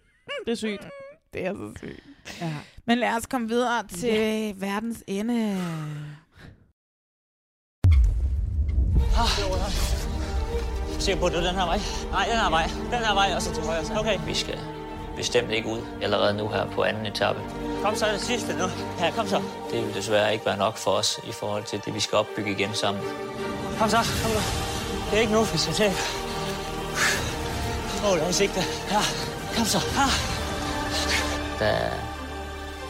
[0.47, 0.89] Det er sygt.
[1.37, 2.01] Det er så sygt.
[2.41, 2.53] Ja.
[2.87, 4.53] Men lad os komme videre til ja.
[4.57, 5.63] verdens ende.
[10.99, 11.81] Sikker på, at det den her vej?
[12.11, 12.71] Nej, den her vej.
[12.91, 14.01] Den her vej, og så til højre.
[14.01, 14.19] Okay.
[14.27, 14.59] Vi skal
[15.17, 17.41] bestemt ikke ud allerede nu her på anden etape.
[17.83, 18.65] Kom så det sidste nu.
[19.01, 19.43] Ja, kom så.
[19.71, 22.51] Det vil desværre ikke være nok for os i forhold til det, vi skal opbygge
[22.51, 23.03] igen sammen.
[23.79, 24.41] Kom så, kom nu.
[25.11, 25.93] Det er ikke nu, vi skal til.
[28.03, 28.61] Mål er i sigte.
[28.91, 29.01] Ja,
[29.57, 29.79] kom så.
[29.79, 30.37] Ja.
[31.59, 31.91] Der,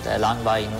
[0.05, 0.79] der er lang vej endnu.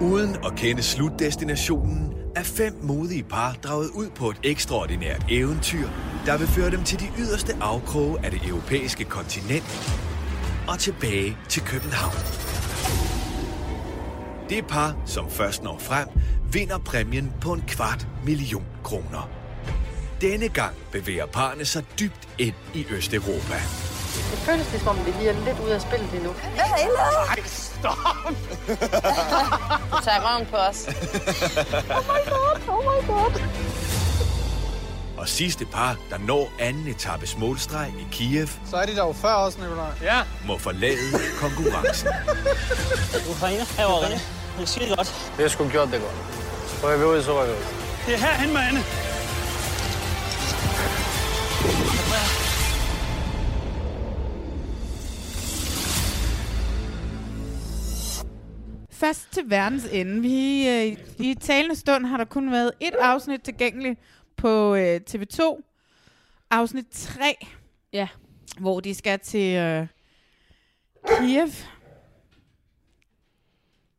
[0.00, 5.88] Uden at kende slutdestinationen, er fem modige par draget ud på et ekstraordinært eventyr,
[6.26, 9.96] der vil føre dem til de yderste afkroge af det europæiske kontinent
[10.68, 12.16] og tilbage til København.
[14.48, 16.08] Det par, som først når frem,
[16.52, 19.35] vinder præmien på en kvart million kroner.
[20.20, 23.54] Denne gang bevæger parne sig dybt ind i Østeuropa.
[24.30, 26.30] Det føles lidt, som om vi lige er lidt ude af spillet lige nu.
[26.32, 27.28] Hvad har I lavet?
[27.28, 27.96] Ej, stop!
[29.92, 30.86] Du tager røven på os.
[30.88, 33.40] oh my god, oh my god.
[35.18, 39.12] Og sidste par, der når anden etappes målstreg i Kiev, Så er de der jo
[39.12, 39.86] før også, Nicolaj.
[40.02, 40.20] Ja.
[40.46, 40.96] må forlade
[41.40, 42.08] konkurrencen.
[43.30, 44.20] Ukraine herovre, René.
[44.56, 45.32] Det er skide godt.
[45.36, 46.14] Vi har sgu gjort det godt.
[46.84, 47.66] Rykker vi ud, så rykker vi ud.
[48.06, 48.76] Det er herhen, mand.
[59.06, 60.22] Først til verdens ende.
[60.22, 64.00] Vi, øh, I talende stund har der kun været et afsnit tilgængeligt
[64.36, 65.62] på øh, TV2.
[66.50, 67.46] Afsnit 3.
[67.92, 68.08] Ja.
[68.60, 69.86] Hvor de skal til øh,
[71.18, 71.48] Kiev.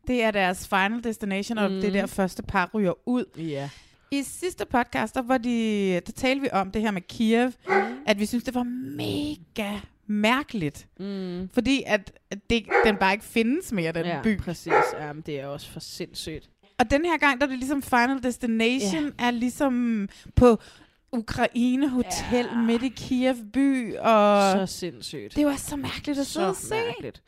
[0.07, 1.81] Det er deres final destination, og mm.
[1.81, 3.25] det der første par ryger ud.
[3.37, 3.69] Ja.
[4.11, 7.73] I sidste podcast, der, var de, der talte vi om det her med Kiev, mm.
[8.05, 8.63] at vi synes, det var
[8.97, 10.87] mega mærkeligt.
[10.99, 11.49] Mm.
[11.53, 14.39] Fordi at, at det, den bare ikke findes mere, den ja, by.
[14.39, 14.73] præcis.
[14.99, 16.49] Jamen, det er også for sindssygt.
[16.79, 19.13] Og den her gang, der er det ligesom Final Destination, yeah.
[19.19, 20.57] er ligesom på
[21.11, 22.65] Ukraine Hotel yeah.
[22.65, 23.95] midt i Kiev by.
[23.97, 25.35] Og Så sindssygt.
[25.35, 26.75] Det var så mærkeligt at sidde og så se.
[26.75, 27.21] mærkeligt.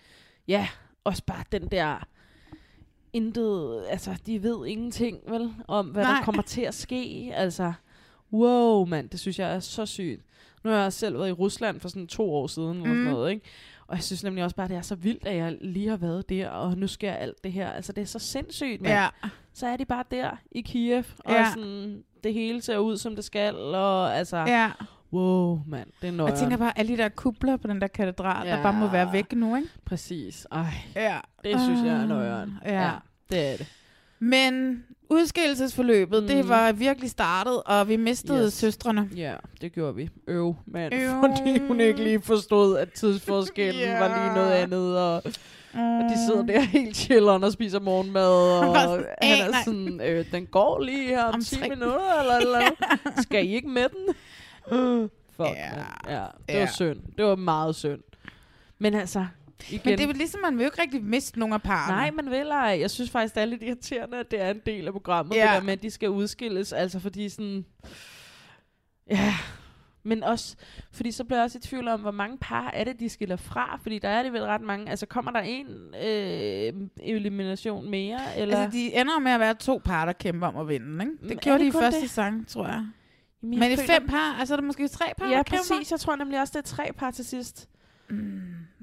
[0.47, 0.67] Ja,
[1.03, 2.07] også bare den der
[3.13, 6.03] intet, altså de ved ingenting vel om, hvad.
[6.03, 6.15] Nej.
[6.15, 7.31] der kommer til at ske.
[7.35, 7.73] Altså,
[8.33, 10.21] wow mand, det synes jeg er så sygt.
[10.63, 13.03] Nu har jeg selv været i Rusland for sådan to år siden, eller sådan Mm.
[13.09, 13.45] noget, ikke?
[13.87, 16.29] Og jeg synes nemlig også bare, det er så vildt, at jeg lige har været
[16.29, 17.69] der, og nu sker alt det her.
[17.71, 18.93] Altså, det er så sindssygt, mand.
[18.93, 19.07] Ja.
[19.53, 21.49] Så er de bare der i Kiev, og Ja.
[21.53, 24.71] sådan, det hele ser ud, som det skal, og altså, Ja.
[25.13, 26.33] wow, mand, det er nøjeren.
[26.33, 28.55] jeg tænker bare, alle de der kubler på den der katedral, ja.
[28.55, 29.69] der bare må være væk nu, ikke?
[29.85, 30.47] Præcis.
[30.51, 31.17] Ej, Ja.
[31.43, 32.53] det synes jeg er nøjeren.
[32.65, 32.81] Ja.
[32.83, 32.91] ja.
[33.31, 33.67] Det er det.
[34.19, 36.27] Men udskillelsesforløbet, mm.
[36.27, 36.49] det Mm.
[36.49, 38.53] var virkelig startet, og vi mistede yes.
[38.53, 39.09] Søstrene.
[39.15, 40.09] Ja, det gjorde vi.
[40.27, 40.93] Øv, mand.
[40.93, 41.09] Øv.
[41.09, 43.99] Fordi hun ikke lige forstod, at tidsforskellen Ja.
[43.99, 45.21] var lige noget andet, og,
[45.73, 45.79] Mm.
[45.79, 48.27] og de sidder der helt chilleren og spiser morgenmad,
[48.69, 51.55] og sådan, han "Øh, er nej." sådan, øh, den går lige her om, Om 10
[51.55, 52.79] tre- minutter, eller, eller andet.
[53.23, 54.13] Skal I ikke med den?
[55.37, 55.69] Fuck, Ja.
[56.09, 56.15] ja.
[56.19, 56.59] ja, det Ja.
[56.59, 56.99] var synd.
[57.17, 57.99] Det var meget synd.
[58.79, 59.25] Men altså,
[59.69, 59.81] igen...
[59.85, 61.95] Men det er jo ligesom, man vil jo ikke rigtig miste nogen af parerne.
[61.95, 62.77] Nej, man vil ej.
[62.79, 65.41] Jeg synes faktisk, det er lidt irriterende, at det er en del af programmet, Ja.
[65.41, 66.73] det der med, at de skal udskilles.
[66.73, 67.65] Altså fordi sådan...
[69.11, 69.33] Ja,
[70.03, 70.55] men også,
[70.91, 73.35] fordi så bliver jeg også i tvivl om, hvor mange par er det, de skiller
[73.35, 73.79] fra?
[73.83, 74.89] Fordi der er det vel ret mange.
[74.89, 75.67] Altså kommer der en
[76.03, 78.19] øh, elimination mere?
[78.37, 78.57] Eller?
[78.57, 81.15] Altså, de ender med at være to par, der kæmper om at vinde, ikke?
[81.21, 82.09] Men Det er gjorde det de i første det?
[82.09, 82.85] sang, tror jeg.
[83.43, 85.43] Jamen, jeg Men i føler- fem par, altså er der måske tre par, Ja, der
[85.43, 85.57] kæmper?
[85.77, 85.91] præcis.
[85.91, 87.69] Jeg tror nemlig også, det er tre par til sidst.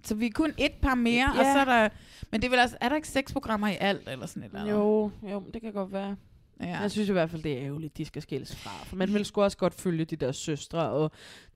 [0.07, 1.38] Så vi er kun et par mere, ja.
[1.38, 1.88] og så er der...
[2.30, 4.46] Men det er vel altså, er der ikke seks programmer i alt, eller sådan et
[4.46, 4.72] eller andet?
[4.72, 6.16] Jo, jo, det kan godt være.
[6.61, 6.78] Ja.
[6.80, 8.70] Jeg synes i hvert fald, det er ærgerligt, de skal skilles fra.
[8.84, 11.11] For man ville sgu også godt følge de der søstre, og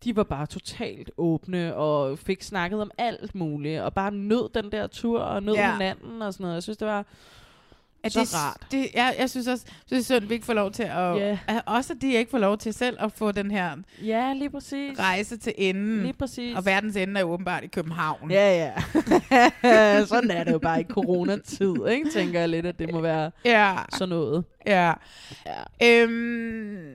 [0.05, 4.73] de var bare totalt åbne, og fik snakket om alt muligt, og bare nød den
[4.73, 5.73] der tur, og nød ja.
[5.73, 6.55] hinanden og sådan noget.
[6.55, 7.07] Jeg synes, det var
[8.05, 8.57] at så det, rart.
[8.71, 11.17] Det, jeg, jeg synes også, det er synd, at vi ikke får lov til at...
[11.17, 11.39] Ja.
[11.47, 14.51] at også at de ikke får lov til selv at få den her Ja, lige
[14.51, 14.99] præcis.
[14.99, 16.03] rejse til enden.
[16.03, 16.57] Lige præcis.
[16.57, 18.31] Og verdens ende er åbenbart i København.
[18.31, 18.73] Ja, ja.
[20.07, 22.11] sådan er det jo bare i coronatid, ikke?
[22.11, 23.77] Tænker jeg lidt, at det må være Ja.
[23.93, 24.45] sådan noget.
[24.67, 24.93] Ja.
[25.47, 26.03] ja.
[26.03, 26.89] Øhm,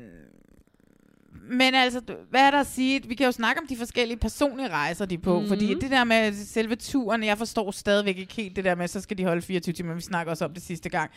[1.49, 3.01] men altså, hvad er der at sige?
[3.07, 5.39] Vi kan jo snakke om de forskellige personlige rejser, de er på.
[5.39, 5.47] Mhm.
[5.47, 9.01] Fordi det der med selve turen, jeg forstår stadigvæk ikke helt det der med, så
[9.01, 9.93] skal de holde 24 timer.
[9.93, 11.11] Vi snakker også om det sidste gang.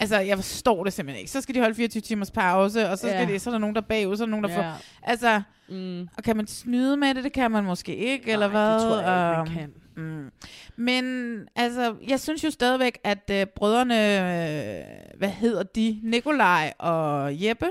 [0.00, 1.30] Altså, jeg forstår det simpelthen ikke.
[1.30, 3.34] Så skal de holde 24 timers pause, og så, skal Ja.
[3.34, 4.58] de, så er der nogen, der er bagud, så er der nogen, der Ja.
[4.70, 4.76] får...
[5.02, 6.00] Altså, Mm.
[6.16, 7.24] og kan man snyde med det?
[7.24, 8.74] Det kan man måske ikke, eller Nej, hvad?
[8.74, 10.04] det tror jeg ikke, man Øhm, kan.
[10.04, 10.30] Mm.
[10.76, 11.04] Men
[11.56, 14.84] altså, jeg synes jo stadigvæk, at øh, brødrene, øh,
[15.18, 16.00] hvad hedder de?
[16.02, 17.66] Nikolaj og Jeppe?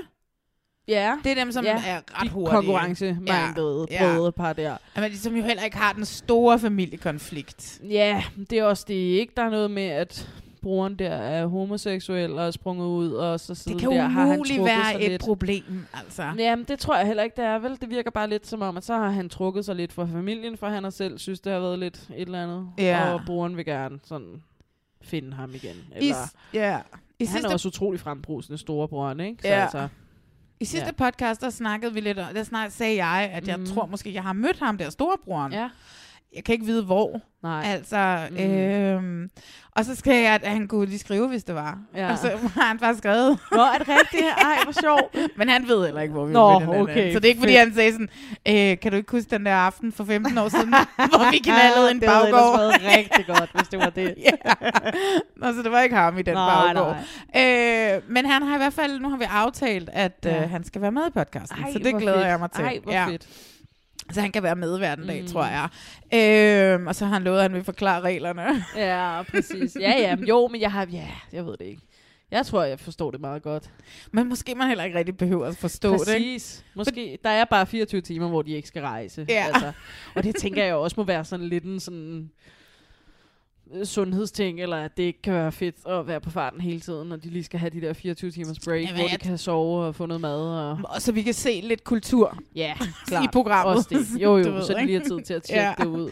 [0.88, 1.16] Ja.
[1.24, 1.82] Det er dem, som ja.
[1.86, 2.54] er ret hurtige.
[2.54, 3.98] konkurrencemindede Ja.
[4.14, 4.76] brødrepar der.
[4.96, 7.80] Men de som jo heller ikke har den store familiekonflikt.
[7.90, 9.32] Ja, det er også det ikke.
[9.36, 10.28] Der er noget med, at
[10.62, 14.38] broren der er homoseksuel og er sprunget ud, og så siden kan der har han
[14.38, 15.22] trukket være sig et lidt.
[15.22, 16.32] problem, altså.
[16.38, 17.80] Jamen, det tror jeg heller ikke, det er vel.
[17.80, 20.56] Det virker bare lidt som om, at så har han trukket sig lidt fra familien,
[20.56, 22.68] for han har selv synes, det har været lidt et eller andet.
[22.78, 23.12] Ja.
[23.14, 24.42] Og broren vil gerne sådan
[25.02, 25.76] finde ham igen.
[25.96, 26.16] Eller,
[26.54, 26.78] ja.
[27.18, 29.42] I han sidste, er også utrolig frembrusende storebroren, ikke?
[29.42, 29.62] Så Ja.
[29.62, 29.88] altså,
[30.64, 31.04] I sidste Ja.
[31.10, 33.66] podcast, der snakkede vi lidt om, der snak, sagde jeg, at jeg Mhm.
[33.66, 35.52] tror måske, jeg har mødt ham der, storebroren.
[35.52, 35.68] Ja.
[36.36, 37.20] Jeg kan ikke vide, hvor.
[37.42, 37.62] Nej.
[37.66, 38.36] Altså, Mm.
[38.36, 39.30] øhm,
[39.76, 41.78] og så skrev jeg, at han kunne lige skrive, hvis det var.
[41.96, 42.10] Ja.
[42.12, 43.38] Og så har han bare skrevet.
[43.52, 44.24] Nå, er det rigtigt?
[44.38, 45.16] Ej, hvor sjovt.
[45.38, 46.80] Men han ved heller ikke, hvor vi Nå, var anden.
[46.80, 48.08] okay, Så det er ikke, fordi han sagde sådan,
[48.48, 50.68] øh, kan du ikke huske den der aften for 15 år siden,
[51.10, 52.60] hvor vi knaldede en det havde baggård?
[52.60, 54.14] ellers været rigtig godt, hvis det var det.
[54.24, 54.54] ja.
[55.36, 56.96] Nå, så det var ikke ham i den Nej, baggård.
[57.36, 60.42] Øh, men han har i hvert fald, nu har vi aftalt, at Ja.
[60.42, 61.64] øh, han skal være med i podcasten.
[61.64, 62.26] Ej, så det glæder fedt.
[62.28, 62.64] jeg mig til.
[62.64, 63.26] Ej, hvor fedt.
[64.12, 65.26] Så han kan være med hver den dag, Mm.
[65.28, 65.68] tror jeg.
[66.80, 68.64] Øh, og så har han lovet, at han vil forklare reglerne.
[68.76, 69.76] Ja, præcis.
[69.80, 71.82] Ja, ja, jo, men jeg har, ja, jeg ved det ikke.
[72.30, 73.70] Jeg tror, jeg forstår det meget godt.
[74.12, 76.00] Men måske man heller ikke rigtig behøver at forstå det.
[76.14, 76.34] Ikke?
[76.34, 76.64] Præcis.
[76.74, 79.26] Måske, der er bare 24 timer, hvor de ikke skal rejse.
[79.28, 79.44] Ja.
[79.46, 79.72] Altså.
[80.14, 82.30] Og det tænker jeg også må være sådan lidt en sådan
[83.84, 87.16] sundhedsting, eller at det ikke kan være fedt at være på farten hele tiden, når
[87.16, 89.94] de lige skal have de der 24 timers break, Jamen, hvor de kan sove og
[89.94, 90.40] få noget mad.
[90.40, 92.74] Og, Og så vi kan se lidt kultur ja,
[93.12, 93.76] i programmet.
[93.76, 94.22] Også det.
[94.22, 94.86] Jo, jo, ved, så de ikke?
[94.92, 95.74] lige har tid til at tjekke Ja.
[95.78, 96.10] det ud.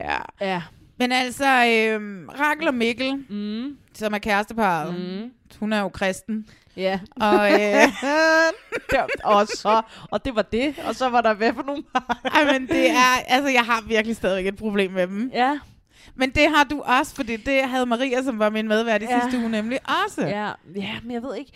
[0.00, 0.16] Ja.
[0.40, 0.62] Ja.
[0.98, 3.76] Men altså, øhm, Rakel og Mikkel, mm.
[3.94, 5.30] som er kæresteparret, mm.
[5.60, 6.46] hun er jo kristen.
[6.76, 7.00] Ja.
[7.20, 7.58] Og, øh,
[8.90, 11.82] Der- og, så, og det var det, og så var der hvad for nogle
[12.24, 15.30] ej, men det er, altså, jeg har virkelig stadigvæk et problem med dem.
[15.34, 15.58] Ja.
[16.14, 19.20] Men det har du også, fordi det havde Maria, som var min medvært i Ja.
[19.20, 20.26] sidste uge, nemlig også.
[20.26, 21.52] Ja, ja, men jeg ved ikke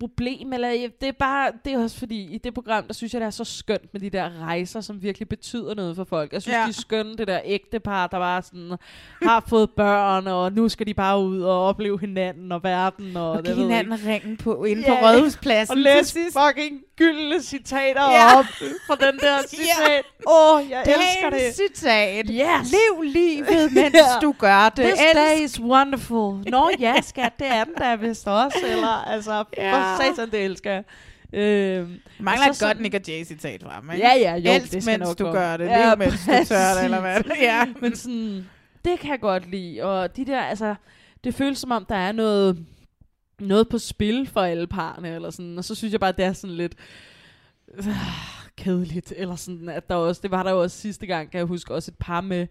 [0.00, 0.68] problem, eller
[1.00, 3.30] det er bare, det er også fordi, i det program, der synes jeg, det er
[3.30, 6.32] så skønt med de der rejser, som virkelig betyder noget for folk.
[6.32, 6.62] Jeg synes, Ja.
[6.62, 8.76] de er skønne, det der ægte par, der bare sådan,
[9.22, 13.16] har fået børn, og nu skal de bare ud og opleve hinanden og verden.
[13.16, 15.72] Og, Og det hinanden ringen på inde Ja, på Rådhuspladsen.
[15.76, 18.38] Og læs fucking gyldne citater Ja.
[18.38, 18.44] op
[18.86, 20.04] fra den der citat.
[20.26, 21.38] Åh, oh, jeg elsker det.
[21.40, 22.26] Dagens citat.
[22.30, 22.72] Yes.
[22.72, 24.18] Lev livet, mens Ja.
[24.22, 24.84] du gør det.
[24.84, 26.50] This Elsk- day is wonderful.
[26.50, 28.58] Nå ja, skat, det er den der vist også.
[28.72, 29.72] Eller, altså, Ja.
[29.72, 30.82] for satan, det elsker jeg.
[31.32, 33.98] Øhm, Mangler et godt Nick og Jay citat fra mig.
[33.98, 35.64] Ja, ja, jo, Elsk, det skal mens nok du gør det.
[35.66, 36.84] Ja, Lev, mens du tør det, præcis.
[36.84, 37.20] eller hvad?
[37.40, 37.64] Ja.
[37.80, 38.48] Men sådan,
[38.84, 39.82] det kan jeg godt lide.
[39.82, 40.74] Og de der, altså,
[41.24, 42.58] det føles som om, der er noget,
[43.40, 45.58] noget på spil for alle parerne, eller sådan.
[45.58, 46.74] Og så synes jeg bare, det er sådan lidt
[47.78, 47.86] øh,
[48.56, 51.46] kedeligt, eller sådan, at der også, det var der jo også sidste gang, kan jeg
[51.46, 52.46] huske, også et par med,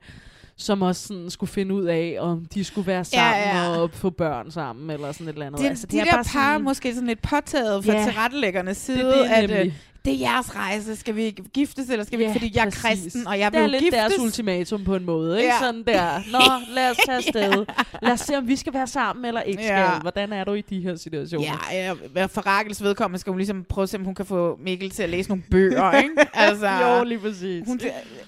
[0.55, 3.77] som også sådan skulle finde ud af, om de skulle være sammen Ja, ja.
[3.79, 5.61] og få børn sammen, eller sådan et eller andet.
[5.61, 8.03] Det, altså, de er der bare par sådan, måske sådan lidt påtaget fra Ja.
[8.11, 9.73] tilrettelæggernes side, Det det at øh.
[10.05, 10.95] Det er jeres rejse.
[10.95, 12.31] Skal vi giftes, eller skal vi Ja?
[12.33, 12.81] Fordi jeg er præcis.
[13.03, 13.99] kristen, og jeg det vil er jo lidt giftes.
[13.99, 15.53] deres ultimatum på en måde, ikke?
[15.53, 15.59] Ja.
[15.59, 16.19] Sådan der.
[16.31, 16.39] Nå,
[16.75, 17.65] lad os tage afsted.
[18.01, 19.75] Lad os se, om vi skal være sammen eller ikke skal.
[19.75, 19.99] Ja.
[19.99, 21.45] Hvordan er du i de her situationer?
[21.71, 24.59] Ja, ja, for Rakels vedkommende skal hun ligesom prøve at se, om hun kan få
[24.61, 26.15] Mikkel til at læse nogle bøger, ikke?
[26.33, 27.63] Altså, jo, lige præcis.
[27.67, 27.79] Hun,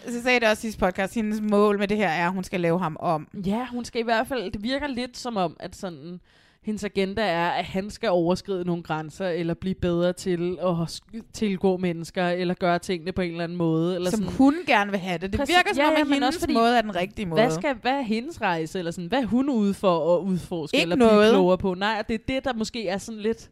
[0.10, 2.44] så sagde det også i sidste podcast, hendes mål med det her er, at hun
[2.44, 3.28] skal lave ham om.
[3.46, 6.20] Ja, hun skal i hvert fald, det virker lidt som om, at sådan,
[6.66, 11.02] hendes agenda er, at han skal overskride nogle grænser, eller blive bedre til at
[11.34, 13.96] tilgå mennesker, eller gøre tingene på en eller anden måde.
[13.96, 14.36] Eller Som sådan.
[14.38, 15.32] hun gerne vil have det.
[15.32, 15.56] Det Præcis.
[15.56, 17.42] virker som Ja, om, ja, at men hendes også fordi- måde er den rigtige måde.
[17.42, 20.76] Hvad, skal, hvad er hendes rejse, eller sådan, hvad er hun ude for at udforske,
[20.78, 21.20] Ikke eller noget.
[21.20, 21.74] blive klogere på?
[21.74, 23.50] Nej, og det er det, der måske er sådan lidt...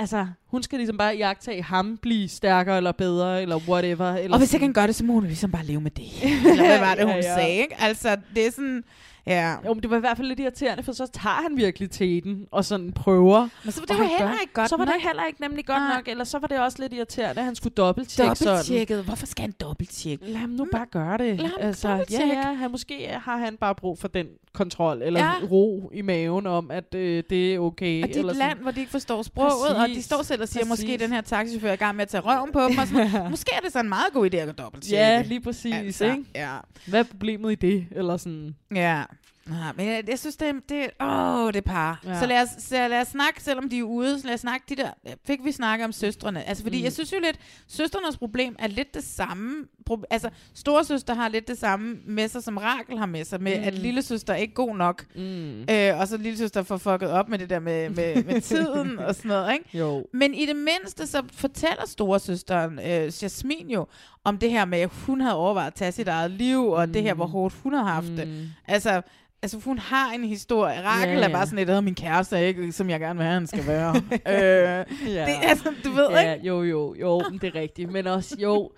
[0.00, 4.14] Altså, hun skal ligesom bare jagtage ham, blive stærkere eller bedre, eller whatever.
[4.14, 4.56] Eller Og hvis sådan.
[4.56, 6.04] ikke han gør det, så må hun ligesom bare leve med det.
[6.50, 7.34] Eller hvad var det, hun Ja, ja.
[7.34, 7.74] sagde, ikke?
[7.80, 8.84] Altså, det er sådan...
[9.26, 9.54] Ja.
[9.66, 12.46] Jo, men det var i hvert fald lidt irriterende, for så tager han virkelig teten
[12.50, 13.48] og sådan prøver.
[13.64, 15.02] Men så var Og det jo heller gør- ikke godt Så var det nok.
[15.02, 17.74] heller ikke nemlig godt nok, eller så var det også lidt irriterende, at han skulle
[17.74, 18.52] dobbelttjekke sådan.
[18.56, 19.04] Dobbelttjekket.
[19.04, 20.24] Hvorfor skal han dobbelttjekke?
[20.26, 21.36] Lad ham nu bare gøre det.
[21.40, 25.20] Lad ham altså, ja, ja, han, måske har han bare brug for den kontrol, eller
[25.20, 25.32] Ja.
[25.50, 28.02] ro i maven om, at øh, det er okay.
[28.02, 28.48] Og det er eller et sådan.
[28.48, 29.82] land, hvor de ikke forstår sproget, Præcis.
[29.82, 30.84] og de står selv og siger, Præcis.
[30.86, 32.78] måske den her taxichauffør er i gang med at tage røven på dem.
[32.78, 35.04] Og sådan, måske er det så en meget god idé at gå dobbelttjekke.
[35.04, 36.24] Ja, lige præcis, Altså, ikke?
[36.34, 36.56] Ja.
[36.86, 37.86] Hvad er problemet i det?
[37.90, 38.54] Eller sådan...
[38.74, 39.02] Ja.
[39.50, 42.00] Ja, men jeg, jeg synes, det, er- det, åh, det par.
[42.06, 42.20] Ja.
[42.20, 44.64] Så, lad os, så lad os snakke, selvom de er ude, så lad os snakke
[44.68, 44.90] de der,
[45.26, 46.48] fik vi snakke om søstrene.
[46.48, 46.84] Altså, fordi mm.
[46.84, 47.38] Jeg synes jo lidt,
[47.68, 49.64] søstrenes problem er lidt det samme.
[49.86, 53.58] Pro, altså, storesøster har lidt det samme med sig, som Rakel har med sig, med
[53.58, 53.64] mm.
[53.66, 55.04] At lille søster er ikke god nok.
[55.16, 55.60] Mm.
[55.70, 58.98] Øh, og så lille søster får fucket op med det der med, med, med tiden
[58.98, 59.78] og sådan noget, ikke?
[59.78, 60.06] Jo.
[60.12, 63.86] Men i det mindste, så fortæller storesøsteren, øh, Jasmin jo,
[64.28, 66.92] om det her med, at hun havde overvejet at tage sit eget liv, og mm.
[66.92, 68.16] det her, hvor hårdt hun har haft mm.
[68.16, 68.50] det.
[68.68, 69.02] Altså,
[69.42, 70.82] altså, hun har en historie.
[70.82, 73.24] Rakel Ja, ja, er bare sådan lidt, at min kæreste ikke, som jeg gerne vil
[73.24, 73.96] have, han skal være.
[74.12, 75.26] øh, Ja.
[75.26, 76.46] det, altså, du ved ja, ikke?
[76.46, 77.92] Jo, jo, jo, det er rigtigt.
[77.92, 78.70] Men også, jo...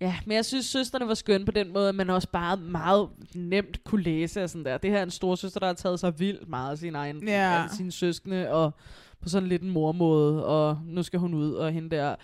[0.00, 3.08] Ja, men jeg synes, søsterne var skønne på den måde, at man også bare meget
[3.34, 4.78] nemt kunne læse og sådan der.
[4.78, 7.28] Det her er en stor søster, der har taget sig vildt meget af sin egen,
[7.28, 7.62] Ja.
[7.62, 8.74] af sine søskende, og
[9.22, 12.14] på sådan lidt en mormåde, og nu skal hun ud, og hende der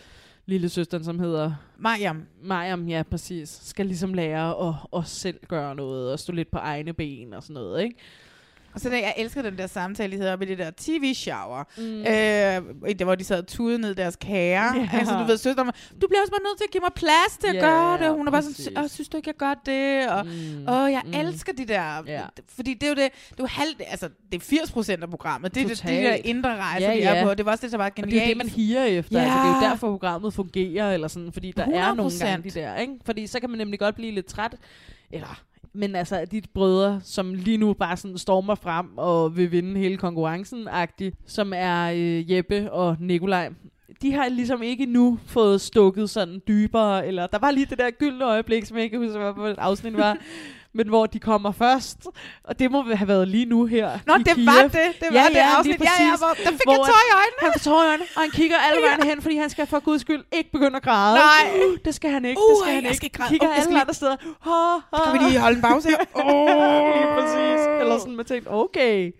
[0.48, 2.22] lille søsteren, som hedder Mariam.
[2.42, 6.58] Mariam, ja, præcis, skal ligesom lære at, at selv gøre noget, og stå lidt på
[6.58, 7.96] egne ben og sådan noget, ikke?
[8.78, 11.64] Og så der, jeg elsker den der samtale, de hedder oppe i det der tv-shower.
[11.78, 11.82] Mm.
[12.00, 14.74] Øh, der, hvor de sad og tudede ned deres kager.
[14.74, 14.88] Ja.
[14.92, 15.70] Altså, du ved, søsteren,
[16.02, 18.08] du bliver også bare nødt til at give mig plads til at Ja, gøre det.
[18.08, 18.78] Og hun er bare sådan, præcis.
[18.78, 20.08] åh, synes du ikke, jeg gør det?
[20.08, 20.68] Og, Mm.
[20.68, 21.12] åh, jeg Mm.
[21.14, 22.02] elsker de der.
[22.06, 22.22] Ja.
[22.48, 25.10] Fordi det er jo det, det er jo halv, altså, det er 80 procent af
[25.10, 25.54] programmet.
[25.54, 27.34] Det er det, de der indre rejser, Ja, de er på.
[27.34, 28.12] Det var også det, der var Og genialt.
[28.14, 29.18] det er det, man higer efter.
[29.18, 29.24] Ja.
[29.24, 32.24] Altså, det er jo derfor, programmet fungerer, eller sådan, fordi der er nogle 100%.
[32.26, 32.92] gange de der, ikke?
[33.04, 34.54] Fordi så kan man nemlig godt blive lidt træt,
[35.10, 35.42] eller
[35.78, 39.96] men altså, de brødre, som lige nu bare sådan stormer frem og vil vinde hele
[39.96, 43.50] konkurrencen agtigt som er øh, Jeppe og Nikolaj,
[44.02, 47.90] de har ligesom ikke nu fået stukket sådan dybere, eller der var lige det der
[47.90, 50.16] gyldne øjeblik, som jeg ikke husker, hvad på et afsnit var,
[50.74, 51.98] men hvor de kommer først.
[52.44, 54.46] Og det må have været lige nu her Nå, det Kiev.
[54.46, 54.72] var det.
[54.72, 55.78] Det var det afsnit.
[55.78, 56.20] lige Ja, ja, præcis.
[56.20, 57.38] hvor- der fik Hvor at tår i øjnene.
[57.40, 59.78] Han får tår i øjnene, og han kigger alle vejen hen, fordi han skal for
[59.80, 61.16] guds skyld ikke begynde at græde.
[61.16, 61.50] Nej.
[61.66, 62.96] Uh, det skal han ikke, Uh, det skal han ikke.
[62.96, 63.30] skal græde.
[63.30, 64.16] Kigger Uh, alle andre steder.
[64.48, 64.56] Ha,
[64.96, 65.04] ha.
[65.04, 65.96] Kan vi lige holde en pause her?
[66.24, 66.94] Oh.
[66.96, 67.60] lige præcis.
[67.80, 69.12] Eller sådan, man tænkte, okay.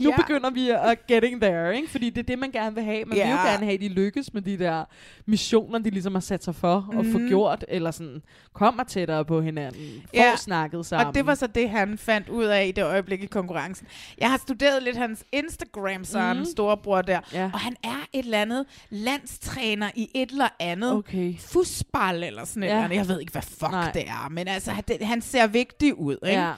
[0.00, 0.16] Nu Ja.
[0.16, 1.90] begynder vi at getting there, ikke?
[1.90, 3.04] Fordi det er det, man gerne vil have.
[3.04, 4.84] Man vil jo gerne have, at de lykkes med de der
[5.26, 7.28] missioner, de ligesom har sat sig for at få Mhm.
[7.28, 8.22] gjort, eller sådan
[8.52, 11.06] kommer tættere på hinanden, får Ja, snakket sammen.
[11.06, 13.86] Og det var så det, han fandt ud af i det øjeblik i konkurrencen.
[14.18, 16.44] Jeg har studeret lidt hans Instagram, så Mhm.
[16.44, 17.20] storebror der.
[17.32, 17.50] Ja.
[17.52, 20.92] Og han er et eller andet landstræner i et eller andet.
[20.92, 21.34] Okay.
[21.38, 22.68] Fusball eller sådan Ja.
[22.68, 22.96] eller andet.
[22.96, 23.90] Jeg ved ikke, hvad fuck Nej.
[23.92, 24.28] det er.
[24.30, 26.16] Men altså, han, det, han ser vigtig ud.
[26.26, 26.40] Ikke?
[26.40, 26.52] Ja.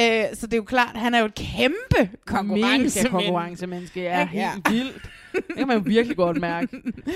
[0.00, 2.98] Øh, så det er jo klart, han er jo et kæmpe konkurrence.
[3.02, 4.02] Mega konkurrencemenneske.
[4.02, 4.32] Ja, Ikke?
[4.32, 5.10] helt vildt.
[5.32, 6.68] Det kan man jo virkelig godt mærke.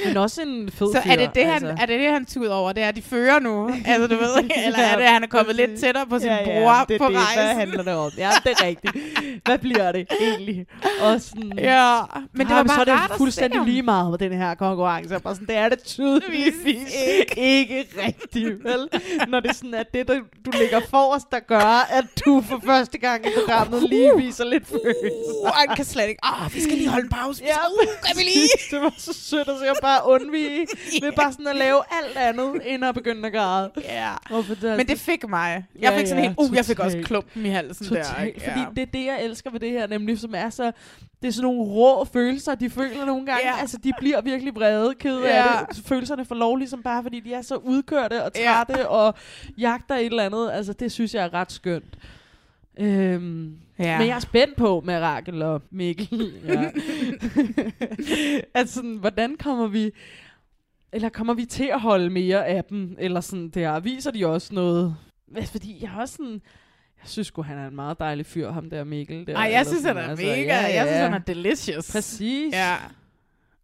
[0.06, 1.82] Men også en fed Så er det det, han, altså.
[1.82, 2.72] er det det, han tuder over?
[2.72, 3.68] Det er, at de fører nu?
[3.86, 6.36] altså, du ved, eller er det, at han er kommet lidt tættere på sin ja,
[6.36, 7.16] ja, bror det er på det.
[7.16, 7.42] rejsen?
[7.44, 8.10] Hvad handler det om?
[8.18, 8.96] Ja, det er rigtigt.
[9.44, 10.66] Hvad bliver det egentlig?
[11.02, 11.98] Og sådan, Ja,
[12.32, 14.54] men det var Ah, så bare er rart det fuldstændig lige meget med den her
[14.54, 15.18] konkurrence.
[15.20, 18.88] Bare sådan, det er det tydeligvis ikke, ikke rigtigt, vel?
[19.28, 20.14] Når det sådan er det, du,
[20.46, 24.66] du ligger forrest, der gør, at du for første gang i programmet lige viser lidt
[24.66, 25.42] følelser.
[25.42, 26.20] Uh, han kan slet ikke.
[26.24, 27.42] Åh, vi skal lige holde en pause.
[27.46, 27.56] Ja,
[28.06, 28.48] kan vi lige?
[28.70, 30.66] det var så sødt at se ham bare undvige
[31.02, 33.70] ved bare sådan at lave alt andet, end at begynde at græde.
[34.30, 35.64] For det, Men det fik mig.
[35.78, 38.02] Jeg Ja, fik sådan ja, helt, uh, jeg fik også klumpen i halsen der.
[38.02, 38.40] Totalt, ikke?
[38.40, 38.66] fordi Ja.
[38.76, 40.72] det er det, jeg elsker ved det her, nemlig som er så...
[41.22, 43.40] Det er sådan nogle rå følelser, de føler nogle gange.
[43.54, 43.60] Ja.
[43.60, 45.58] Altså, de bliver virkelig vrede, kede Ja.
[45.60, 45.84] af det.
[45.86, 49.14] Følelserne får lov ligesom bare, fordi de er så udkørte og trætte og
[49.58, 50.50] jagter et eller andet.
[50.52, 51.94] Altså, det synes jeg er ret skønt.
[52.80, 53.98] Øhm, Ja.
[53.98, 56.32] Men jeg er spændt på med Rakel og Mikkel.
[56.48, 56.70] ja.
[58.58, 59.90] altså, sådan, hvordan kommer vi...
[60.92, 62.96] Eller kommer vi til at holde mere af dem?
[62.98, 64.96] Eller sådan der, viser de også noget?
[65.36, 66.40] Altså, Fordi jeg har også sådan...
[67.02, 69.26] Jeg synes sgu, han er en meget dejlig fyr, ham der Mikkel.
[69.26, 70.54] Der, Ej, jeg synes, sådan, han er altså, mega.
[70.54, 71.92] Jeg synes, han er delicious.
[71.92, 72.54] Præcis.
[72.54, 72.76] Ja.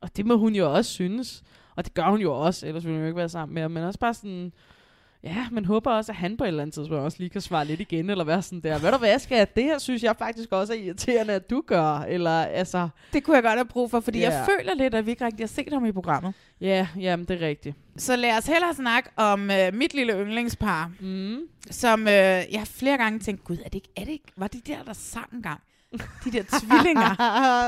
[0.01, 1.43] Og det må hun jo også synes.
[1.77, 3.71] Og det gør hun jo også, ellers ville hun jo ikke være sammen med ham.
[3.71, 4.53] Men også bare sådan...
[5.25, 7.65] Ja, man håber også, at han på et eller andet tidspunkt også lige kan svare
[7.65, 10.53] lidt igen, eller være sådan der, ved du hvad, skal det her synes jeg faktisk
[10.53, 12.89] også er irriterende, at du gør, eller altså...
[13.13, 14.31] Det kunne jeg godt have brug for, fordi Ja.
[14.31, 16.35] jeg føler lidt, at vi ikke rigtig har set ham i programmet.
[16.61, 17.77] Ja, jamen det er rigtigt.
[17.97, 21.39] Så lad os hellere snakke om øh, mit lille yndlingspar, mm.
[21.71, 22.15] som øh,
[22.53, 24.93] jeg flere gange tænkt, gud, er det ikke, er det ikke, var det der, der
[24.93, 25.61] sang engang?
[26.25, 27.11] De der tvillinger.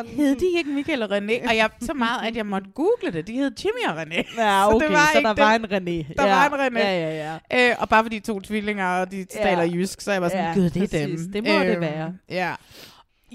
[0.17, 1.49] hed de ikke Michael og René?
[1.49, 3.27] Og jeg så meget, at jeg måtte google det.
[3.27, 4.41] De hed Jimmy og René.
[4.43, 5.45] Ja, okay, så, så ikke der dem.
[5.45, 6.15] var en René.
[6.19, 6.49] Der ja.
[6.49, 6.79] var en René.
[6.81, 7.71] Ja, ja, ja.
[7.71, 10.55] Øh, og bare fordi to tvillinger, og de taler jysk, så jeg var sådan, Ja,
[10.55, 11.21] gud, det er præcis.
[11.21, 11.33] dem.
[11.33, 12.15] Det må det være.
[12.29, 12.55] Ja.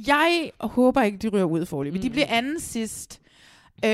[0.08, 1.94] Jeg håber ikke, de ryger ud forløb.
[1.94, 2.02] Mm.
[2.02, 3.20] De bliver anden sidst.
[3.86, 3.92] Øh,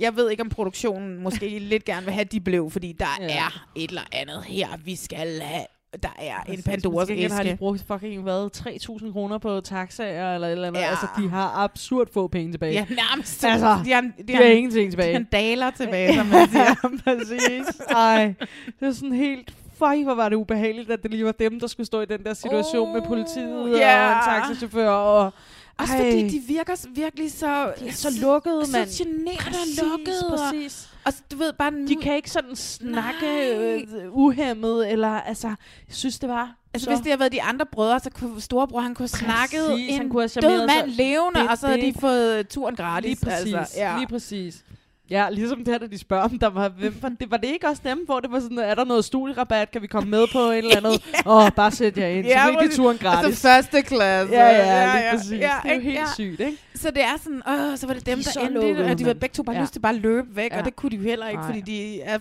[0.00, 3.06] jeg ved ikke, om produktionen måske lidt gerne vil have, at de blev, fordi der
[3.20, 3.24] Ja.
[3.26, 3.34] ja.
[3.38, 5.64] er et eller andet her, vi skal have.
[6.02, 6.64] Der er en Præcis.
[6.64, 7.58] Pandoras Til gengæld har de æske.
[7.58, 10.80] brugt fucking, hvad, 3.000 kroner på taxaer eller eller andet.
[10.80, 10.86] Ja.
[10.86, 12.72] Altså, de har absurd få penge tilbage.
[12.72, 13.44] Ja, nærmest.
[13.44, 15.12] Altså, de har, de de har ingenting tilbage.
[15.12, 16.74] De har daler tilbage, som man siger.
[17.04, 17.80] præcis.
[17.90, 18.34] Ej,
[18.80, 19.54] det er sådan helt...
[19.78, 22.24] Føj, hvor var det ubehageligt, at det lige var dem, der skulle stå i den
[22.24, 24.06] der situation oh, med politiet ja.
[24.06, 24.88] og en taxachauffør.
[24.88, 25.32] Og,
[25.78, 27.72] Også ej, fordi de virker virkelig så...
[27.80, 28.88] de er så lukkede, så mand.
[28.98, 30.32] generede Præcis, og lukkede.
[30.32, 30.88] og- præcis.
[31.04, 31.72] Og, du ved bare...
[31.88, 35.56] De kan ikke sådan snakke øh, uhemmet, eller altså, jeg
[35.96, 36.90] synes, det var Altså, så...
[36.90, 40.08] hvis det havde været de andre brødre, så kunne storebror, han kunne Præcis, en han
[40.08, 40.96] kunne have død mand sig.
[41.06, 43.08] levende, Det- og så havde det- de fået turen gratis.
[43.20, 43.96] Lige præcis, Altså, ja.
[43.96, 44.64] lige præcis.
[45.10, 47.48] Ja, ligesom det her, da de spørger om, der var, hvem, var, det, var det
[47.48, 50.26] ikke også dem, hvor det var sådan, er der noget studierabat, kan vi komme med
[50.32, 50.92] på et eller andet?
[51.26, 51.46] Åh, yeah.
[51.46, 53.26] oh, bare sæt jer ind, så Ja, fik de turen gratis.
[53.26, 54.34] Altså første klasse.
[54.34, 55.30] Ja, ja, lige præcis.
[55.32, 55.84] Ja, det er jo ikke?
[55.84, 56.06] helt Ja.
[56.14, 56.58] sygt, ikke?
[56.74, 59.06] Så det er sådan, åh, så var det dem, De er der endte, og de
[59.06, 59.62] var begge to bare Ja.
[59.62, 60.58] lyst til bare at løbe væk, Ja.
[60.58, 61.48] og det kunne de jo heller ikke, Nej.
[61.54, 62.18] fordi de er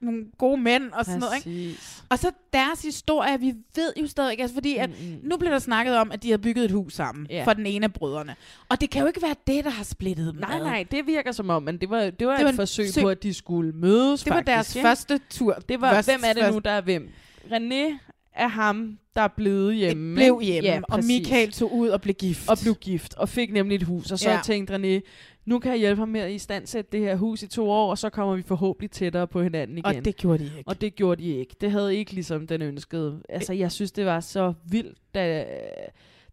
[0.00, 1.68] nogle gode mænd og sådan noget, ikke?
[1.74, 2.02] Præcis.
[2.08, 5.18] Og så deres historie, vi ved jo stadig ikke, altså fordi at Mm-mm.
[5.22, 7.44] nu bliver der snakket om, at de har bygget et hus sammen Ja.
[7.44, 8.36] for den ene af brødrene.
[8.68, 10.64] Og det kan jo ikke være det, der har splittet dem Nej, ad.
[10.64, 13.02] nej, det virker som om, men det var, det var, Det var et forsøg søg-
[13.02, 14.86] på, at de skulle mødes Det var faktisk, deres ikke?
[14.88, 15.54] første tur.
[15.68, 17.08] Det var, Først- hvem er det nu, der er hvem?
[17.50, 17.98] René
[18.34, 20.14] er ham, der er blevet hjemme.
[20.14, 20.62] Blev ikke?
[20.62, 21.08] hjemme, og præcis.
[21.08, 22.48] Michael tog ud og blev gift.
[22.48, 24.10] og blev gift, og fik nemlig et hus.
[24.12, 24.34] Og så Ja.
[24.34, 24.40] ja.
[24.44, 25.00] tænkte René,
[25.46, 27.98] nu kan jeg hjælpe ham med at istandsætte det her hus i to år, og
[27.98, 29.96] så kommer vi forhåbentlig tættere på hinanden igen.
[29.96, 30.68] Og det gjorde de ikke.
[30.68, 31.56] Og det gjorde de ikke.
[31.60, 33.22] Det havde ikke ligesom den ønskede.
[33.28, 35.46] Altså, jeg synes, det var så vildt, da,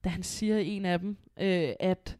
[0.03, 2.17] da han siger en af dem, øh, at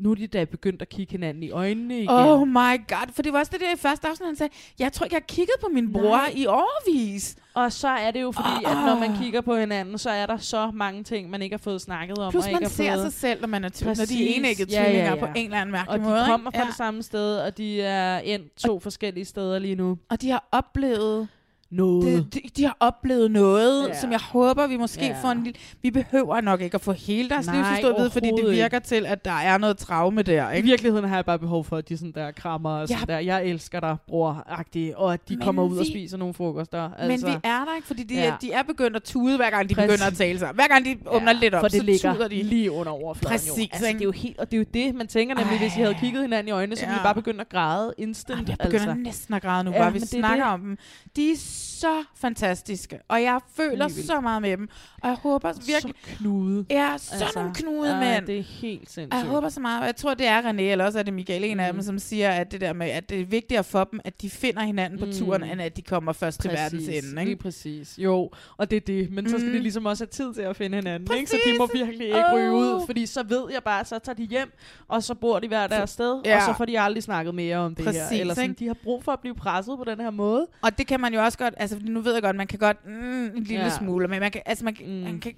[0.00, 2.08] nu er de da begyndt at kigge hinanden i øjnene igen.
[2.10, 4.92] Oh my god, for det var også det der i første afsnit, han sagde, jeg
[4.92, 6.32] tror ikke, jeg har kigget på min bror Nej.
[6.36, 7.36] i årvis.
[7.54, 8.78] Og så er det jo fordi, Ah.
[8.78, 11.58] at når man kigger på hinanden, så er der så mange ting, man ikke har
[11.58, 12.30] fået snakket om.
[12.30, 13.12] Plus og man ikke ser fået...
[13.12, 15.14] sig selv, når man er tvilling, når de er enægget Ja, ja, ja.
[15.14, 16.24] på en eller anden mærkelig Og de måde.
[16.26, 16.58] kommer ikke?
[16.58, 19.98] fra det samme sted, og de er endt to forskellige steder lige nu.
[20.10, 21.28] Og de har oplevet
[21.70, 22.32] noget.
[22.34, 23.88] De, de, de har oplevet noget, Ja.
[23.88, 24.00] ja.
[24.00, 25.06] som jeg håber, vi måske Ja.
[25.06, 25.22] ja.
[25.22, 25.58] får en lille...
[25.82, 28.78] Vi behøver nok ikke at få hele deres Nej, livshistorie at vide, fordi det virker
[28.78, 30.66] til, at der er noget traume der, I ikke?
[30.68, 33.14] virkeligheden har jeg bare behov for, at de sådan der krammer og sådan Ja.
[33.14, 36.34] der, jeg elsker dig, bror-agtige, og at de Men kommer ud og vi- spiser nogle
[36.34, 36.90] frokoster.
[36.98, 37.26] Altså.
[37.26, 38.24] Men vi er der ikke, fordi de, Ja.
[38.24, 38.34] ja.
[38.40, 39.90] de er begyndt at tude, hver gang de Præcis.
[39.90, 40.50] begynder at tale sig.
[40.54, 42.42] Hver gang de åbner lidt op, for det så ligger tuder de.
[42.42, 43.32] lige under overfladen.
[43.32, 43.62] Præcis, jo.
[43.72, 43.98] Altså, ikke?
[43.98, 45.94] det er jo helt, og det er jo det, man tænker nemlig, hvis I havde
[46.00, 47.02] kigget hinanden i øjnene, så ville I Ja.
[47.02, 48.48] bare begynde at græde instant.
[48.48, 48.94] Jeg begynder altså.
[49.02, 50.52] næsten at græde nu, Ja, bare vi er snakker det.
[50.54, 50.76] om dem.
[51.16, 54.06] De er så fantastiske, og jeg føler vildt.
[54.06, 54.68] så meget med dem.
[55.02, 55.94] Og jeg håber virkelig...
[56.04, 56.64] Så knude.
[56.70, 58.26] Ja, sådan altså, knude, ja, mænd.
[58.26, 59.14] det er helt sindssygt.
[59.14, 61.14] Og jeg håber så meget, og jeg tror, det er René, eller også er det
[61.14, 63.84] Michael, en af dem, som siger, at det der med, at det er vigtigere for
[63.84, 65.12] dem, at de finder hinanden på Mm.
[65.12, 67.14] turen, end at de kommer først til verdens ende.
[67.14, 67.42] Lige Ikke?
[67.42, 67.98] præcis.
[67.98, 69.10] Jo, og det er det.
[69.12, 69.52] Men så skal Mm.
[69.52, 71.16] de ligesom også have tid til at finde hinanden.
[71.16, 71.30] Ikke?
[71.30, 71.52] Så Præcis.
[71.52, 72.34] de må virkelig ikke Åh.
[72.34, 74.52] ryge ud, fordi så ved jeg bare, så tager de hjem,
[74.88, 76.36] og så bor de hver deres sted, Ja.
[76.36, 78.20] og så får de aldrig snakket mere om det Præcis, her.
[78.20, 78.58] Eller sådan, ikke?
[78.58, 80.46] de har brug for at blive presset på den her måde.
[80.62, 82.58] Og det kan man jo også godt, altså fordi nu ved jeg godt, man kan
[82.58, 83.70] godt mm, en lille Ja.
[83.70, 84.90] smule, men man kan, altså man, mm.
[84.92, 85.32] man kan,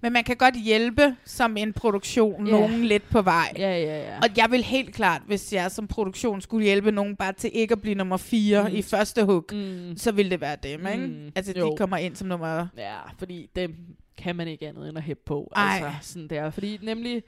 [0.00, 2.52] men man kan godt hjælpe som en produktion Ja.
[2.52, 3.52] nogen lidt på vej.
[3.58, 4.16] Ja, ja, ja.
[4.18, 7.72] Og jeg vil helt klart, hvis jeg som produktion skulle hjælpe nogen bare til ikke
[7.72, 8.74] at blive nummer 4 Mm.
[8.74, 9.96] i første hug, mm.
[9.96, 11.06] så ville det være dem, ikke?
[11.06, 11.32] Mm.
[11.36, 11.70] Altså Jo.
[11.70, 12.66] de kommer ind som nummer...
[12.76, 13.74] Ja, fordi dem
[14.18, 15.52] kan man ikke andet end at hæppe på.
[15.56, 15.80] Ej.
[15.84, 16.50] Altså, sådan der.
[16.50, 17.22] Fordi nemlig,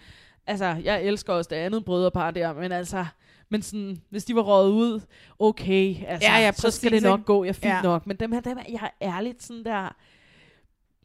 [0.46, 3.04] altså, jeg elsker også det andet brødrepar der, men altså,
[3.52, 5.00] men sådan, hvis de var røget ud,
[5.38, 7.26] okay, altså, Ja, ja, så skal det nok ikke?
[7.26, 7.82] gå, jeg fint Ja.
[7.82, 8.06] nok.
[8.06, 9.96] Men dem her, dem her, jeg er ærligt sådan der,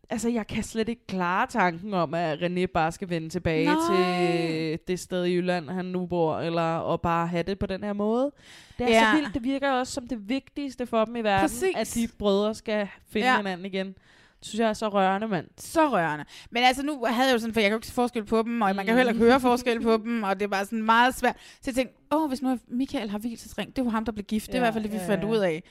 [0.09, 3.75] altså, jeg kan slet ikke klare tanken om, at René bare skal vende tilbage Nej.
[3.95, 7.83] til det sted i Jylland, han nu bor, eller og bare have det på den
[7.83, 8.31] her måde.
[8.77, 9.11] Det er Ja.
[9.11, 11.75] så vildt, det virker også som det vigtigste for dem i verden, Præcis.
[11.75, 13.37] at de brødre skal finde Ja.
[13.37, 13.95] hinanden igen.
[14.39, 15.47] Det synes jeg er så rørende, mand.
[15.57, 16.25] Så rørende.
[16.51, 18.41] Men altså nu havde jeg jo sådan, for jeg kan jo ikke se forskel på
[18.41, 20.83] dem, og man kan heller ikke høre forskel på dem, og det er bare sådan
[20.83, 21.35] meget svært.
[21.37, 24.47] Så jeg tænkte, åh, hvis nu Michael har hvilesesring, det var ham, der blev gift.
[24.47, 25.29] det er i Ja, hvert fald det, vi ja, fandt ja.
[25.29, 25.63] ud af.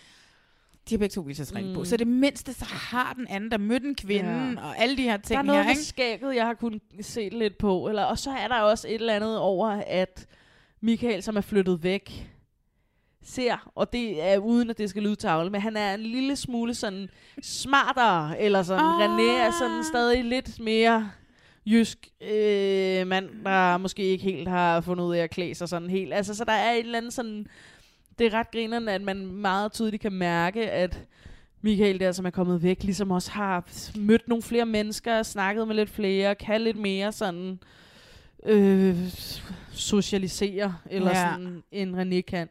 [0.89, 1.75] De har begge to hvilesesring mm.
[1.75, 1.85] på.
[1.85, 4.31] Så det mindste, så har den anden, der mødte en kvinde,
[4.61, 4.67] Ja.
[4.69, 5.83] og alle de her ting der er noget her, ikke?
[5.83, 7.89] skægget, jeg har kunnet se lidt på.
[7.89, 10.27] Eller, og så er der også et eller andet over, at
[10.81, 12.31] Michael, som er flyttet væk,
[13.27, 16.37] ser, og det er uden, at det skal lyde tavle, men han er en lille
[16.37, 17.09] smule sådan
[17.43, 18.85] smartere, eller sådan.
[18.85, 19.01] Ah.
[19.01, 21.11] René er sådan stadig lidt mere
[21.67, 25.91] jysk øh, mand, der måske ikke helt har fundet ud af at klæde sig sådan
[25.91, 26.15] helt.
[26.15, 27.47] Altså, så der er et eller andet sådan...
[28.19, 31.01] Det er ret grinerende, at man meget tydeligt kan mærke, at
[31.63, 33.65] Michael der, som er kommet væk, ligesom også har
[33.99, 37.59] mødt nogle flere mennesker, snakket med lidt flere, kan lidt mere sådan
[38.47, 38.97] øh,
[39.73, 41.31] socialisere, eller ja.
[41.31, 42.49] sådan, end René kan.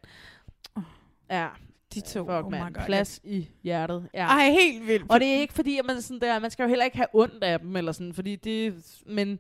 [1.32, 1.48] Ja.
[1.94, 2.76] De to, Fuck, oh man.
[2.86, 4.10] Plads i hjertet.
[4.14, 4.26] Ja.
[4.28, 5.06] Ej, helt vildt.
[5.10, 7.08] Og det er ikke fordi, at man sådan der, man skal jo heller ikke have
[7.14, 8.74] ondt af dem, eller sådan, fordi det,
[9.08, 9.40] men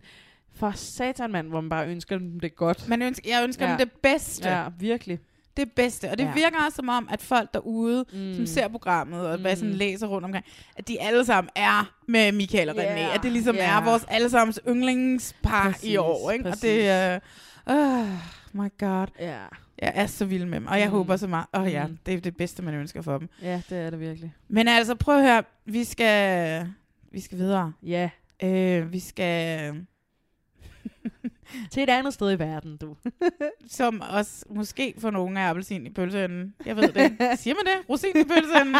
[0.56, 2.90] for satan mand, hvor man bare ønsker dem det godt.
[2.90, 3.72] Man ønsker, jeg ønsker Ja.
[3.72, 4.50] dem det bedste.
[4.50, 5.20] Ja, virkelig.
[5.58, 6.10] Det bedste.
[6.12, 6.34] Og det Ja.
[6.34, 8.36] virker også som om, at folk derude, mm.
[8.36, 9.78] som ser programmet, og hvad sådan Mm.
[9.78, 10.46] læser rundt omkring,
[10.76, 13.16] at de alle sammen er med Michael og René.
[13.16, 13.78] At det ligesom ja.
[13.78, 16.32] er vores allesammens yndlingspar Præcis, i år.
[16.32, 16.50] Ikke?
[16.50, 17.20] Og det er...
[17.70, 18.08] Uh,
[18.54, 19.08] my god.
[19.20, 19.38] Ja.
[19.82, 20.68] Jeg er så vild med dem.
[20.68, 20.92] Og jeg Mm.
[20.92, 21.46] håber så meget.
[21.54, 21.98] Åh oh, ja, Mm.
[22.06, 23.30] det er det bedste, man ønsker for dem.
[23.42, 24.34] Ja, det er det virkelig.
[24.48, 25.44] Men altså, prøv at høre.
[25.66, 26.68] Vi skal,
[27.12, 27.74] vi skal videre.
[27.84, 28.10] Ja.
[28.44, 29.74] Øh, vi skal...
[31.72, 32.96] Til et andet sted i verden, du.
[33.68, 36.56] som også måske for nogle af appelsin i pølseenden.
[36.66, 37.18] Jeg ved det.
[37.40, 37.90] Siger man det?
[37.90, 38.76] Rosin i pølseenden.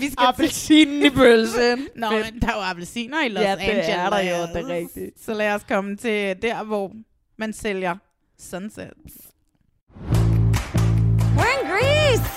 [0.00, 1.88] Vi skal Appelsinen i pølseenden.
[1.96, 3.88] Nå, men der er jo appelsiner i Los Ja, det Angeles.
[3.88, 5.20] er der jo, det er rigtigt.
[5.24, 6.92] Så lad os komme til der, hvor
[7.36, 7.96] man sælger
[8.38, 9.31] sunsets.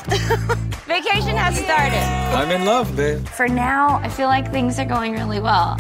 [0.08, 0.76] We're in Greece.
[0.86, 2.06] Vacation has started.
[2.34, 3.26] I'm in love, babe.
[3.28, 5.78] For now, I feel like things are going really well.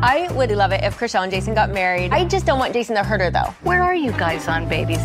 [0.00, 2.12] I would love it if Chriselle and Jason got married.
[2.12, 3.52] I just don't want Jason to hurt her though.
[3.62, 5.00] Where are you guys on babies?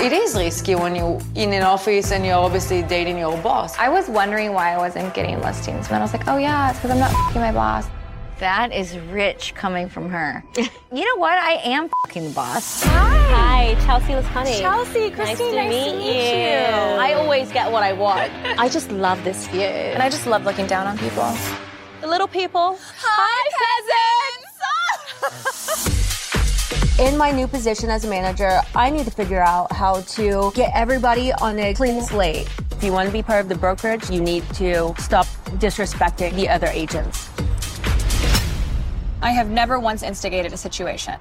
[0.00, 3.78] It is risky when you're in an office and you're obviously dating your boss.
[3.78, 6.78] I was wondering why I wasn't getting listings, but I was like, oh yeah, it's
[6.78, 7.86] because I'm not fing my boss.
[8.42, 10.42] That is rich coming from her.
[10.56, 11.38] you know what?
[11.38, 12.82] I am fucking the boss.
[12.82, 14.58] Hi, Chelsea Lascani.
[14.58, 16.50] Chelsea, Christine, nice to nice meet, to meet you.
[16.50, 16.56] you.
[16.98, 18.32] I always get what I want.
[18.58, 19.60] I just love this view.
[19.60, 21.32] And I just love looking down on people.
[22.00, 22.80] The little people.
[22.98, 23.48] Hi,
[25.22, 26.98] peasants!
[26.98, 30.72] In my new position as a manager, I need to figure out how to get
[30.74, 32.48] everybody on a clean slate.
[32.72, 35.26] If you want to be part of the brokerage, you need to stop
[35.60, 37.30] disrespecting the other agents.
[39.22, 41.14] I have never once instigated a situation.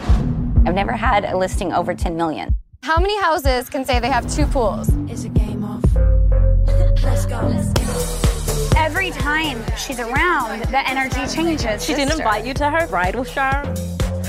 [0.00, 2.54] I've never had a listing over 10 million.
[2.84, 4.88] How many houses can say they have two pools?
[5.10, 5.82] It's a game of.
[7.02, 7.40] Let's go.
[7.42, 8.70] Let's go.
[8.76, 11.84] Every time she's around, the energy changes.
[11.84, 13.66] She didn't invite you to her bridal shower.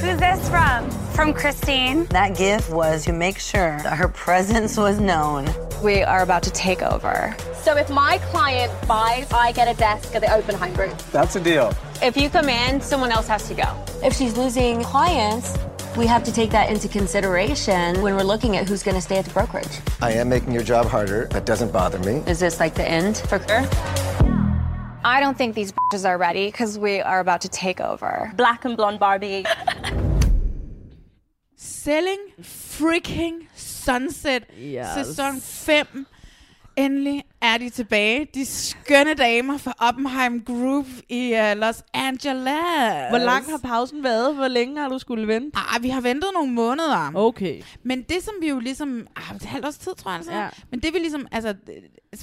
[0.02, 0.90] Who's this from?
[1.18, 2.06] From Christine.
[2.12, 5.52] That gift was to make sure that her presence was known.
[5.84, 7.36] We are about to take over.
[7.56, 10.96] So if my client buys, I get a desk at the Oppenheim Group.
[11.12, 11.74] That's a deal.
[12.04, 13.84] If you come in, someone else has to go.
[14.04, 15.58] If she's losing clients,
[15.98, 19.18] we have to take that into consideration when we're looking at who's going to stay
[19.18, 19.80] at the brokerage.
[20.04, 21.26] I am making your job harder.
[21.32, 22.18] That doesn't bother me.
[22.28, 23.68] Is this like the end for her?
[25.04, 28.32] I don't think these bitches are ready because we are about to take over.
[28.36, 29.46] Black and blonde Barbie.
[31.88, 34.44] Selling freaking Sunset.
[34.62, 34.88] Yes.
[35.08, 36.06] Sæson 5.
[36.78, 38.28] Endelig er de tilbage.
[38.34, 43.10] De skønne damer fra Oppenheim Group i uh, Los Angeles.
[43.10, 44.36] Hvor lang har pausen været?
[44.36, 45.58] Hvor længe har du skulle vente?
[45.76, 47.12] Ah, vi har ventet nogle måneder.
[47.16, 47.62] Okay.
[47.84, 49.08] Men det, som vi jo ligesom...
[49.16, 50.18] Ah, et halvt års tid, tror jeg.
[50.18, 50.32] Altså.
[50.34, 50.48] Ja.
[50.72, 51.28] Men det vi ligesom...
[51.32, 51.54] Altså,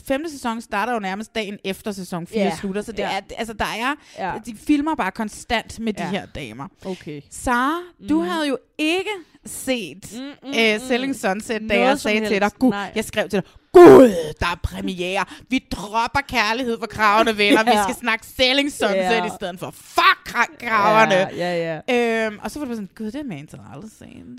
[0.07, 2.57] femte sæson starter jo nærmest dagen efter sæson 4 Ja.
[2.57, 2.83] slutter.
[2.83, 3.17] Så det Ja.
[3.17, 3.95] er, altså, der er...
[4.19, 4.33] Ja.
[4.47, 6.09] De filmer bare konstant med de Ja.
[6.11, 6.69] her damer.
[6.85, 7.21] Okay.
[7.31, 7.79] Sara,
[8.09, 8.29] du Mhm.
[8.31, 9.11] havde jo ikke
[9.47, 12.93] set mm, mm, uh, Selling Sunset, da jeg sagde til dig, Gud, Nej.
[12.95, 15.25] jeg skrev til dig, Gud, der er premiere.
[15.51, 17.65] Vi dropper kærlighed for kravene, venner.
[17.65, 17.83] Vi Ja.
[17.83, 19.25] skal snakke Selling Sunset Ja.
[19.27, 21.15] i stedet for fuck kra- kravene.
[21.15, 22.27] Ja, ja, ja.
[22.27, 24.39] Øhm, og så var du sådan, gud, det er man aldrig set.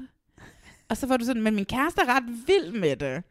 [0.89, 3.23] Og så var du sådan, men min kæreste er ret vild med det.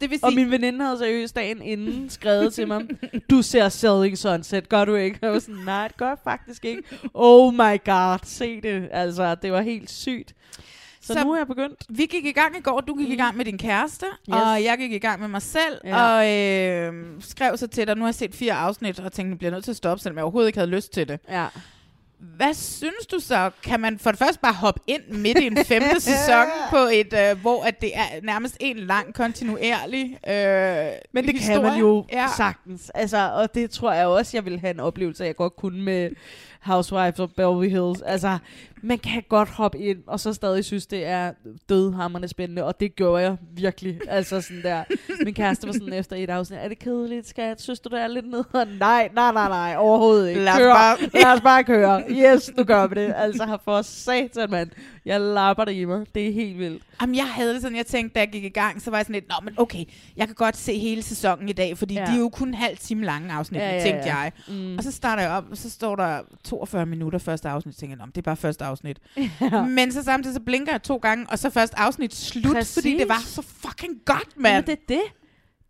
[0.00, 2.82] Det vil sige, Og min veninde havde seriøst dagen inden skrevet til mig,
[3.30, 5.18] du ser Selling Sunset, gør du ikke?
[5.22, 6.82] Jeg var sådan, nej, det gør jeg faktisk ikke.
[7.14, 8.88] Oh my god, se det.
[8.92, 10.34] Altså, det var helt sygt.
[11.08, 11.82] Så, så nu er jeg begyndt.
[11.88, 13.12] Vi gik i gang i går, du gik mm.
[13.12, 14.36] i gang med din kæreste, Yes.
[14.36, 16.02] og jeg gik i gang med mig selv, Ja.
[16.02, 19.38] og øh, skrev så til dig, nu har jeg set fire afsnit, og tænkte, jeg
[19.38, 21.20] bliver nødt til at stoppe, selvom jeg overhovedet ikke havde lyst til det.
[21.30, 21.46] Ja.
[22.36, 23.50] Hvad synes du så?
[23.62, 27.12] Kan man for det første bare hoppe ind midt i en femte sæson på et,
[27.30, 31.54] øh, hvor at det er nærmest en lang, kontinuerlig øh, Men det historie?
[31.60, 32.26] kan man jo Ja.
[32.36, 32.90] sagtens.
[32.94, 36.10] Altså, og det tror jeg også, jeg vil have en oplevelse, jeg godt kunne med
[36.60, 38.02] Housewives of Beverly Hills.
[38.02, 38.38] Altså,
[38.82, 41.32] man kan godt hoppe ind, og så stadig synes, det er
[41.68, 43.98] dødhammerne spændende, og det gjorde jeg virkelig.
[44.08, 44.84] Altså sådan der.
[45.24, 47.60] Min kæreste var sådan efter et afsnit, er det kedeligt, skat?
[47.62, 48.44] Synes du, det er lidt ned?
[48.54, 50.40] Nej, nej, nej, nej, overhovedet ikke.
[50.40, 50.72] Lad os Kør.
[50.74, 52.02] bare- Lad os bare køre.
[52.10, 53.14] Yes, nu gør vi det.
[53.16, 54.70] Altså, for satan, mand.
[55.04, 56.06] Jeg lapper det i mig.
[56.14, 56.82] Det er helt vildt.
[57.00, 59.04] Jamen, jeg havde det sådan, jeg tænkte, da jeg gik i gang, så var jeg
[59.04, 59.84] sådan lidt, nå, men okay,
[60.16, 62.04] jeg kan godt se hele sæsonen i dag, fordi ja.
[62.06, 64.32] De er jo kun en halv time lange afsnit, Ja, ja, ja, tænkte jeg.
[64.48, 64.76] Mm.
[64.76, 67.98] Og så starter jeg op, og så står der 42 minutter første afsnit, tænker jeg,
[67.98, 68.98] nå, men det er bare første afsnit.
[69.40, 69.62] Ja.
[69.66, 72.74] Men så samtidig så blinker jeg to gange, og så først afsnit slut, Præcis.
[72.74, 74.64] fordi det var så fucking godt, Men mand.
[74.64, 75.02] det er det.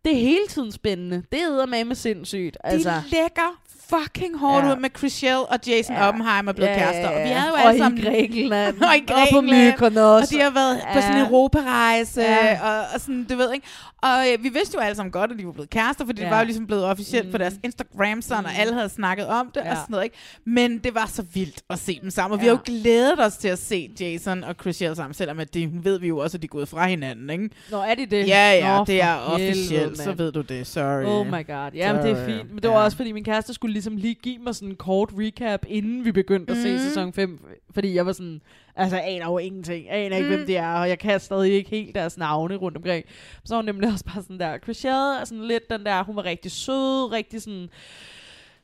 [0.05, 1.23] Det er hele tiden spændende.
[1.31, 2.57] Det er med med sindssygt.
[2.63, 2.89] Altså.
[2.89, 4.71] De lægger fucking hårdt Ja.
[4.71, 6.07] ud med Chriselle og Jason Ja.
[6.07, 7.07] Oppenheimer blevet Ja, ja, kærester.
[7.09, 7.33] Og vi ja.
[7.37, 8.01] havde jo Og alle i sammen...
[8.01, 8.81] Grækenland.
[8.89, 9.73] og i Og på Grækenland.
[9.73, 10.23] Mykonos.
[10.23, 11.23] Og de har været på sådan en Ja.
[11.25, 12.21] europarejse.
[12.21, 12.59] Ja.
[12.63, 13.67] Og, og, sådan, du ved ikke.
[14.03, 16.25] Og øh, vi vidste jo alle sammen godt, at de var blevet kærester, fordi ja.
[16.25, 16.35] det Ja.
[16.35, 17.31] var jo ligesom blevet officielt mm.
[17.31, 19.71] på deres Instagram, sådan, og alle havde snakket om det Ja.
[19.71, 20.03] og sådan noget.
[20.03, 20.15] Ikke?
[20.45, 22.33] Men det var så vildt at se dem sammen.
[22.35, 22.51] Og vi Ja.
[22.51, 25.99] har jo glædet os til at se Jason og Chriselle sammen, selvom at det ved
[25.99, 27.29] vi jo også, at de er gået fra hinanden.
[27.29, 27.49] Ikke?
[27.71, 28.27] Nå, er de det?
[28.27, 29.97] Ja, ja, Nå, det er officielt.
[29.97, 30.67] Så ved du det.
[30.67, 31.03] Sorry.
[31.05, 31.71] Oh my god.
[31.73, 32.25] Ja, men det er Sorry.
[32.37, 32.53] fint.
[32.53, 32.83] Men det var Ja.
[32.83, 36.11] også, fordi min kæreste skulle ligesom lige give mig sådan en kort recap, inden vi
[36.11, 36.77] begyndte at se Mhm.
[36.79, 37.39] sæson 5.
[37.73, 38.41] Fordi jeg var sådan,
[38.75, 39.85] altså jeg aner jo ingenting.
[39.87, 40.35] Jeg aner ikke, Mm.
[40.35, 43.05] hvem de er, og jeg kan stadig ikke helt deres navne rundt omkring.
[43.45, 46.15] Så var hun nemlig også bare sådan der, Chriselle er sådan lidt den der, hun
[46.15, 47.69] var rigtig sød, rigtig sådan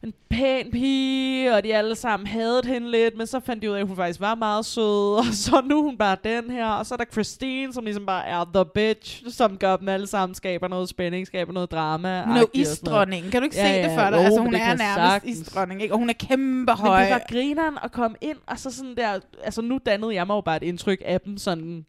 [0.04, 3.76] en pæn pige, og de alle sammen havde hende lidt, men så fandt de ud
[3.76, 6.68] af, at hun faktisk var meget sød, og så nu er hun bare den her,
[6.68, 10.08] og så er der Christine, som ligesom bare er the bitch, som gør dem alle
[10.08, 12.24] sammen, skaber noget spænding, skaber noget drama.
[12.26, 13.32] Hun er jo isdronningen.
[13.32, 14.20] Kan du ikke se det for dig?
[14.20, 15.94] altså, hun er nærmest isdronning, ikke?
[15.94, 17.00] Og hun er kæmpe høj.
[17.00, 20.28] Men det var grineren at komme ind, og så sådan der, altså nu dannede jeg
[20.28, 21.86] mig jo bare et indtryk af dem sådan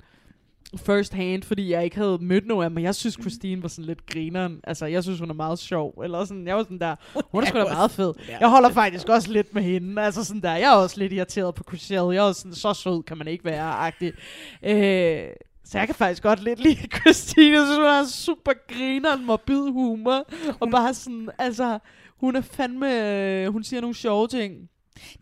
[0.77, 3.69] first hand, fordi jeg ikke havde mødt nogen af dem, men jeg synes, Christine var
[3.69, 4.61] sådan lidt grineren.
[4.65, 6.01] Altså, jeg synes, hun er meget sjov.
[6.05, 6.97] Eller sådan, jeg var sådan der,
[7.31, 8.15] hun er sgu da meget fed.
[8.41, 10.03] Jeg holder faktisk også lidt med hende.
[10.03, 12.11] Altså sådan der, jeg er også lidt irriteret på Chriselle.
[12.11, 14.13] Jeg er også sådan, så sød kan man ikke være, agtig.
[14.63, 15.23] Øh,
[15.65, 17.57] så jeg kan faktisk godt lidt lide Christine.
[17.57, 20.25] Jeg synes, hun har super grineren, morbid humor.
[20.61, 21.79] Og bare sådan, altså,
[22.21, 24.69] hun er fandme, hun siger nogle sjove ting.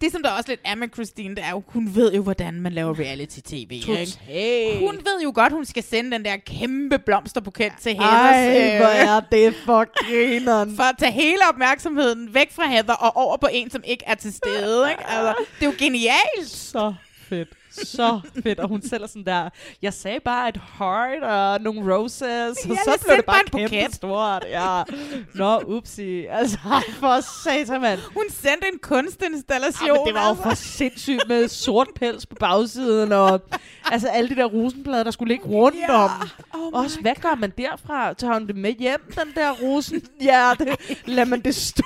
[0.00, 2.60] Det, som der også lidt er med Christine, det er jo, hun ved jo, hvordan
[2.60, 3.66] man laver reality-tv.
[3.70, 3.86] ikke?
[3.86, 4.78] Totalt.
[4.78, 8.36] Hun ved jo godt, hun skal sende den der kæmpe blomsterbuket til Heathers.
[8.36, 10.76] Ej, hvor er det for grineren.
[10.76, 14.14] For at tage hele opmærksomheden væk fra Heather og over på en, som ikke er
[14.14, 14.90] til stede.
[14.90, 15.06] Ikke?
[15.10, 16.46] Altså, det er jo genialt.
[16.50, 16.94] Så
[17.28, 17.48] fedt.
[17.84, 18.60] Så fedt.
[18.60, 19.48] Og hun sælger sådan der,
[19.82, 22.28] jeg sagde bare et heart og nogle roses, og
[22.68, 23.94] Ja, så blev det bare kæmpe buket.
[23.94, 24.44] stort.
[24.50, 24.82] Ja.
[25.34, 26.24] Nå, upsi.
[26.26, 26.58] Altså,
[27.00, 28.00] for satan, mand.
[28.14, 29.88] Hun sendte en kunstinstallation.
[29.88, 30.42] Ja, det var jo altså.
[30.42, 33.40] for sindssygt med sort pels på bagsiden, og
[33.92, 36.04] altså alle de der rosenblade, der skulle ligge rundt Ja.
[36.04, 36.10] om.
[36.54, 38.12] Oh Også, hvad gør man derfra?
[38.12, 40.02] Tager hun det med hjem, den der rosen?
[40.22, 40.68] Ja, det,
[41.06, 41.84] lad man det stå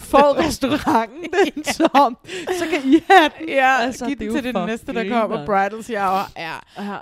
[0.00, 2.14] for restauranten, den, så,
[2.58, 3.48] så kan I have den.
[3.48, 6.30] Ja, Altså, giv den jo til det næste, der kommer Bridal Shower.
[6.36, 6.52] Ja.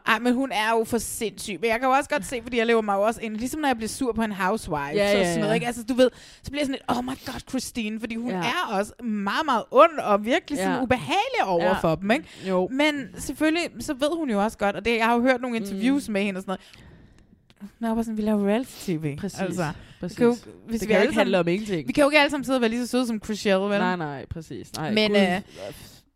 [0.07, 1.59] Ej, men hun er jo for sindssyg.
[1.61, 3.37] Men jeg kan jo også godt se, fordi jeg lever mig jo også ind.
[3.37, 4.81] Ligesom når jeg bliver sur på en housewife.
[4.95, 5.67] Ja, så ja, sådan noget, ikke?
[5.67, 6.11] Altså, du ved,
[6.43, 8.01] så bliver jeg sådan lidt, oh my god, Christine.
[8.01, 8.37] Fordi hun Ja.
[8.37, 10.83] er også meget, meget ond og virkelig sådan Ja.
[10.83, 11.73] ubehagelig over Ja.
[11.73, 12.25] for dem, ikke?
[12.49, 12.69] Jo.
[12.73, 15.57] Men selvfølgelig, så ved hun jo også godt, og det, jeg har jo hørt nogle
[15.57, 16.13] interviews mm.
[16.13, 16.61] med hende og sådan noget.
[17.81, 19.17] Nå, bare sådan, vi laver reality-tv.
[19.17, 19.67] Præcis, Altså,
[20.01, 20.19] præcis.
[20.19, 21.89] Vi kan jo, Det hvis kan vi jo alle ikke handle om ingenting.
[21.89, 23.79] Vi kan jo ikke alle sammen sidde og være lige så søde som Chriselle, vel?
[23.79, 24.77] Nej, nej, præcis.
[24.77, 25.19] Nej, Men, Gud.
[25.19, 25.41] øh,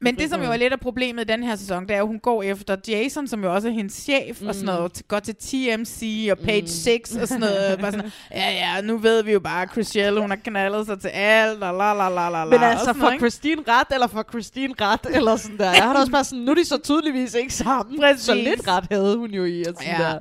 [0.00, 2.02] men det, som jo er lidt af problemet i den her sæson, det er jo,
[2.04, 4.48] at hun går efter Jason, som jo også er hendes chef, mm.
[4.48, 6.66] og sådan noget, til- går til TMC og Page mm.
[6.66, 7.78] 6 og sådan noget.
[7.80, 11.00] bare sådan, ja, ja, nu ved vi jo bare, at Chriselle, hun har knaldet sig
[11.00, 12.50] til alt, og la la la la la.
[12.50, 13.18] Men altså, for noget?
[13.18, 15.70] Christine ret, eller for Christine ret, eller sådan der.
[15.72, 17.98] Jeg har da også bare sådan, nu er de så tydeligvis ikke sammen.
[18.00, 18.24] Præcis.
[18.24, 19.60] Så lidt ret havde hun jo i.
[19.64, 20.04] Og sådan Ja.
[20.04, 20.18] der.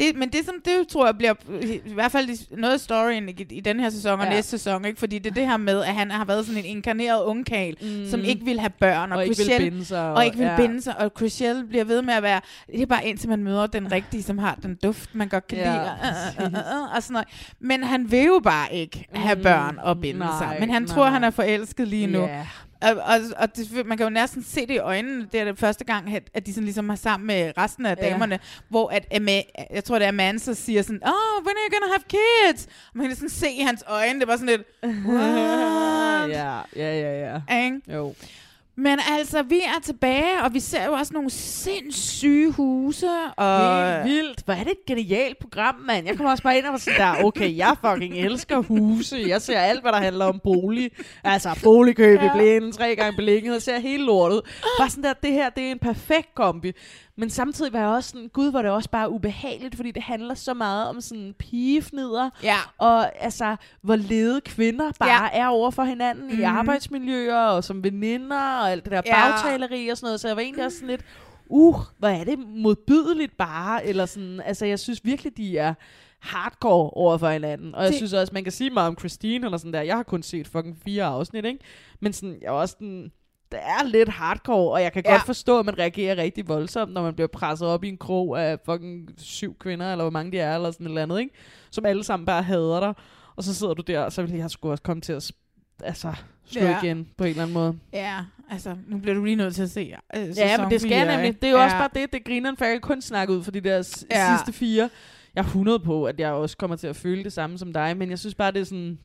[0.00, 3.28] Det, men det, som det tror jeg bliver, i hvert fald i- noget af storyen
[3.28, 4.30] i, i den her sæson og Ja.
[4.32, 4.98] næste sæson, ikke?
[4.98, 8.10] fordi det er det her med, at han har været sådan en inkarneret ungkal, mm.
[8.10, 9.12] som ikke vil have børn.
[9.12, 10.56] Og, Og ikke vil binde sig, Og, og- ikke vil ja.
[10.56, 10.98] binde sig.
[11.00, 12.40] Og Chriselle bliver ved med at være,
[12.72, 15.58] det er bare indtil man møder den rigtige, som har den duft, man godt kan
[15.58, 15.82] Ja, lide.
[16.38, 17.28] Og, uh, uh, og sådan noget.
[17.60, 20.56] Men han vil jo bare ikke have Mm, børn og binde nej, sig.
[20.60, 22.20] Men han nej, tror, han er forelsket lige nu.
[22.20, 22.46] Ja.
[22.82, 25.26] Og, og, og det, man kan jo næsten se det i øjnene.
[25.32, 27.96] Det er det første gang, at, at de sådan ligesom har sammen med resten af
[27.96, 28.10] Ja.
[28.10, 28.38] damerne,
[28.68, 29.40] hvor at Ama,
[29.70, 32.66] jeg tror, det er Amanda, siger sådan, oh, when are you gonna have kids?
[32.66, 34.62] Og man kan sådan se i hans øjne, det var sådan lidt,
[36.36, 37.70] ja, ja, ja, ja.
[37.94, 38.14] Jo.
[38.82, 43.06] Men altså, vi er tilbage, og vi ser jo også nogle sindssyge huse.
[43.36, 44.42] Og Helt vildt.
[44.44, 46.06] Hvor er det et genialt program, mand.
[46.06, 49.24] Jeg kommer også bare ind og var sådan der, okay, jeg fucking elsker huse.
[49.28, 50.90] Jeg ser alt, hvad der handler om bolig.
[51.24, 52.24] Altså, boligkøb ja.
[52.24, 52.34] i Ja.
[52.34, 53.54] blænden, tre gange beliggenhed.
[53.54, 54.40] Jeg ser hele lortet.
[54.78, 56.72] Bare sådan der, det her, det er en perfekt kombi.
[57.20, 60.34] Men samtidig var jeg også sådan, gud, var det også bare ubehageligt, fordi det handler
[60.34, 62.30] så meget om sådan pigefnider.
[62.42, 62.56] Ja.
[62.78, 65.42] Og altså, hvor lede kvinder bare ja.
[65.42, 66.30] er over for hinanden mm.
[66.30, 66.44] i Mhm.
[66.44, 69.30] arbejdsmiljøer og som veninder og alt det der Ja.
[69.30, 70.20] bagtaleri og sådan noget.
[70.20, 71.04] Så jeg var egentlig også sådan lidt,
[71.48, 75.74] uh, hvor er det modbydeligt bare, eller sådan, altså jeg synes virkelig, de er
[76.20, 77.74] hardcore over for hinanden.
[77.74, 79.96] Og jeg Det- synes også, man kan sige meget om Christine, eller sådan der, jeg
[79.96, 81.58] har kun set fucking fire afsnit, ikke?
[82.00, 83.12] Men sådan, jeg er også sådan,
[83.52, 85.12] det er lidt hardcore, og jeg kan ja.
[85.12, 88.42] Godt forstå, at man reagerer rigtig voldsomt, når man bliver presset op i en krog
[88.42, 91.34] af fucking syv kvinder, eller hvor mange de er, eller sådan et eller andet, ikke?
[91.70, 92.94] Som alle sammen bare hader dig.
[93.36, 95.32] Og så sidder du der, og så vil jeg sgu også komme til at
[95.84, 96.12] altså,
[96.46, 96.78] slå Ja.
[96.82, 97.78] igen på en eller anden måde.
[97.92, 98.18] Ja,
[98.50, 101.06] altså, nu bliver du lige nødt til at se øh, Ja, men det skal jeg
[101.06, 101.26] nemlig.
[101.28, 101.40] ikke?
[101.40, 101.64] Det er jo ja.
[101.64, 104.36] også bare det, det griner for jeg kan kun snakke ud for de der Ja.
[104.36, 104.90] sidste fire.
[105.34, 107.96] Jeg er 100 på, at jeg også kommer til at føle det samme som dig,
[107.96, 108.98] men jeg synes bare, det er sådan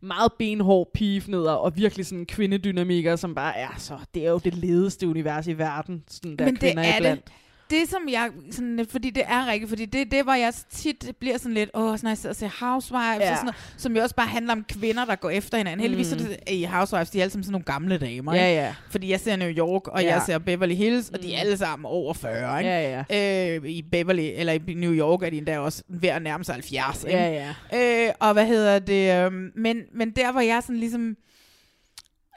[0.00, 4.54] meget benhård pigefneder og virkelig sådan kvindedynamikker, som bare er så, det er jo det
[4.54, 7.24] ledeste univers i verden, sådan der Men det kvinder er iblandt.
[7.24, 7.32] det.
[7.70, 11.38] Det som jeg, sådan, fordi det er rigtigt, fordi det det, hvor jeg tit bliver
[11.38, 13.30] sådan lidt, åh, sådan når jeg sidder og ser Housewives, Ja.
[13.30, 15.80] og sådan noget, som jo også bare handler om kvinder, der går efter hinanden.
[15.80, 16.18] Heldigvis Mm.
[16.18, 18.34] er det i Housewives, de er alle sammen sådan nogle gamle damer.
[18.34, 18.60] Ja, ikke?
[18.60, 18.74] ja.
[18.90, 20.14] Fordi jeg ser New York, og Ja.
[20.14, 21.40] jeg ser Beverly Hills, og de er Mm.
[21.40, 22.70] alle sammen over 40, ikke?
[23.10, 26.44] Ja, Øh, I Beverly, eller i New York er de endda også ved at nærme
[26.44, 27.16] sig 70, ikke?
[27.18, 28.06] Ja, ja.
[28.08, 29.24] Øh, og hvad hedder det?
[29.24, 31.16] øhm, men, men der, hvor jeg sådan ligesom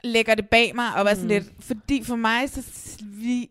[0.04, 1.28] lægger det bag mig, og var sådan Mm.
[1.28, 2.62] lidt, fordi for mig, så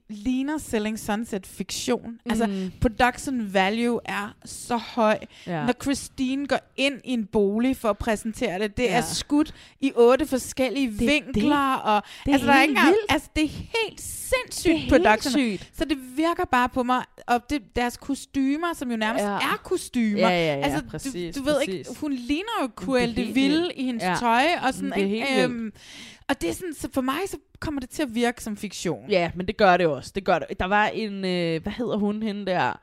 [0.10, 2.12] ligner Selling Sunset fiktion.
[2.12, 2.20] Mm.
[2.30, 2.72] Altså, Mm.
[2.82, 5.18] production value er så høj.
[5.48, 5.66] Ja.
[5.66, 8.98] Når Christine går ind i en bolig for at præsentere det, det Ja.
[8.98, 12.72] er skudt i otte forskellige Det- vinkler, og det er altså, der er helt ikke
[12.80, 13.06] engang, vildt.
[13.10, 15.32] altså, det er helt sindssygt Det er helt production.
[15.32, 15.70] sygt.
[15.78, 19.30] Så det virker bare på mig, og det, deres kostymer, som jo nærmest Ja.
[19.32, 20.20] er kostymer.
[20.20, 22.00] Ja, ja, ja, altså, præcis, du, du ved ikke, præcis.
[22.00, 23.72] hun ligner jo det er Cruella de helt Vil vildt.
[23.76, 24.16] i hendes Ja.
[24.20, 25.26] tøj, og sådan, Det er ikke?
[25.26, 25.72] helt Øhm,
[26.30, 29.10] og det er sådan, så for mig, så kommer det til at virke som fiktion.
[29.10, 30.12] Ja, men det gør det også.
[30.16, 30.60] Det gør det.
[30.60, 32.80] Der var en, øh, hvad hedder hun hende der?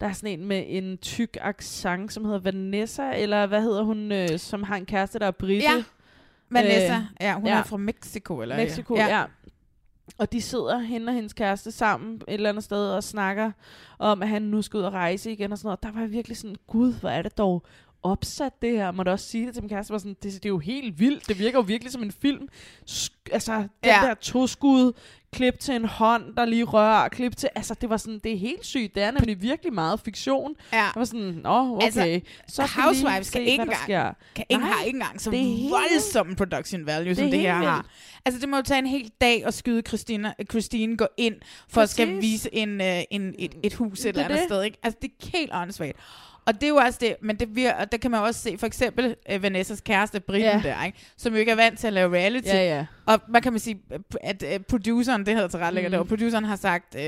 [0.00, 4.12] Der er sådan en med en tyk accent, som hedder Vanessa, eller hvad hedder hun,
[4.12, 5.64] øh, som har en kæreste, der er brite?
[5.64, 5.84] Ja,
[6.50, 6.94] Vanessa.
[6.94, 8.56] Øh, ja, hun er fra Mexico, eller?
[8.56, 9.18] Mexico, ja.
[9.18, 9.24] ja.
[10.18, 13.52] Og de sidder, hende og hendes kæreste, sammen et eller andet sted og snakker
[13.98, 15.82] om, at han nu skal ud og rejse igen og sådan noget.
[15.82, 17.62] Der var jeg virkelig sådan, gud, hvor er det dog
[18.02, 18.84] opsat det her.
[18.84, 19.92] Jeg måtte også sige det til min kæreste.
[19.92, 21.28] Var sådan, det, det er jo helt vildt.
[21.28, 22.48] Det virker jo virkelig som en film.
[22.90, 24.00] Sk- altså, den Ja.
[24.02, 24.92] der toskud,
[25.32, 27.48] klip til en hånd, der lige rører, klip til...
[27.54, 28.94] Altså, det var sådan, det er helt sygt.
[28.94, 30.54] Det er nemlig virkelig meget fiktion.
[30.72, 30.76] Ja.
[30.82, 31.84] Jeg var sådan, nå, okay.
[31.84, 33.86] Altså, så skal Housewives se, kan ikke engang,
[34.34, 37.54] kan ikke, Nej, har ikke engang så det voldsom production value, som er det her
[37.56, 37.76] helt har.
[37.76, 37.90] vildt.
[38.24, 41.34] Altså, det må jo tage en hel dag at skyde Christina, Christine gå ind,
[41.68, 42.22] for at skal Præcis.
[42.22, 44.48] vise en, øh, en, et, et hus et Det eller er andet det.
[44.48, 44.62] sted.
[44.62, 44.78] Ikke?
[44.82, 45.96] Altså, det er helt åndssvagt.
[46.48, 48.58] Og det er jo også det, men det vir- og der kan man også se,
[48.58, 50.60] for eksempel uh, Vanessas kæreste, Britten Ja.
[50.68, 50.98] der, ikke?
[51.16, 52.48] som jo ikke er vant til at lave reality.
[52.48, 52.86] Ja, ja.
[53.06, 53.80] Og man kan man sige,
[54.20, 55.98] at uh, produceren, det hedder til ret Mm.
[56.00, 56.06] mm.
[56.08, 57.00] produceren har sagt, uh,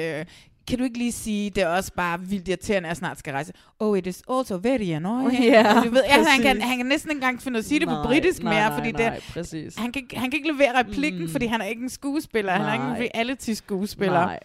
[0.69, 3.33] kan du ikke lige sige, det er også bare vildt irriterende, at jeg snart skal
[3.33, 3.53] rejse.
[3.79, 5.57] Oh, it is also very annoying.
[5.57, 7.89] Og du ved, altså, han, kan, han kan næsten ikke engang finde at sige det
[7.89, 9.77] på Nej, britisk nej, mere, nej, fordi nej, det, præcis.
[9.77, 11.29] han, kan, han kan ikke levere replikken, Mm.
[11.29, 12.53] fordi han er ikke en skuespiller.
[12.53, 12.97] Han er ikke Nej.
[12.97, 14.12] en reality-skuespiller.
[14.27, 14.39] Nej.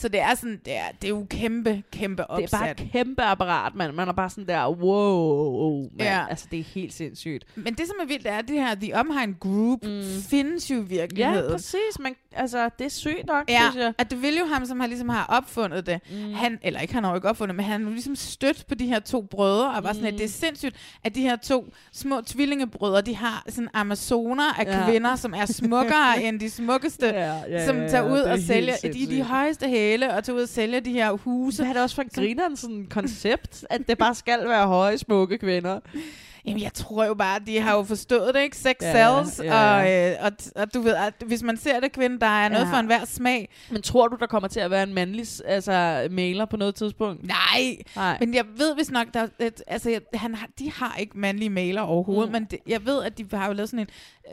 [0.00, 2.50] Så det er sådan, det er, det er jo kæmpe, kæmpe opsat.
[2.50, 3.92] Det er bare et kæmpe apparat, mand.
[3.92, 6.06] Man er bare sådan der, wow, man.
[6.06, 6.24] Ja.
[6.30, 7.44] Altså, det er helt sindssygt.
[7.54, 10.02] Men det, som er vildt, er, at det her The Omheim Group mm.
[10.30, 11.50] findes jo i Ja, virkeligheden.
[11.52, 11.98] præcis.
[12.00, 13.92] Man, altså, det er sygt nok, Ja, synes jeg.
[13.98, 16.00] at det vil jo ham, som har, ligesom har opfundet det.
[16.10, 16.32] Mm.
[16.34, 18.86] Han, eller ikke han har jo ikke opfundet, men han har ligesom stødt på de
[18.86, 20.18] her to brødre, og var sådan, at Mm.
[20.18, 24.84] det er sindssygt, at de her to små tvillingebrødre, de har sådan amazoner af Ja.
[24.90, 28.32] kvinder, som er smukkere end de smukkeste, Ja, ja, som ja, tager ja, ud er
[28.32, 31.62] og sælger, de, de højeste hæle, og tager ud og sælger de her huse.
[31.62, 34.98] Hvad er det også for en grineren sådan koncept, at det bare skal være høje,
[34.98, 35.80] smukke kvinder?
[36.48, 38.56] Jamen, jeg tror jo bare, de har jo forstået det, ikke?
[38.56, 38.92] Sex Ja,
[39.22, 40.10] sells, ja, Og, ja.
[40.10, 42.70] øh, og, og du ved, at hvis man ser det kvinde, der er noget Ja.
[42.72, 43.48] for enhver smag.
[43.70, 47.26] Men tror du, der kommer til at være en mandlig altså, mailer på noget tidspunkt?
[47.26, 48.16] Nej, Nej.
[48.20, 51.50] men jeg ved hvis nok, der, at, altså, jeg- han har, de har ikke mandlige
[51.50, 52.32] mailer overhovedet, mm.
[52.32, 53.86] men det, jeg ved, at de har jo lavet sådan en,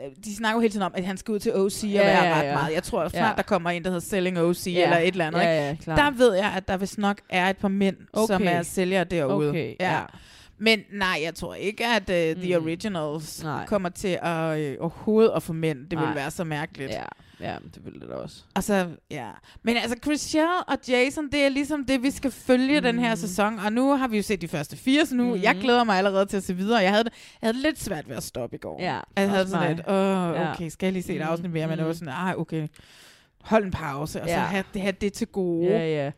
[0.04, 1.98] øh, de snakker jo hele tiden om, at han skal ud til OC og Ja,
[2.02, 2.54] være ja, ret ja.
[2.54, 2.74] meget.
[2.74, 3.32] Jeg tror snart, Ja.
[3.36, 4.82] der kommer en, der hedder Selling OC Ja.
[4.82, 5.40] eller et eller andet.
[5.40, 5.64] Ja, ikke?
[5.66, 5.98] ja, klart.
[5.98, 8.34] der ved jeg, at der vist nok er et par mænd, okay.
[8.34, 9.48] som er sælgere derude.
[9.48, 9.98] Okay, ja.
[10.58, 12.64] Men nej, jeg tror ikke, at uh, The Mm.
[12.64, 13.66] Originals Nej.
[13.66, 15.78] kommer til at øh, overhovedet at få mænd.
[15.78, 16.06] Det Nej.
[16.06, 16.90] vil være så mærkeligt.
[16.90, 17.02] Ja,
[17.40, 18.42] ja det vil det da også.
[18.54, 19.30] Og så, ja.
[19.62, 22.84] Men altså, Chriselle og Jason, det er ligesom det, vi skal følge mm.
[22.84, 23.58] den her sæson.
[23.58, 25.42] Og nu har vi jo set de første fire, så nu, mm.
[25.42, 26.78] jeg glæder mig allerede til at se videre.
[26.78, 27.12] Jeg havde, det,
[27.42, 28.82] jeg havde lidt svært ved at stoppe i går.
[28.82, 29.76] Ja, jeg havde sådan mig.
[29.76, 31.66] lidt, åh, okay, skal jeg lige se et Mm, afsnit mere?
[31.66, 31.98] Men det var mm.
[31.98, 32.68] sådan, ej, okay,
[33.40, 34.40] hold en pause, og så Ja.
[34.40, 35.66] have, det have det til gode.
[35.68, 36.10] Ja, ja.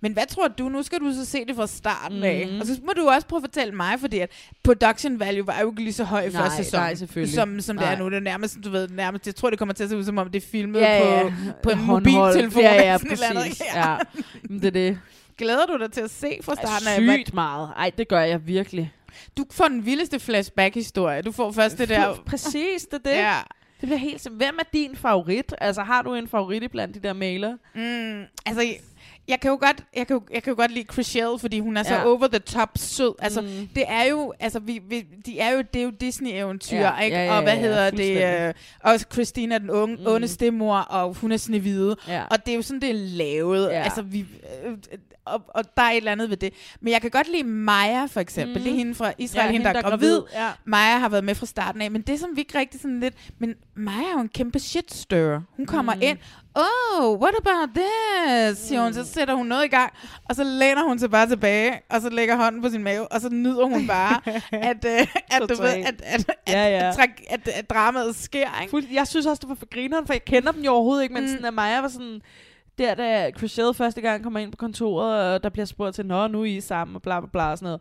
[0.00, 0.68] Men hvad tror du?
[0.68, 2.46] Nu skal du så se det fra starten af.
[2.50, 2.60] Mhm.
[2.60, 4.30] Og så må du også prøve at fortælle mig, fordi at
[4.64, 7.34] production value var jo ikke lige så høj i Nej, første sæson, nej, selvfølgelig.
[7.34, 7.98] som, som det er Nej.
[7.98, 8.10] nu.
[8.10, 10.18] Det er nærmest, du ved, nærmest, jeg tror, det kommer til at se ud, som
[10.18, 11.22] om det er filmet Ja, ja.
[11.28, 11.32] på,
[11.62, 12.62] på en mobiltelefon.
[12.62, 13.60] Ja, ja, et eller præcis.
[13.60, 13.60] andet.
[13.74, 13.96] Ja.
[14.42, 14.98] Men det er det.
[15.38, 17.02] Glæder du dig til at se fra starten af?
[17.04, 17.70] hvad- Sygt meget.
[17.76, 18.92] Ej, det gør jeg virkelig.
[19.36, 21.22] Du får den vildeste flashback-historie.
[21.22, 22.14] Du får først det der...
[22.26, 23.16] Præcis, det er det.
[23.16, 23.36] Ja.
[23.80, 25.54] Det bliver helt Hvem er din favorit?
[25.58, 27.56] Altså, har du en favorit blandt de der mailer?
[27.74, 28.74] Mm, altså,
[29.28, 31.76] jeg kan jo godt, jeg kan jo, jeg kan jo godt lide Chriselle, fordi hun
[31.76, 32.04] er så Ja.
[32.06, 33.14] over the top sød.
[33.18, 33.68] Altså, Mm.
[33.74, 37.16] det er jo, altså, vi, vi, de er jo, det er jo Disney-eventyr, Ja, ikke?
[37.16, 38.48] ja, ja, og hvad ja, hedder det?
[38.48, 40.06] Øh, og Christina den unge, Mm.
[40.06, 41.96] onde stemmor, og hun er snevide.
[42.08, 42.22] Ja.
[42.30, 43.68] Og det er jo sådan, det er lavet.
[43.70, 43.82] Ja.
[43.82, 44.26] Altså, vi,
[44.66, 44.72] øh,
[45.24, 46.52] og, og der er et eller andet ved det.
[46.80, 48.58] Men jeg kan godt lide Maja, for eksempel.
[48.58, 48.62] Mm.
[48.64, 50.20] Det er hende fra Israel, Ja, hende, der er gravid.
[50.34, 50.48] ja.
[50.64, 53.14] Maja har været med fra starten af, men det som vi ikke rigtig sådan lidt...
[53.38, 55.40] Men Maja er jo en kæmpe shitstirrer.
[55.56, 55.98] Hun kommer Mm.
[55.98, 56.06] mm.
[56.06, 56.18] ind,
[56.54, 58.58] oh, what about this?
[58.58, 59.92] Siger hun, så sætter hun noget i gang,
[60.28, 63.20] og så læner hun sig bare tilbage, og så lægger hånden på sin mave, og
[63.20, 64.20] så nyder hun bare,
[64.70, 66.88] at, øh, at, du ved, at, at, at, Ja, ja.
[66.88, 68.60] at, at, at, at dramaet sker.
[68.60, 68.70] Ikke?
[68.70, 71.14] Fuld, jeg synes også, det var for grineren, for jeg kender dem jo overhovedet ikke,
[71.14, 71.28] men mm.
[71.28, 72.20] sådan, at Maja var sådan...
[72.78, 76.26] Der, da Chriselle første gang kommer ind på kontoret, og der bliver spurgt til, nå,
[76.26, 77.80] nu er I sammen, og bla bla bla, og sådan noget.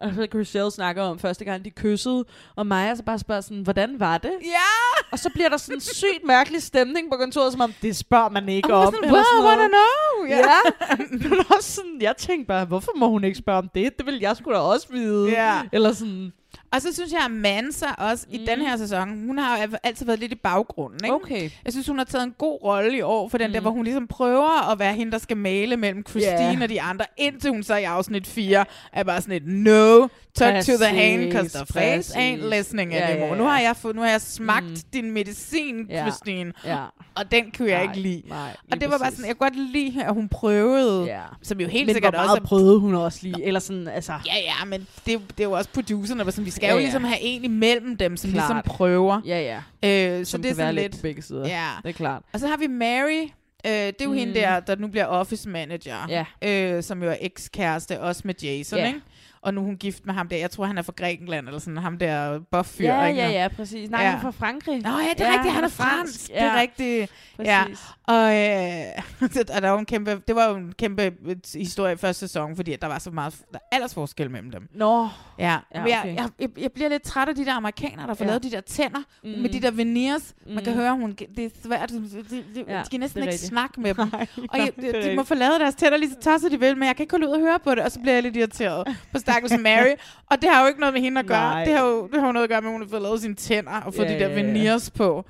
[0.00, 2.24] Og så Chriselle snakker om første gang, de kyssede,
[2.56, 4.32] og Maja så bare spørger sådan, hvordan var det?
[4.42, 5.06] Ja!
[5.12, 8.28] Og så bliver der sådan en sygt mærkelig stemning på kontoret, som om, det spørger
[8.28, 8.94] man ikke Og om.
[8.94, 9.44] sådan, wow, noget.
[9.46, 10.28] wanna know?
[10.28, 10.36] Ja.
[10.36, 10.96] ja.
[11.28, 13.98] Men også sådan, jeg tænkte bare, hvorfor må hun ikke spørge om det?
[13.98, 15.30] Det vil jeg sgu da også vide.
[15.30, 15.60] Ja.
[15.72, 16.32] Eller sådan,
[16.72, 18.34] Og så synes jeg, at Mansa også mm.
[18.34, 21.04] i den her sæson, hun har jo altid været lidt i baggrunden.
[21.04, 21.14] Ikke?
[21.14, 21.50] Okay.
[21.64, 23.52] Jeg synes, hun har taget en god rolle i år, for den mm.
[23.52, 26.62] der, hvor hun ligesom prøver at være hende, der skal male mellem Christine Ja.
[26.62, 30.70] og de andre, indtil hun så i afsnit 4 er bare sådan et no, touch
[30.70, 32.12] to the hand, because the face Præcis.
[32.14, 33.30] ain't listening ja, anymore.
[33.32, 33.36] ja.
[33.38, 34.76] Nu har jeg fået, nu har jeg smagt Mm.
[34.92, 35.90] din medicin.
[36.00, 36.76] Christine, Ja.
[37.14, 38.22] og den kunne jeg Nej, ikke lide.
[38.28, 41.20] nej, og det var bare sådan, jeg kunne godt lide, at hun prøvede, Ja.
[41.42, 43.44] som jo helt men sikkert hvor meget også er prøvede hun også lige?
[43.44, 44.12] Eller sådan, altså...
[44.26, 46.72] Ja, ja, men det, det er jo også producerne, der var sådan, vi skal Ja,
[46.72, 46.82] jo ja.
[46.84, 48.48] ligesom have en imellem dem, som Klart.
[48.50, 49.20] ligesom prøver.
[49.26, 49.40] Ja,
[49.82, 50.18] ja.
[50.18, 51.02] Øh, så Som det er sådan lidt lidt...
[51.02, 51.48] begge sider.
[51.48, 51.68] Ja.
[51.82, 52.22] Det er klart.
[52.32, 53.22] Og så har vi Mary.
[53.66, 54.16] Øh, det er jo mm.
[54.16, 56.24] hende der, der nu bliver office manager.
[56.42, 56.76] Ja.
[56.76, 58.86] Øh, som jo er ekskæreste, også med Jason, Ja.
[58.86, 59.00] ikke?
[59.42, 60.36] Og nu er hun gift med ham der.
[60.36, 61.76] Jeg tror, han er fra Grækenland, eller sådan.
[61.76, 63.20] Ham der buff-fyr, Ja, ikke?
[63.20, 63.90] ja, ja, præcis.
[63.90, 64.08] Nej, Ja.
[64.08, 64.82] han er fra Frankrig.
[64.82, 66.26] Nå ja, det er rigtigt, han er fransk.
[66.28, 67.10] Det er rigtigt.
[67.44, 67.62] Ja.
[67.62, 67.80] Præcis.
[68.06, 71.96] Og, øh, og der var en kæmpe, det var jo en kæmpe øh, historie i
[71.96, 74.68] første sæson, fordi der var så meget der er aldersforskel mellem dem.
[74.74, 75.08] Nå.
[75.38, 75.90] Ja, Ja, okay.
[75.90, 78.28] jeg, jeg, jeg bliver lidt træt af de der amerikanere, der får Ja.
[78.30, 79.30] lavet de der tænder Mm.
[79.30, 79.38] mm.
[79.42, 80.34] med de der veneers.
[80.46, 80.54] Mm.
[80.54, 80.78] Man kan Mm.
[80.78, 81.90] høre, hun, det er svært.
[81.90, 81.94] De,
[82.30, 84.08] de, de, Ja, de kan næsten ikke snakke med dem.
[84.12, 84.72] Nej, og jeg,
[85.02, 87.02] de, de må få lavet deres tænder lige så tosset de vil, men jeg kan
[87.02, 89.62] ikke holde ud og høre på det, og så bliver jeg lidt irriteret på Stakkels
[89.62, 89.94] Mary.
[90.30, 91.38] Og det har jo ikke noget med hende at gøre.
[91.38, 91.64] Nej.
[91.64, 93.20] Det har, jo, det har jo noget at gøre med, at hun har fået lavet
[93.20, 95.24] sine tænder og fået Ja, de der veneers på.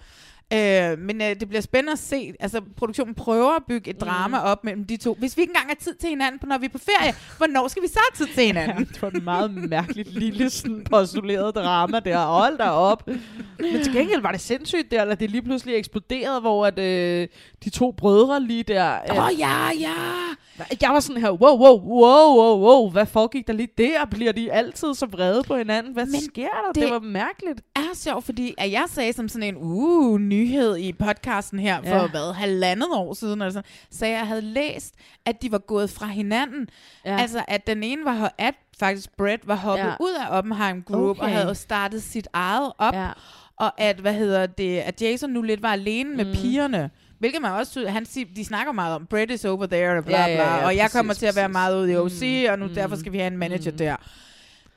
[0.53, 2.33] Øh, men øh, det bliver spændende at se.
[2.41, 4.45] Altså, produktionen prøver at bygge et drama Mm.
[4.45, 5.17] op mellem de to.
[5.19, 7.83] Hvis vi ikke engang har tid til hinanden, når vi er på ferie, hvornår skal
[7.83, 8.85] vi så have tid til hinanden?
[8.85, 12.19] det var et meget mærkeligt lille sådan postuleret drama der.
[12.27, 13.07] Hold da op.
[13.61, 17.29] Men til gengæld var det sindssygt der, at det lige pludselig eksploderede, hvor at, øh,
[17.65, 18.95] de to brødre lige der...
[19.11, 19.93] Åh, øh, oh, ja, ja!
[20.83, 24.05] Jeg var sådan her, wow, wow, wow, wow, wow, hvad foregik der lige der?
[24.11, 25.93] Bliver de altid så vrede på hinanden?
[25.93, 26.73] Hvad Men sker der?
[26.75, 27.61] Det, det- var mærkeligt.
[27.77, 31.83] er sjovt, fordi at jeg sagde som sådan en, uh, new nyhed i podcasten her
[31.83, 32.07] for Ja.
[32.07, 34.95] hvad, halvandet år siden, eller sådan, så jeg havde læst,
[35.27, 36.69] at de var gået fra hinanden.
[37.05, 37.17] Ja.
[37.21, 39.89] Altså, at den ene var, at faktisk Brett var hoppet Ja.
[39.89, 39.95] ja.
[40.01, 41.23] ud af Oppenheim Group okay.
[41.23, 42.95] og havde startet sit eget op.
[42.95, 43.09] Ja.
[43.57, 46.33] Og at, hvad hedder det, at Jason nu lidt var alene med Mm.
[46.33, 46.91] pigerne.
[47.19, 50.19] Hvilket man også, han siger, de snakker meget om, Brett is over there, og bla
[50.21, 51.53] Ja, bla, ja, ja, og jeg præcis, kommer til at være præcis.
[51.53, 53.77] meget ude i OC, Mm, og nu mm, derfor skal vi have en manager mm.
[53.79, 53.97] der.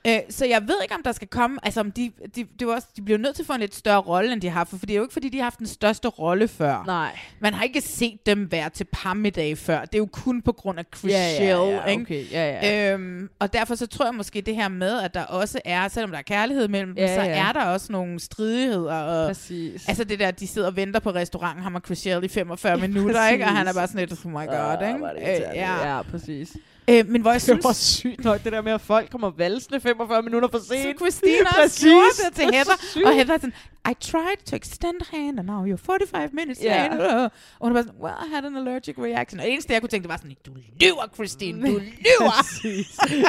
[0.06, 1.58] Øh, så jeg ved ikke, om der skal komme...
[1.62, 3.74] Altså, om de, de, det var også, de bliver nødt til at få en lidt
[3.74, 4.70] større rolle, end de har haft.
[4.70, 6.82] For det er jo ikke, fordi de har haft den største rolle før.
[6.86, 7.18] Nej.
[7.40, 9.80] Man har ikke set dem være til parmiddag før.
[9.80, 12.02] Det er jo kun på grund af Chris Ja, ja, Shell, ja, ikke?
[12.02, 12.24] okay.
[12.32, 12.92] Ja, ja.
[12.92, 16.10] Øhm, og derfor så tror jeg måske det her med, at der også er, selvom
[16.10, 17.48] der er kærlighed mellem dem, Ja, så ja.
[17.48, 18.94] er der også nogle stridigheder.
[18.94, 19.88] Og, Præcis.
[19.88, 22.76] Altså det der, de sidder og venter på restauranten, ham og Chris Shell i 45
[22.76, 23.44] minutter, ikke?
[23.44, 25.34] Og han er bare sådan lidt, oh my god, Ah, ikke?
[25.34, 25.96] Øh, ja.
[25.96, 26.56] ja, præcis.
[26.88, 27.64] Øh, men hvor jeg Det synes...
[27.64, 30.68] var sygt nok, det der med, at folk kommer valsende 45 minutter for sent.
[30.70, 31.82] Så Christina Præcis.
[32.26, 33.04] det til er sygt.
[33.04, 33.52] Og Heather er sådan,
[33.90, 36.88] I tried to extend hand, and now you're 45 minutes Ja.
[36.88, 37.24] later.
[37.58, 39.40] Og hun var sådan, well, I had an allergic reaction.
[39.40, 42.44] Og det eneste, jeg kunne tænke, det var sådan, du lyver, Christine, du lyver.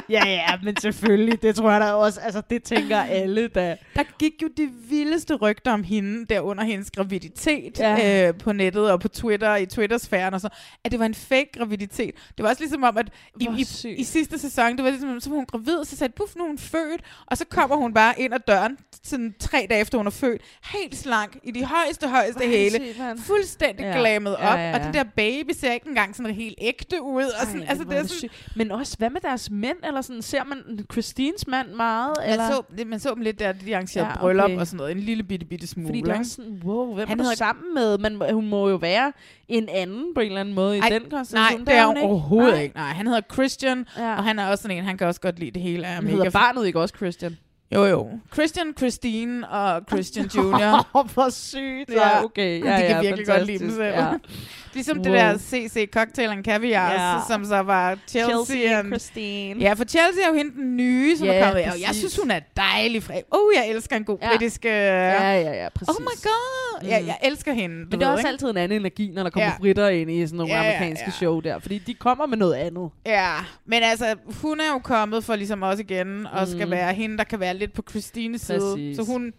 [0.09, 1.41] Ja, ja, men selvfølgelig.
[1.41, 2.19] Det tror jeg da også.
[2.21, 3.77] Altså, det tænker alle da.
[3.95, 8.27] Der gik jo det vildeste rygter om hende, der under hendes graviditet Ja.
[8.27, 10.49] øh, på nettet og på Twitter, i Twitter-sfæren og så,
[10.83, 12.15] at det var en fake graviditet.
[12.37, 13.09] Det var også ligesom om, at
[13.41, 13.99] i, i, sygt.
[13.99, 16.43] i sidste sæson, det var ligesom, så var hun gravid, så sagde de, puff, nu
[16.43, 19.97] er hun født, og så kommer hun bare ind ad døren, sådan tre dage efter
[19.97, 20.41] hun er født,
[20.73, 23.97] helt slank, i de højeste, højeste Hvor det hæle, fuldstændig Ja.
[23.99, 24.85] glammet op, Ja, ja, og ja.
[24.85, 27.97] den der baby ser ikke engang sådan helt ægte ud, og sådan, Ej, altså det
[27.97, 28.29] er det sådan.
[28.55, 29.77] Men også, hvad med deres mænd?
[29.83, 32.13] Eller sådan, ser man Christines mand meget?
[32.19, 32.47] man eller?
[32.51, 34.57] så, det- man så dem lidt der, de arrangerede Ja, ja, bryllup okay.
[34.57, 35.87] og sådan noget, en lille bitte, bitte smule.
[35.87, 36.25] Fordi det er ikke?
[36.25, 37.97] sådan, wow, hvem Han er du sammen med?
[37.97, 39.13] Men hun må jo være
[39.47, 41.65] en anden på en eller anden måde i Ej, den Nej, konstellation.
[41.65, 42.61] det er hun hun overhovedet Nej.
[42.61, 42.75] ikke.
[42.75, 44.15] Nej, han hedder Christian, Ja.
[44.15, 45.83] og han er også sådan en, han kan også godt lide det hele.
[45.85, 47.37] Er Han mega hedder barnet ikke også Christian?
[47.73, 48.09] Jo, jo.
[48.33, 50.87] Christian, Christine og Christian Jr.
[50.95, 51.89] Åh, hvor sygt.
[51.93, 52.63] Ja, okay.
[52.65, 53.75] Ja, de kan ja, virkelig godt lide dem fantastisk.
[53.75, 54.05] selv.
[54.05, 54.13] Ja.
[54.75, 55.15] ligesom det Wow.
[55.21, 57.13] der CC Cocktail and Caviar, Ja.
[57.13, 57.19] ja.
[57.29, 59.59] som så var Chelsea, Chelsea og and- Christine.
[59.61, 61.61] Ja, for Chelsea er jo hende den nye, som Ja, er kommet.
[61.63, 61.97] Og jeg præcis.
[62.01, 63.13] synes, hun er dejlig fri.
[63.31, 64.29] Oh, jeg elsker en god Ja.
[64.29, 64.65] britisk...
[64.65, 65.89] øh, Ja, ja, ja, præcis.
[65.89, 66.87] Oh my god.
[66.87, 67.07] Ja, Mm.
[67.07, 67.75] jeg elsker hende.
[67.75, 69.53] Men det er også altid en anden energi, når der kommer Ja.
[69.59, 71.11] britter ind i sådan nogle Ja, ja, amerikanske ja.
[71.11, 71.59] show der.
[71.59, 72.89] Fordi de kommer med noget andet.
[73.05, 73.31] Ja,
[73.65, 76.71] men altså, hun er jo kommet for ligesom også igen, og skal Mm.
[76.71, 78.95] være hende, der kan være lidt på Christines side.
[78.95, 79.33] Så hun,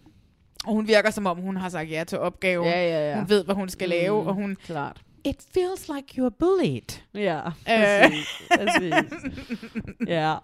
[0.66, 2.66] og hun virker som om, hun har sagt ja til opgaven.
[2.66, 3.16] Ja, ja, ja.
[3.18, 4.56] Hun ved, hvad hun skal lave, Mm, og hun...
[4.66, 5.00] Klart.
[5.24, 7.00] It feels like you're bullied.
[7.14, 7.52] Ja, Øh.
[7.66, 8.42] præcis.
[8.50, 8.94] præcis.
[10.08, 10.34] Ja.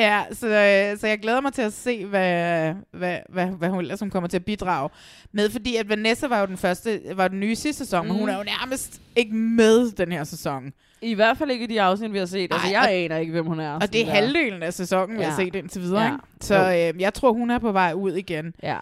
[0.00, 3.78] Ja, så, øh, så jeg glæder mig til at se, hvad, hvad, hvad, hvad hun
[3.80, 4.88] ellers hun kommer til at bidrage
[5.32, 8.08] med, fordi at Vanessa var jo den første, var den nye sidste sæson, mm.
[8.12, 10.72] men hun er jo nærmest ikke med den her sæson.
[11.02, 12.52] I hvert fald ikke i de afsnit, vi har set.
[12.52, 13.72] Altså, Ej, jeg og- aner ikke, hvem hun er.
[13.74, 14.12] Og det er der.
[14.12, 15.28] halvdelen af sæsonen, vi Ja.
[15.28, 16.02] har set indtil videre.
[16.02, 16.06] Ja.
[16.12, 16.18] Ikke?
[16.40, 18.54] Så øh, jeg tror, hun er på vej ud igen.
[18.62, 18.76] Ja.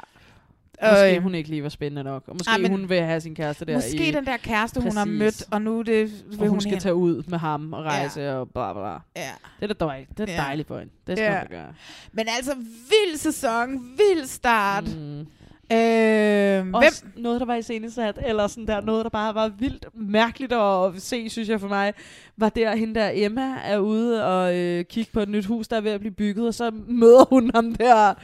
[0.83, 2.23] Måske øh, hun ikke lige var spændende nok.
[2.27, 4.11] Og måske Ej, men- hun vil have sin kæreste der Måske i...
[4.11, 5.19] den der kæreste, hun har Præcis.
[5.19, 6.81] mødt, og nu det, vil Og hun, hun skal hen.
[6.81, 8.35] tage ud med ham og rejse ja.
[8.35, 8.89] og bla bla.
[8.93, 9.31] Ja.
[9.61, 10.19] Det er da dejligt.
[10.19, 10.41] Det er Ja.
[10.41, 10.93] dejligt for hende.
[11.07, 11.39] Det skal Ja.
[11.39, 11.73] hun gøre.
[12.13, 14.85] Men altså, vild sæson, vild start.
[14.97, 15.27] Mm.
[15.73, 16.75] Øh, hvem?
[16.75, 20.93] Også noget, der var iscenesat, eller sådan der, noget, der bare var vildt mærkeligt at
[21.03, 21.93] se, synes jeg for mig,
[22.41, 25.77] var der, hende der Emma er ude og øh, kigge på et nyt hus, der
[25.77, 28.15] er ved at blive bygget, og så møder hun ham der,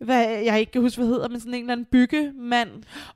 [0.00, 2.68] hvad, jeg ikke kan huske, hvad hedder, men sådan en eller anden byggemand.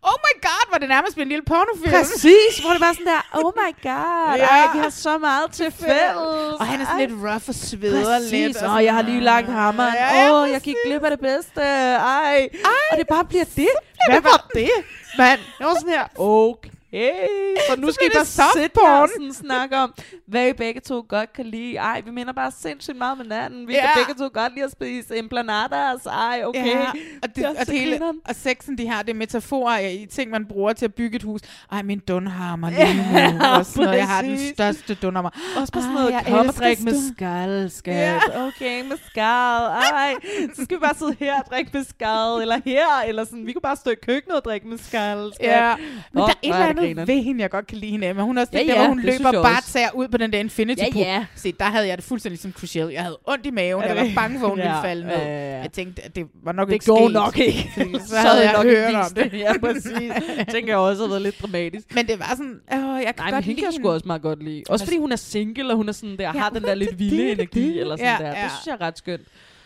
[0.03, 1.93] Oh my god, var det nærmest en lille pornofilm.
[1.93, 4.45] Præcis, hvor det var sådan der, oh my god, Ja.
[4.45, 6.17] ej, vi har så meget til fælles.
[6.61, 7.07] Og han er sådan Ej.
[7.07, 8.31] lidt rough og sveder Præcis.
[8.33, 8.63] lidt.
[8.63, 9.89] Åh, oh, jeg har lige lagt hammeren.
[9.95, 11.61] Åh, Ja, ja, oh, jeg gik glip af det bedste.
[11.61, 12.49] Ej.
[12.65, 12.71] Ej.
[12.91, 13.69] Og det bare bliver det.
[14.11, 14.71] Hvad var det,
[15.19, 15.41] mand?
[15.61, 16.71] Jeg var sådan her, okay.
[17.69, 18.87] Så nu Så skal I bliver bare det soft sidde porn.
[18.91, 19.95] her og sådan snakke om,
[20.27, 21.77] hvad I begge to godt kan lide.
[21.77, 23.69] Ej, vi minder bare sindssygt meget med hinanden.
[23.69, 23.81] Vi Ja.
[23.81, 26.07] kan begge to godt lide at spise empanadas.
[26.07, 26.67] Ej, okay.
[26.67, 26.81] Ja,
[27.23, 30.31] og, det, Det og, det hele, og sexen, de har det er metaforer i ting,
[30.31, 31.41] man bruger til at bygge et hus.
[31.73, 33.03] Ej, min dunhammer lige nu.
[33.21, 33.99] Ja, og sådan noget.
[33.99, 35.31] Jeg har den største dunhammer.
[35.61, 37.95] Også bare sådan noget jeg kom og elsker drik med skal, skat.
[37.97, 38.47] Ja.
[38.47, 39.23] Okay, med skal.
[39.23, 40.15] Ej,
[40.55, 42.43] så skal vi bare sidde her og drikke med skal.
[42.43, 43.47] Eller her, eller sådan.
[43.47, 45.49] Vi kunne bare stå i køkkenet og drikke med skal, skat.
[45.49, 45.75] Ja,
[46.13, 47.09] men Åh, der er et eller det andet grineren.
[47.09, 48.15] ved hende, jeg godt kan lide hende.
[48.15, 50.09] Men hun er også Ja, der, ja, hvor hun det løber jeg bare tager ud
[50.09, 51.03] på den der Infinity Ja, Pool.
[51.03, 51.25] ja.
[51.35, 52.89] Se, der havde jeg det fuldstændig ligesom Crucial.
[52.89, 53.83] Jeg havde ondt i maven.
[53.85, 55.15] Jeg det var bange for, at hun ville Ja, falde ned.
[55.17, 55.61] ja, ja, ja.
[55.63, 57.13] Jeg tænkte, at det var nok Det ikke går sket.
[57.13, 57.73] nok ikke.
[58.01, 59.33] Så Så havde jeg nok hørt om det.
[59.33, 59.39] det.
[59.39, 60.13] Ja, præcis.
[60.55, 61.95] Tænker jeg også har været lidt dramatisk.
[61.95, 64.23] Men det var sådan, åh, jeg kan men godt hende lide jeg sgu også meget
[64.23, 64.63] godt lide.
[64.69, 67.33] Også fordi hun er single, og hun er sådan der, har den der lidt vilde
[67.33, 68.31] energi, eller sådan der.
[68.43, 69.23] Det synes jeg er ret skønt.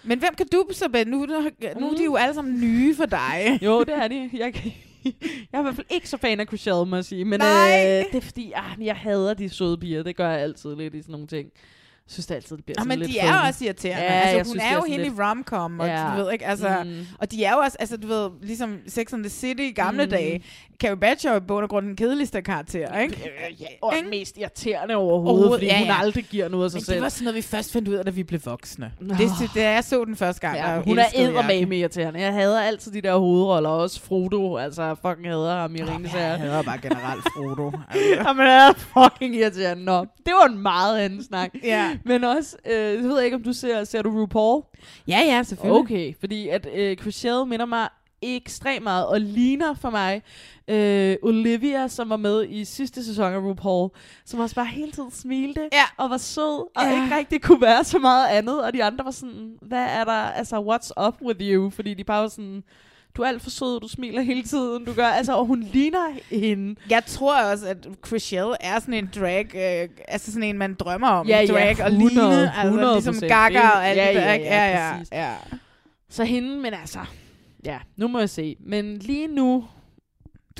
[0.07, 1.07] Men hvem kan du så, Ben?
[1.09, 1.27] Nu, nu,
[1.81, 3.59] nu er de jo alle sammen nye for dig.
[3.63, 4.31] Jo, det er de.
[4.35, 4.73] Jeg, kan,
[5.53, 7.25] jeg er i hvert fald ikke så fan af Chriselle, må jeg sige.
[7.25, 8.05] Men øh, Nej.
[8.13, 10.03] det er fordi, ah, jeg hader de søde piger.
[10.03, 11.49] Det gør jeg altid lidt i sådan nogle ting.
[12.09, 13.49] Synes det altid, det bliver Ja, sådan men lidt de er phony.
[13.49, 14.03] også irriterende.
[14.05, 16.11] Ja, altså, hun synes, er jo hende lidt- i romcom, og Ja.
[16.17, 17.07] du ved ikke, altså, Mm.
[17.19, 20.05] og de er jo også, altså du ved, ligesom Sex and the City i gamle
[20.05, 20.11] Mm.
[20.11, 20.45] dage.
[20.81, 23.31] Carrie Bradshaw er i bund og grund den kedeligste karakter, ikke?
[23.61, 25.99] Ja, og mest irriterende overhovedet, Overhovedet, fordi ja, hun ja.
[26.01, 26.95] aldrig giver noget af sig Men selv.
[26.95, 28.93] det var sådan noget, vi først fandt ud af, da vi blev voksne.
[29.01, 29.15] Nå.
[29.15, 32.21] Det, det, da jeg så den første gang, Ja, hun er eddermame irriterende.
[32.21, 34.57] Jeg hader altid de der hovedroller, også Frodo.
[34.57, 37.73] Altså, fucking hader ham i Ringens Jeg hader bare generelt Frodo.
[38.27, 39.85] Jamen, han er fucking irriterende.
[39.85, 41.51] Nå, det var en meget anden snak.
[41.65, 41.94] Ja.
[42.05, 44.63] Men også, øh, jeg ved ikke, om du ser, ser du RuPaul?
[45.09, 45.81] Ja, ja, selvfølgelig.
[45.81, 47.89] Okay, fordi at øh, Chriselle minder mig
[48.23, 50.23] ekstremt meget, og ligner for mig
[50.69, 53.91] øh, Olivia, som var med i sidste sæson af RuPaul,
[54.25, 55.85] som også bare hele tiden smilte, ja.
[55.97, 57.03] og var sød, og Ja.
[57.05, 60.13] ikke rigtig kunne være så meget andet, og de andre var sådan, hvad er der,
[60.13, 61.71] altså, what's up with you?
[61.71, 62.63] Fordi de bare var sådan,
[63.17, 66.07] du er alt for sød, du smiler hele tiden, du gør, altså, og hun ligner
[66.31, 66.81] hende.
[66.91, 71.09] Jeg tror også, at Chriselle er sådan en drag, øh, altså sådan en, man drømmer
[71.09, 71.29] om.
[71.29, 73.27] Ja, ja, drag og 100, ligne, altså ligesom 100%.
[73.27, 75.35] Gaga og alt Ja, det ja, ja, ja, ja, ja.
[76.09, 76.99] Så hende, men altså,
[77.65, 78.57] ja, nu må jeg se.
[78.61, 79.65] Men lige nu,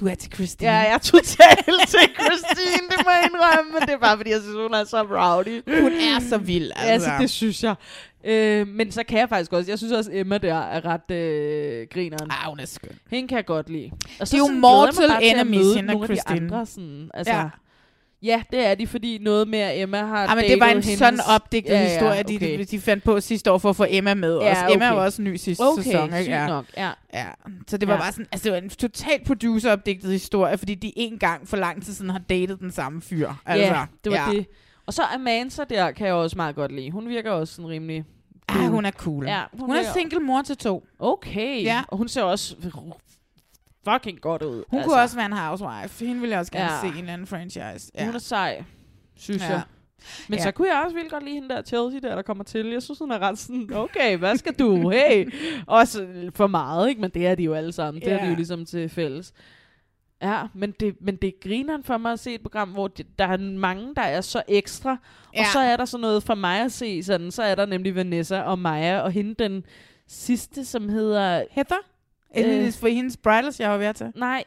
[0.01, 0.71] Du er til Christine.
[0.71, 4.41] Ja, jeg er totalt til Christine, det må jeg indrømme, det er bare fordi, jeg
[4.41, 5.81] synes, hun er så rowdy.
[5.83, 6.93] Hun er så vild, altså.
[6.93, 7.75] Altså, det synes jeg.
[8.25, 11.87] Øh, men så kan jeg faktisk også, jeg synes også, Emma der er ret øh,
[11.93, 12.31] grineren.
[12.31, 12.91] Ah, hun er skøn.
[13.11, 13.91] Hende kan jeg godt lide.
[14.21, 16.41] Og Det er jo sådan mortal enemies, hende og Christine.
[16.41, 17.49] andre, sådan, altså, Ja.
[18.25, 18.31] Ja.
[18.35, 20.77] Ja, det er de, fordi noget med, at Emma har Ja, men det var en
[20.77, 22.59] datet sådan hendes- opdigtet Ja, ja, historie, okay.
[22.59, 24.39] de, de fandt på sidste år for at få Emma med.
[24.39, 24.75] Ja, også.
[24.75, 24.97] Emma okay.
[24.97, 26.15] var også ny sidste Okay, sæson.
[26.15, 26.31] Ikke?
[26.31, 26.47] Ja.
[26.47, 26.91] nok, ja.
[27.15, 27.27] ja.
[27.69, 28.01] Så det var Ja.
[28.01, 31.85] bare sådan, altså det var en totalt produceropdigtet historie, fordi de en gang for lang
[31.85, 33.31] tid siden har datet den samme fyr.
[33.47, 34.47] Altså, ja, det var det.
[34.87, 36.91] Og så Amanda der kan jeg også meget godt lide.
[36.91, 38.05] Hun virker også sådan rimelig...
[38.49, 39.25] Ah, hun er cool.
[39.27, 40.87] Ja, Hun, hun er single mor til to.
[40.99, 41.63] Okay.
[41.63, 41.83] Ja.
[41.89, 42.57] Og hun ser også
[43.89, 44.65] fucking godt ud.
[44.69, 44.89] Hun altså.
[44.91, 46.07] kunne også være en housewife.
[46.07, 46.81] Hende ville jeg også gerne Ja.
[46.93, 47.91] se i en anden franchise.
[47.95, 48.05] Ja.
[48.05, 48.65] Hun er sej,
[49.17, 49.49] synes Ja.
[49.49, 49.63] jeg.
[50.29, 50.45] Men Ja.
[50.45, 52.67] så kunne jeg også vildt godt lide hende der Chelsea der, der kommer til.
[52.67, 54.91] Jeg synes, hun er ret sådan, okay, hvad skal du?
[54.91, 55.33] Hey.
[55.67, 57.01] Også for meget, ikke?
[57.01, 58.03] Men det er de jo alle sammen.
[58.03, 59.33] Det er de jo ligesom til fælles.
[60.23, 63.25] Ja, men det, men det griner for mig at se et program, hvor de, der
[63.27, 64.91] er mange, der er så ekstra.
[65.29, 65.45] Og Ja.
[65.53, 67.31] så er der sådan noget for mig at se sådan.
[67.31, 69.65] Så er der nemlig Vanessa og Maja, og hende den
[70.09, 71.45] sidste, som hedder...
[71.51, 71.77] Heather?
[72.37, 72.73] Øh.
[72.73, 74.13] For hendes bridal shower, jeg har været til.
[74.17, 74.45] Nej.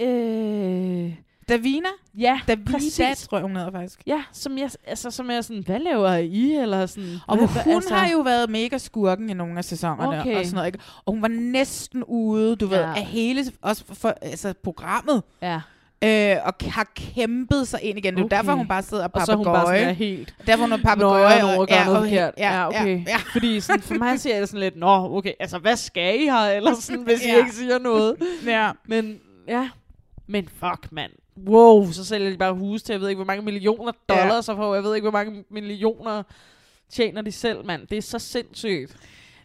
[0.00, 1.14] Øh,
[1.48, 1.88] Davina?
[2.18, 3.28] Ja, Davida, præcis.
[3.28, 4.02] tror jeg, hun hedder faktisk.
[4.06, 6.52] Ja, som jeg, altså, som jeg sådan, hvad laver I?
[6.54, 10.20] Eller sådan, Og hvad, hun altså, har jo været mega skurken i nogle af sæsonerne
[10.20, 10.36] Okay.
[10.38, 10.78] og sådan noget, ikke?
[11.04, 12.94] Og hun var næsten ude, du ved, Ja.
[12.96, 15.22] af hele også for, altså, programmet.
[15.42, 15.60] Ja.
[16.04, 18.14] Øh, og har kæmpet sig ind igen.
[18.14, 18.36] Det er Okay.
[18.36, 19.78] derfor, hun bare sidder og Og så hun bare papegøje.
[19.78, 20.34] sådan er helt...
[20.46, 21.22] Derfor hun er papegøje.
[21.22, 22.34] Nøjeren og- at gøre noget forkert.
[22.38, 22.98] Ja, Ja, okay.
[23.06, 23.16] Ja, ja.
[23.32, 26.36] Fordi sådan, for mig jeg det sådan lidt, nå, okay, altså hvad skal I her?
[26.46, 27.36] Eller sådan, hvis I Ja.
[27.36, 28.16] ikke siger noget.
[28.46, 28.70] Ja.
[28.86, 29.18] Men,
[29.48, 29.68] ja.
[30.26, 31.10] Men fuck, mand.
[31.46, 34.54] Wow, så sælger de bare hus til, jeg ved ikke, hvor mange millioner dollars, ja.
[34.54, 36.22] og jeg ved ikke, hvor mange millioner
[36.90, 37.86] tjener de selv, mand.
[37.86, 38.96] Det er så sindssygt.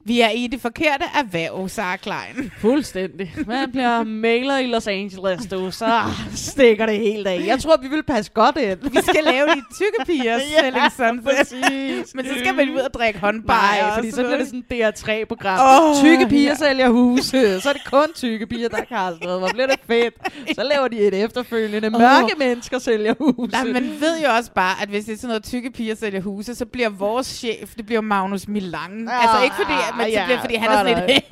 [0.06, 2.52] Vi er i det forkerte erhverv, Sarah Klein.
[2.60, 3.36] Fuldstændig.
[3.48, 6.02] Man bliver mailer i Los Angeles, du, så
[6.36, 7.44] stikker det helt af.
[7.48, 8.78] Jeg tror, vi vil passe godt ind.
[8.92, 10.40] Vi skal lave de tykke piger
[10.98, 11.24] sunset.
[11.24, 12.16] præcis.
[12.16, 13.62] Men så skal man ud og drikke håndbar.
[13.82, 15.60] Nej, fordi så bliver det sådan et DR3-program.
[15.60, 16.50] Åh, Oh, tykke piger ja.
[16.50, 16.56] ja.
[16.56, 17.62] sælger huse.
[17.62, 20.14] Så er det kun tykke piger, der kan have Hvor bliver det fedt.
[20.56, 21.90] Så laver de et efterfølgende.
[21.90, 23.52] Mørke mennesker sælger huse.
[23.52, 26.22] Nej, man ved jo også bare, at hvis det er sådan noget tykke piger sælger
[26.22, 29.10] huse, så bliver vores chef, det bliver Magnus Milang.
[29.10, 31.24] Ah, altså ikke fordi, men ja, så bliver, fordi han er sådan lidt,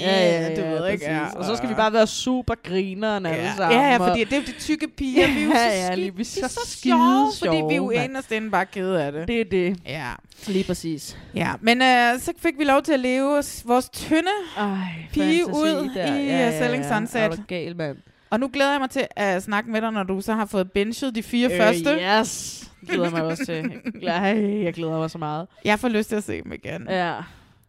[0.00, 1.04] ja, ja, du ja, ved ikke.
[1.06, 1.34] præcis.
[1.36, 3.80] Og så skal vi bare være super grineren alle Ja, sammen.
[3.80, 5.26] ja, ja, fordi det er jo de tykke piger.
[5.26, 7.72] vi er jo Ja, så, ja, lige- vi er så så skide sjove, fordi vi
[7.72, 9.28] er jo sjove, inderst inde bare kede af det.
[9.28, 9.76] Det er det.
[9.86, 10.10] Ja.
[10.46, 11.18] Lige præcis.
[11.34, 14.22] Ja, men øh, så fik vi lov til at leve vores tynde
[14.58, 14.66] Ej,
[15.12, 16.06] pige ud der.
[16.06, 16.98] i Ja, øh, ja, Selling ja.
[16.98, 17.20] Sunset.
[17.22, 17.96] Er du gal, mand?
[18.30, 20.72] Og nu glæder jeg mig til at snakke med dig, når du så har fået
[20.72, 21.98] benchet de fire Øh, første.
[22.20, 22.64] Yes.
[22.80, 23.72] Det glæder jeg mig også til.
[24.06, 25.46] Ej, jeg glæder mig så meget.
[25.64, 26.86] Jeg får lyst til at se dem igen.
[26.90, 27.14] Ja.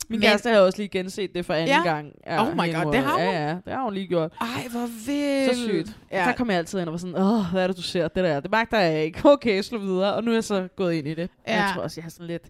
[0.09, 1.83] Min Men- kæreste har også lige genset det for anden Ja?
[1.83, 2.11] gang.
[2.27, 3.21] Oh my God, det har hun?
[3.21, 4.31] Ja, ja, det har hun lige gjort.
[4.41, 5.55] Ej, hvor vildt.
[5.55, 5.97] Så sygt.
[6.11, 6.19] Ja.
[6.19, 6.25] Ja.
[6.25, 8.07] Der kom jeg altid ind og var sådan, åh, hvad er det, du ser?
[8.07, 9.19] Det der, det magter jeg ikke.
[9.33, 10.13] Okay, slå videre.
[10.15, 11.29] Og nu er jeg så gået ind i det.
[11.47, 11.53] Ja.
[11.55, 11.63] Ja.
[11.63, 12.43] Jeg tror også, jeg har sådan lidt...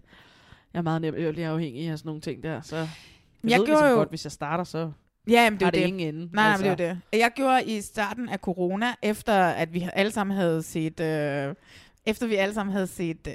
[0.72, 2.60] Jeg er meget nemt afhængig af sådan nogle ting der.
[2.60, 2.88] Så jeg,
[3.44, 4.90] Jeg ved ligesom jo- godt, hvis jeg starter, så
[5.28, 5.86] Ja, men det er det det.
[5.86, 6.30] ingen ende.
[6.34, 6.64] Nej, altså.
[6.66, 7.18] men det er jo det.
[7.18, 11.00] Jeg gjorde i starten af corona, efter at vi alle sammen havde set...
[11.00, 11.54] Øh,
[12.06, 13.34] efter vi alle sammen havde set øh,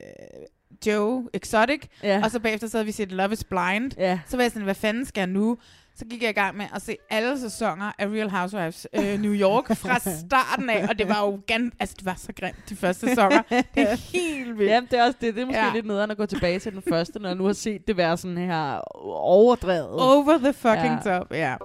[0.88, 2.22] Joe Exotic, Ja.
[2.24, 4.20] og så bagefter så havde vi set Love is Blind, Ja.
[4.28, 5.58] så var jeg sådan, hvad fanden skal jeg nu?
[5.98, 9.34] Så gik jeg i gang med at se alle sæsoner af Real Housewives øh, New
[9.34, 12.76] York fra starten af, og det var jo gan, altså det var så grimt, de
[12.76, 13.42] første sæsoner.
[13.50, 14.72] Det er helt vildt.
[14.72, 15.36] Jamen, det er også det.
[15.36, 15.72] Det er måske Ja.
[15.74, 18.18] lidt nederen at gå tilbage til den første, når jeg nu har set det være
[18.18, 18.80] sådan her
[19.14, 19.90] overdrevet.
[20.02, 21.18] Over the fucking Ja.
[21.20, 21.56] top, ja.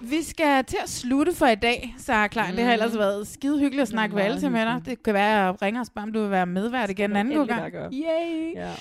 [0.00, 2.50] Vi skal til at slutte for i dag, så Klein.
[2.50, 2.56] Mm.
[2.56, 4.82] Det har ellers været skide hyggeligt at snakke Meget reality med dig.
[4.86, 7.46] Det kan være, at ringe og spørge, om du vil være medvært igen en anden
[7.46, 7.74] gang.
[7.74, 8.54] Yay!
[8.54, 8.72] Ja.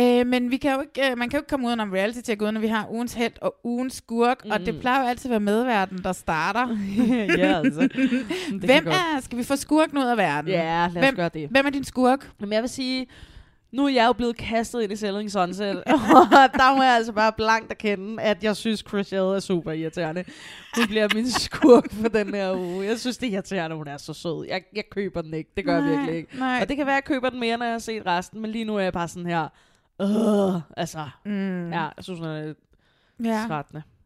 [0.00, 2.20] Øh, men vi kan jo ikke, øh, man kan jo ikke komme uden om reality
[2.20, 4.50] til at gå, når vi har ugens held og ugens skurk, mm.
[4.50, 6.76] og det plejer jo altid at være medverden, der starter.
[7.38, 7.80] Ja, altså.
[8.50, 10.50] Det Hvem er, skal vi få skurken ud af verden?
[10.50, 11.48] Ja, lad os hvem, gøre det.
[11.48, 12.30] Hvem er din skurk?
[12.40, 13.06] Jamen, jeg vil sige,
[13.72, 17.12] nu er jeg jo blevet kastet ind i Selling Sunset, og der må jeg altså
[17.12, 20.24] bare blankt erkende, at jeg synes, Chriselle er super irriterende.
[20.76, 22.86] Hun bliver min skurk for den her uge.
[22.86, 24.46] Jeg synes, det er irriterende, hun er så sød.
[24.48, 25.50] Jeg, jeg køber den ikke.
[25.56, 26.38] Det gør jeg Nej, virkelig ikke.
[26.38, 26.58] nej.
[26.62, 28.50] Og det kan være, at jeg køber den mere, når jeg har set resten, men
[28.50, 29.48] lige nu er jeg bare sådan her,
[30.02, 31.70] øh, altså, Mm.
[31.72, 32.58] ja, jeg synes, hun er lidt
[33.24, 33.46] Ja.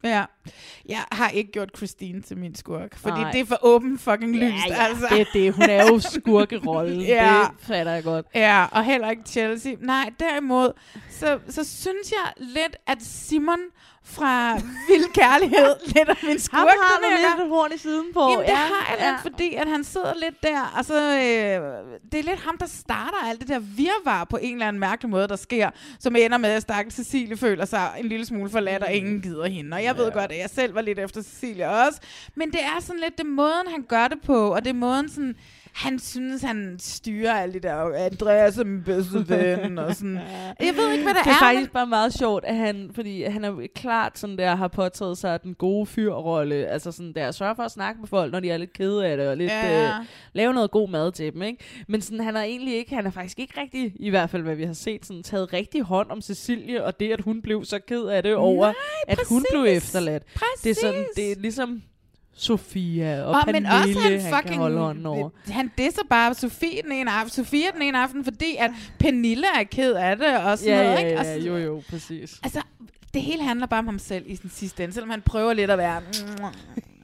[0.04, 0.24] Ja.
[0.88, 3.32] Jeg har ikke gjort Christine til min skurk, fordi Nej.
[3.32, 4.66] det er for åben fucking Ja, lyst.
[4.68, 5.06] ja, altså.
[5.10, 5.52] det er det.
[5.54, 7.00] Hun er jo skurkerollen.
[7.16, 7.40] ja.
[7.58, 8.26] Det fatter jeg godt.
[8.34, 9.72] Ja, og heller ikke Chelsea.
[9.80, 10.72] Nej, derimod,
[11.10, 13.58] så, så synes jeg lidt, at Simon
[14.04, 14.54] fra
[14.88, 16.58] Vild Kærlighed lidt af min skurk.
[16.60, 17.48] Ham har du lidt gang.
[17.48, 18.20] horn i siden på.
[18.30, 19.10] Jamen, det Ja, har jeg ja.
[19.10, 22.66] lidt, fordi at han sidder lidt der, og så, øh, det er lidt ham, der
[22.66, 26.38] starter alt det der virvar på en eller anden mærkelig måde, der sker, som ender
[26.38, 29.74] med, at stakkels Cecilie føler sig en lille smule forladt, og ingen gider hende.
[29.74, 30.38] Og jeg ved godt, det.
[30.38, 32.00] jeg selv var lidt efter Cecilia også,
[32.34, 35.08] men det er sådan lidt det måden, han gør det på, og det er måden
[35.08, 35.36] sådan,
[35.74, 40.14] han synes, han styrer alt det der, Andreas er min bedste ven, og sådan.
[40.60, 41.38] Jeg ved ikke, hvad det, det er er.
[41.38, 45.18] faktisk bare meget sjovt, at han, fordi han er jo klart sådan der, har påtaget
[45.18, 48.50] sig den gode fyrrolle, altså sådan der, sørge for at snakke med folk, når de
[48.50, 49.84] er lidt kede af det, og lidt, Ja.
[49.86, 49.92] øh,
[50.32, 51.64] lave noget god mad til dem, ikke?
[51.88, 54.54] Men sådan, han har egentlig ikke, han er faktisk ikke rigtig, i hvert fald hvad
[54.54, 57.78] vi har set, sådan taget rigtig hånd om Cecilie, og det, at hun blev så
[57.88, 58.74] ked af det over, Nej,
[59.08, 59.76] at hun blev præcis.
[59.88, 60.22] efterladt.
[60.64, 61.82] Det er sådan, det er ligesom
[62.40, 65.30] Sofia og, Og, Pernille, men også han, han fucking, kan holde hånden over.
[65.50, 69.64] Han disser bare Sofie den ene aften, Sofia den ene aften, fordi at Pernille er
[69.64, 71.18] ked af det, og sådan Ja, noget, ja, ikke?
[71.20, 72.40] Og ja, jo, jo, præcis.
[72.42, 72.62] Altså,
[73.14, 75.70] det hele handler bare om ham selv i den sidste ende, selvom han prøver lidt
[75.70, 75.98] at være,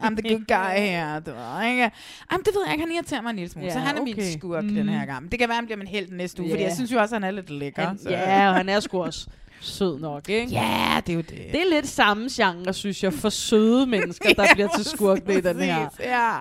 [0.01, 1.91] I'm the good guy her, du ved, ikke?
[2.33, 4.03] Jamen, det ved jeg ikke, han irriterer mig en lille smule, Ja, så han er
[4.03, 4.33] min okay.
[4.39, 4.75] skurk Mm.
[4.75, 5.31] den her gang.
[5.31, 6.55] Det kan være, han bliver min helt næste uge, Ja.
[6.55, 7.87] fordi jeg synes jo også, han er lidt lækker.
[7.87, 9.27] Han, så- ja, og han er sgu også
[9.67, 10.53] sød nok, ikke?
[10.53, 11.31] Ja, det er jo det.
[11.53, 15.35] Det er lidt samme genre, synes jeg, for søde mennesker, der Ja, bliver til skurkene
[15.35, 15.89] i den her.
[16.01, 16.37] Ja.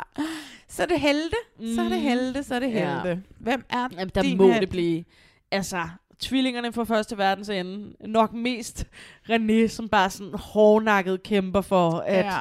[0.70, 1.36] Så er det helte,
[1.76, 2.94] så er det helte, så er det Ja.
[3.04, 3.24] helte.
[3.40, 4.62] Hvem er Jamen, der din må helt?
[4.62, 5.04] det blive.
[5.52, 5.84] Altså,
[6.20, 7.94] tvillingerne fra første verdens ende.
[8.08, 8.86] Nok mest
[9.30, 12.40] René, som bare sådan hårdnakket kæmper for at Ja.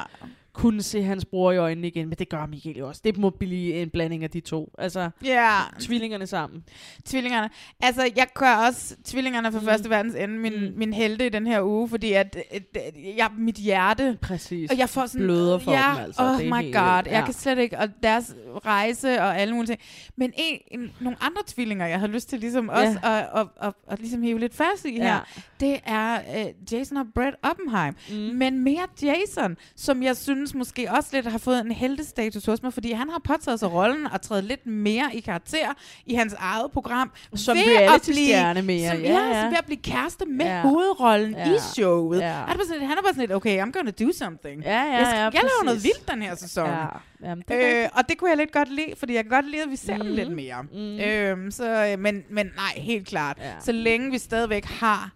[0.55, 2.09] Kunne se hans bror i øjnene igen.
[2.09, 3.01] Men det gør Michael jo også.
[3.03, 4.73] Det må blive en blanding af de to.
[4.77, 5.49] Altså, Ja.
[5.79, 6.63] tvillingerne sammen.
[7.05, 7.49] Tvillingerne.
[7.81, 9.65] Altså, jeg gør også tvillingerne fra mm.
[9.65, 10.73] første verdens ende min, mm.
[10.77, 14.17] min helte i den her uge, fordi at, at, at jeg, mit hjerte...
[14.21, 14.71] Præcis.
[14.71, 15.25] Og jeg får sådan...
[15.25, 16.21] Bløder for ja, dem, altså.
[16.23, 17.25] Oh Det my helt god, vildt, jeg ja.
[17.25, 17.77] kan slet ikke...
[17.77, 19.79] Og deres rejse og alle mulige ting.
[20.15, 22.71] Men en, en, nogle andre tvillinger, jeg har lyst til ligesom Ja.
[22.81, 25.03] også at, at, at, at, ligesom hive lidt fast i Ja.
[25.03, 25.19] her,
[25.59, 27.95] det er uh, Jason og Brett Oppenheim.
[28.09, 28.15] Mm.
[28.15, 32.73] Men mere Jason, som jeg synes måske også lidt har fået en heldestatus hos mig,
[32.73, 35.73] fordi han har påtaget sig rollen og trædet lidt mere i karakter
[36.05, 37.11] i hans eget program.
[37.35, 40.61] Som reality-stjerne mere, Som, ja, ja, som ved at blive kæreste med Ja.
[40.61, 41.55] hovedrollen Ja.
[41.55, 42.19] i showet.
[42.19, 42.31] Ja.
[42.31, 44.63] Han, er bare sådan, lidt- han er bare sådan lidt, okay, I'm gonna do something.
[44.63, 46.69] Ja, ja, jeg, skal, ja, jeg laver noget vildt den her sæson.
[46.69, 46.85] Ja.
[47.23, 49.63] Jamen, det øh, og det kunne jeg lidt godt lide, fordi jeg kan godt lide,
[49.63, 50.03] at vi ser mm.
[50.03, 50.63] dem lidt mere.
[50.73, 50.99] Mm.
[50.99, 53.37] Øhm, så, øh, men, men nej, helt klart.
[53.41, 53.51] Ja.
[53.59, 55.11] Så længe vi stadigvæk har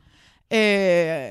[0.54, 1.30] øh,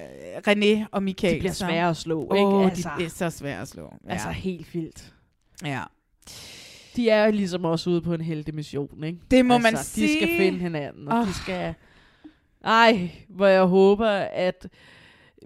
[0.49, 1.35] René og Michael.
[1.35, 2.47] De bliver svære at slå, ikke?
[2.47, 2.91] Altså, Altså.
[2.99, 3.95] de er så svære at slå.
[4.07, 4.13] Ja.
[4.13, 5.13] Altså, helt vildt.
[5.65, 5.83] Ja.
[6.97, 9.19] De er ligesom også ude på en heldig mission, ikke?
[9.31, 10.17] Det må altså, man De sige.
[10.17, 11.27] skal finde hinanden, og Åh.
[11.27, 11.75] de skal...
[12.65, 14.67] Ej, hvor jeg håber, at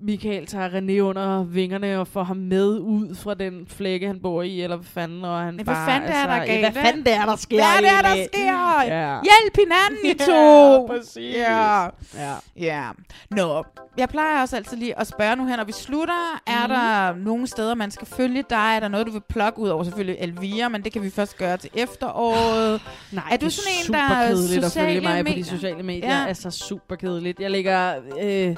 [0.03, 4.43] Michael tager René under vingerne og får ham med ud fra den flække, han bor
[4.43, 5.75] i, eller hvad fanden, og han Men bare...
[5.85, 6.63] hvad fanden er der altså, galt?
[6.63, 8.83] ja, Hvad fanden det er, der sker Hvad er det, der sker?
[8.97, 9.19] Ja.
[9.23, 10.87] Hjælp hinanden, I Ja, to!
[10.87, 11.37] præcis.
[11.37, 11.83] Ja.
[11.85, 12.35] Ja.
[12.57, 12.83] ja.
[13.31, 13.65] Nå,
[13.99, 16.41] jeg plejer også altid lige at spørge nu her, når vi slutter.
[16.47, 16.69] Er Mhm.
[16.77, 18.73] der nogle steder, man skal følge dig?
[18.77, 21.39] Er der noget, du vil plukke ud over selvfølgelig Elvira, men det kan vi først
[21.39, 22.81] gøre til efteråret.
[23.13, 25.35] Nej, er du det sådan en, super der er kedeligt at følge mig på de
[25.35, 25.45] medier?
[25.45, 26.21] sociale medier.
[26.21, 26.27] Ja.
[26.29, 27.41] Altså super kedeligt.
[27.41, 28.57] Jeg lægger øh,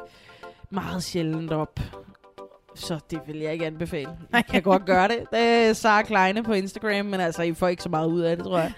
[0.74, 1.80] meget sjældent op.
[2.74, 4.10] Så det vil jeg ikke anbefale.
[4.32, 5.18] Jeg kan godt gøre det.
[5.30, 8.36] Det er Sara Kleine på Instagram, men altså, I får ikke så meget ud af
[8.36, 8.72] det, tror jeg.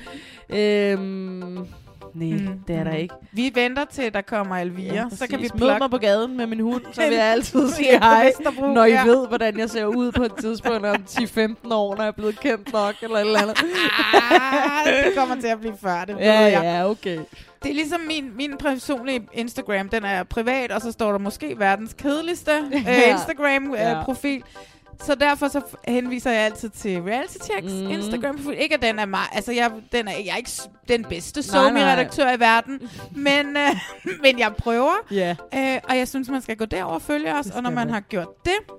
[0.98, 1.66] Øhm,
[2.14, 3.14] nej, mm, det er der ikke.
[3.32, 4.94] Vi venter til, der kommer Elvira.
[4.94, 7.60] Ja, så kan vi plukke mig på gaden med min hund, så vil jeg altid
[7.68, 8.32] Ja, sige hej,
[8.74, 9.04] når I ja.
[9.04, 12.40] ved, hvordan jeg ser ud på et tidspunkt om 10-15 år, når jeg er blevet
[12.40, 13.58] kendt nok, eller et eller andet.
[14.30, 16.60] Ah, det kommer til at blive før, det Ja, jeg.
[16.62, 17.18] ja, okay.
[17.62, 21.54] Det er ligesom min, min personlige Instagram, den er privat, og så står der måske
[21.58, 23.10] verdens kedeligste øh, Ja.
[23.12, 23.78] Instagram-profil.
[23.80, 23.98] Ja.
[23.98, 24.42] Øh, profil.
[25.00, 27.90] Så derfor så henviser jeg altid til Reality Checks mm.
[27.90, 28.58] Instagram-profil.
[28.58, 30.50] Ikke at den er meget, altså jeg, den er, jeg er ikke
[30.88, 32.80] den bedste somi-redaktør i verden,
[33.28, 33.76] men, øh,
[34.22, 34.94] men jeg prøver.
[35.10, 35.36] Ja.
[35.54, 37.86] Øh, og jeg synes, man skal gå derover og følge os, og når man.
[37.90, 38.76] har gjort det,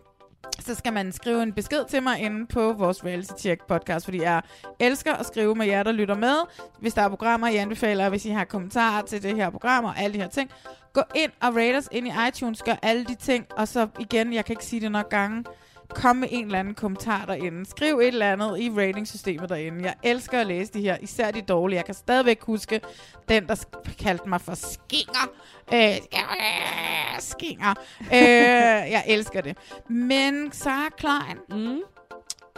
[0.59, 4.21] så skal man skrive en besked til mig inde på vores Reality Check podcast, fordi
[4.21, 4.41] jeg
[4.79, 6.35] elsker at skrive med jer, der lytter med.
[6.79, 9.99] Hvis der er programmer, I anbefaler, hvis I har kommentarer til det her program og
[9.99, 10.51] alle de her ting,
[10.93, 14.33] gå ind og rate os ind i iTunes, gør alle de ting, og så igen,
[14.33, 15.43] jeg kan ikke sige det nok gange,
[15.89, 17.65] kom med en eller anden kommentar derinde.
[17.65, 19.83] Skriv et eller andet i ratingsystemet derinde.
[19.83, 21.77] Jeg elsker at læse de her, især de dårlige.
[21.77, 22.81] Jeg kan stadigvæk huske
[23.29, 23.63] den, der
[23.99, 25.31] kaldte mig for skinger.
[25.73, 25.95] Øh,
[27.19, 27.73] skinger.
[28.01, 29.57] Øh, jeg elsker det.
[29.89, 31.81] Men Sarah Klein, mm.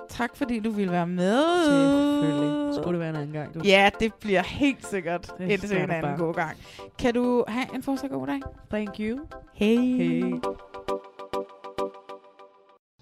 [0.10, 1.66] tak fordi du ville være med.
[1.66, 2.76] Selvfølgelig.
[2.76, 3.60] Skulle det være en anden gang, du.
[3.64, 6.58] Ja, det bliver helt sikkert Det en anden god gang.
[7.00, 8.40] Kan du have en fortsat god dag?
[8.70, 9.20] Thank you.
[9.54, 9.78] Hey.
[9.78, 10.34] Hey.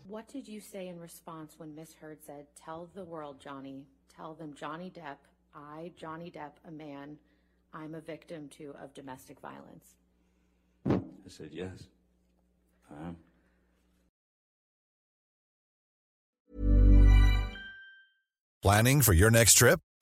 [0.07, 3.83] What did you say in response when Miss Heard said, Tell the world, Johnny,
[4.15, 5.17] tell them Johnny Depp,
[5.53, 7.17] I, Johnny Depp, a man,
[7.73, 9.97] I'm a victim too of domestic violence?
[10.89, 11.87] I said, yes,
[12.89, 13.17] I am.
[18.61, 19.81] Planning for your next trip?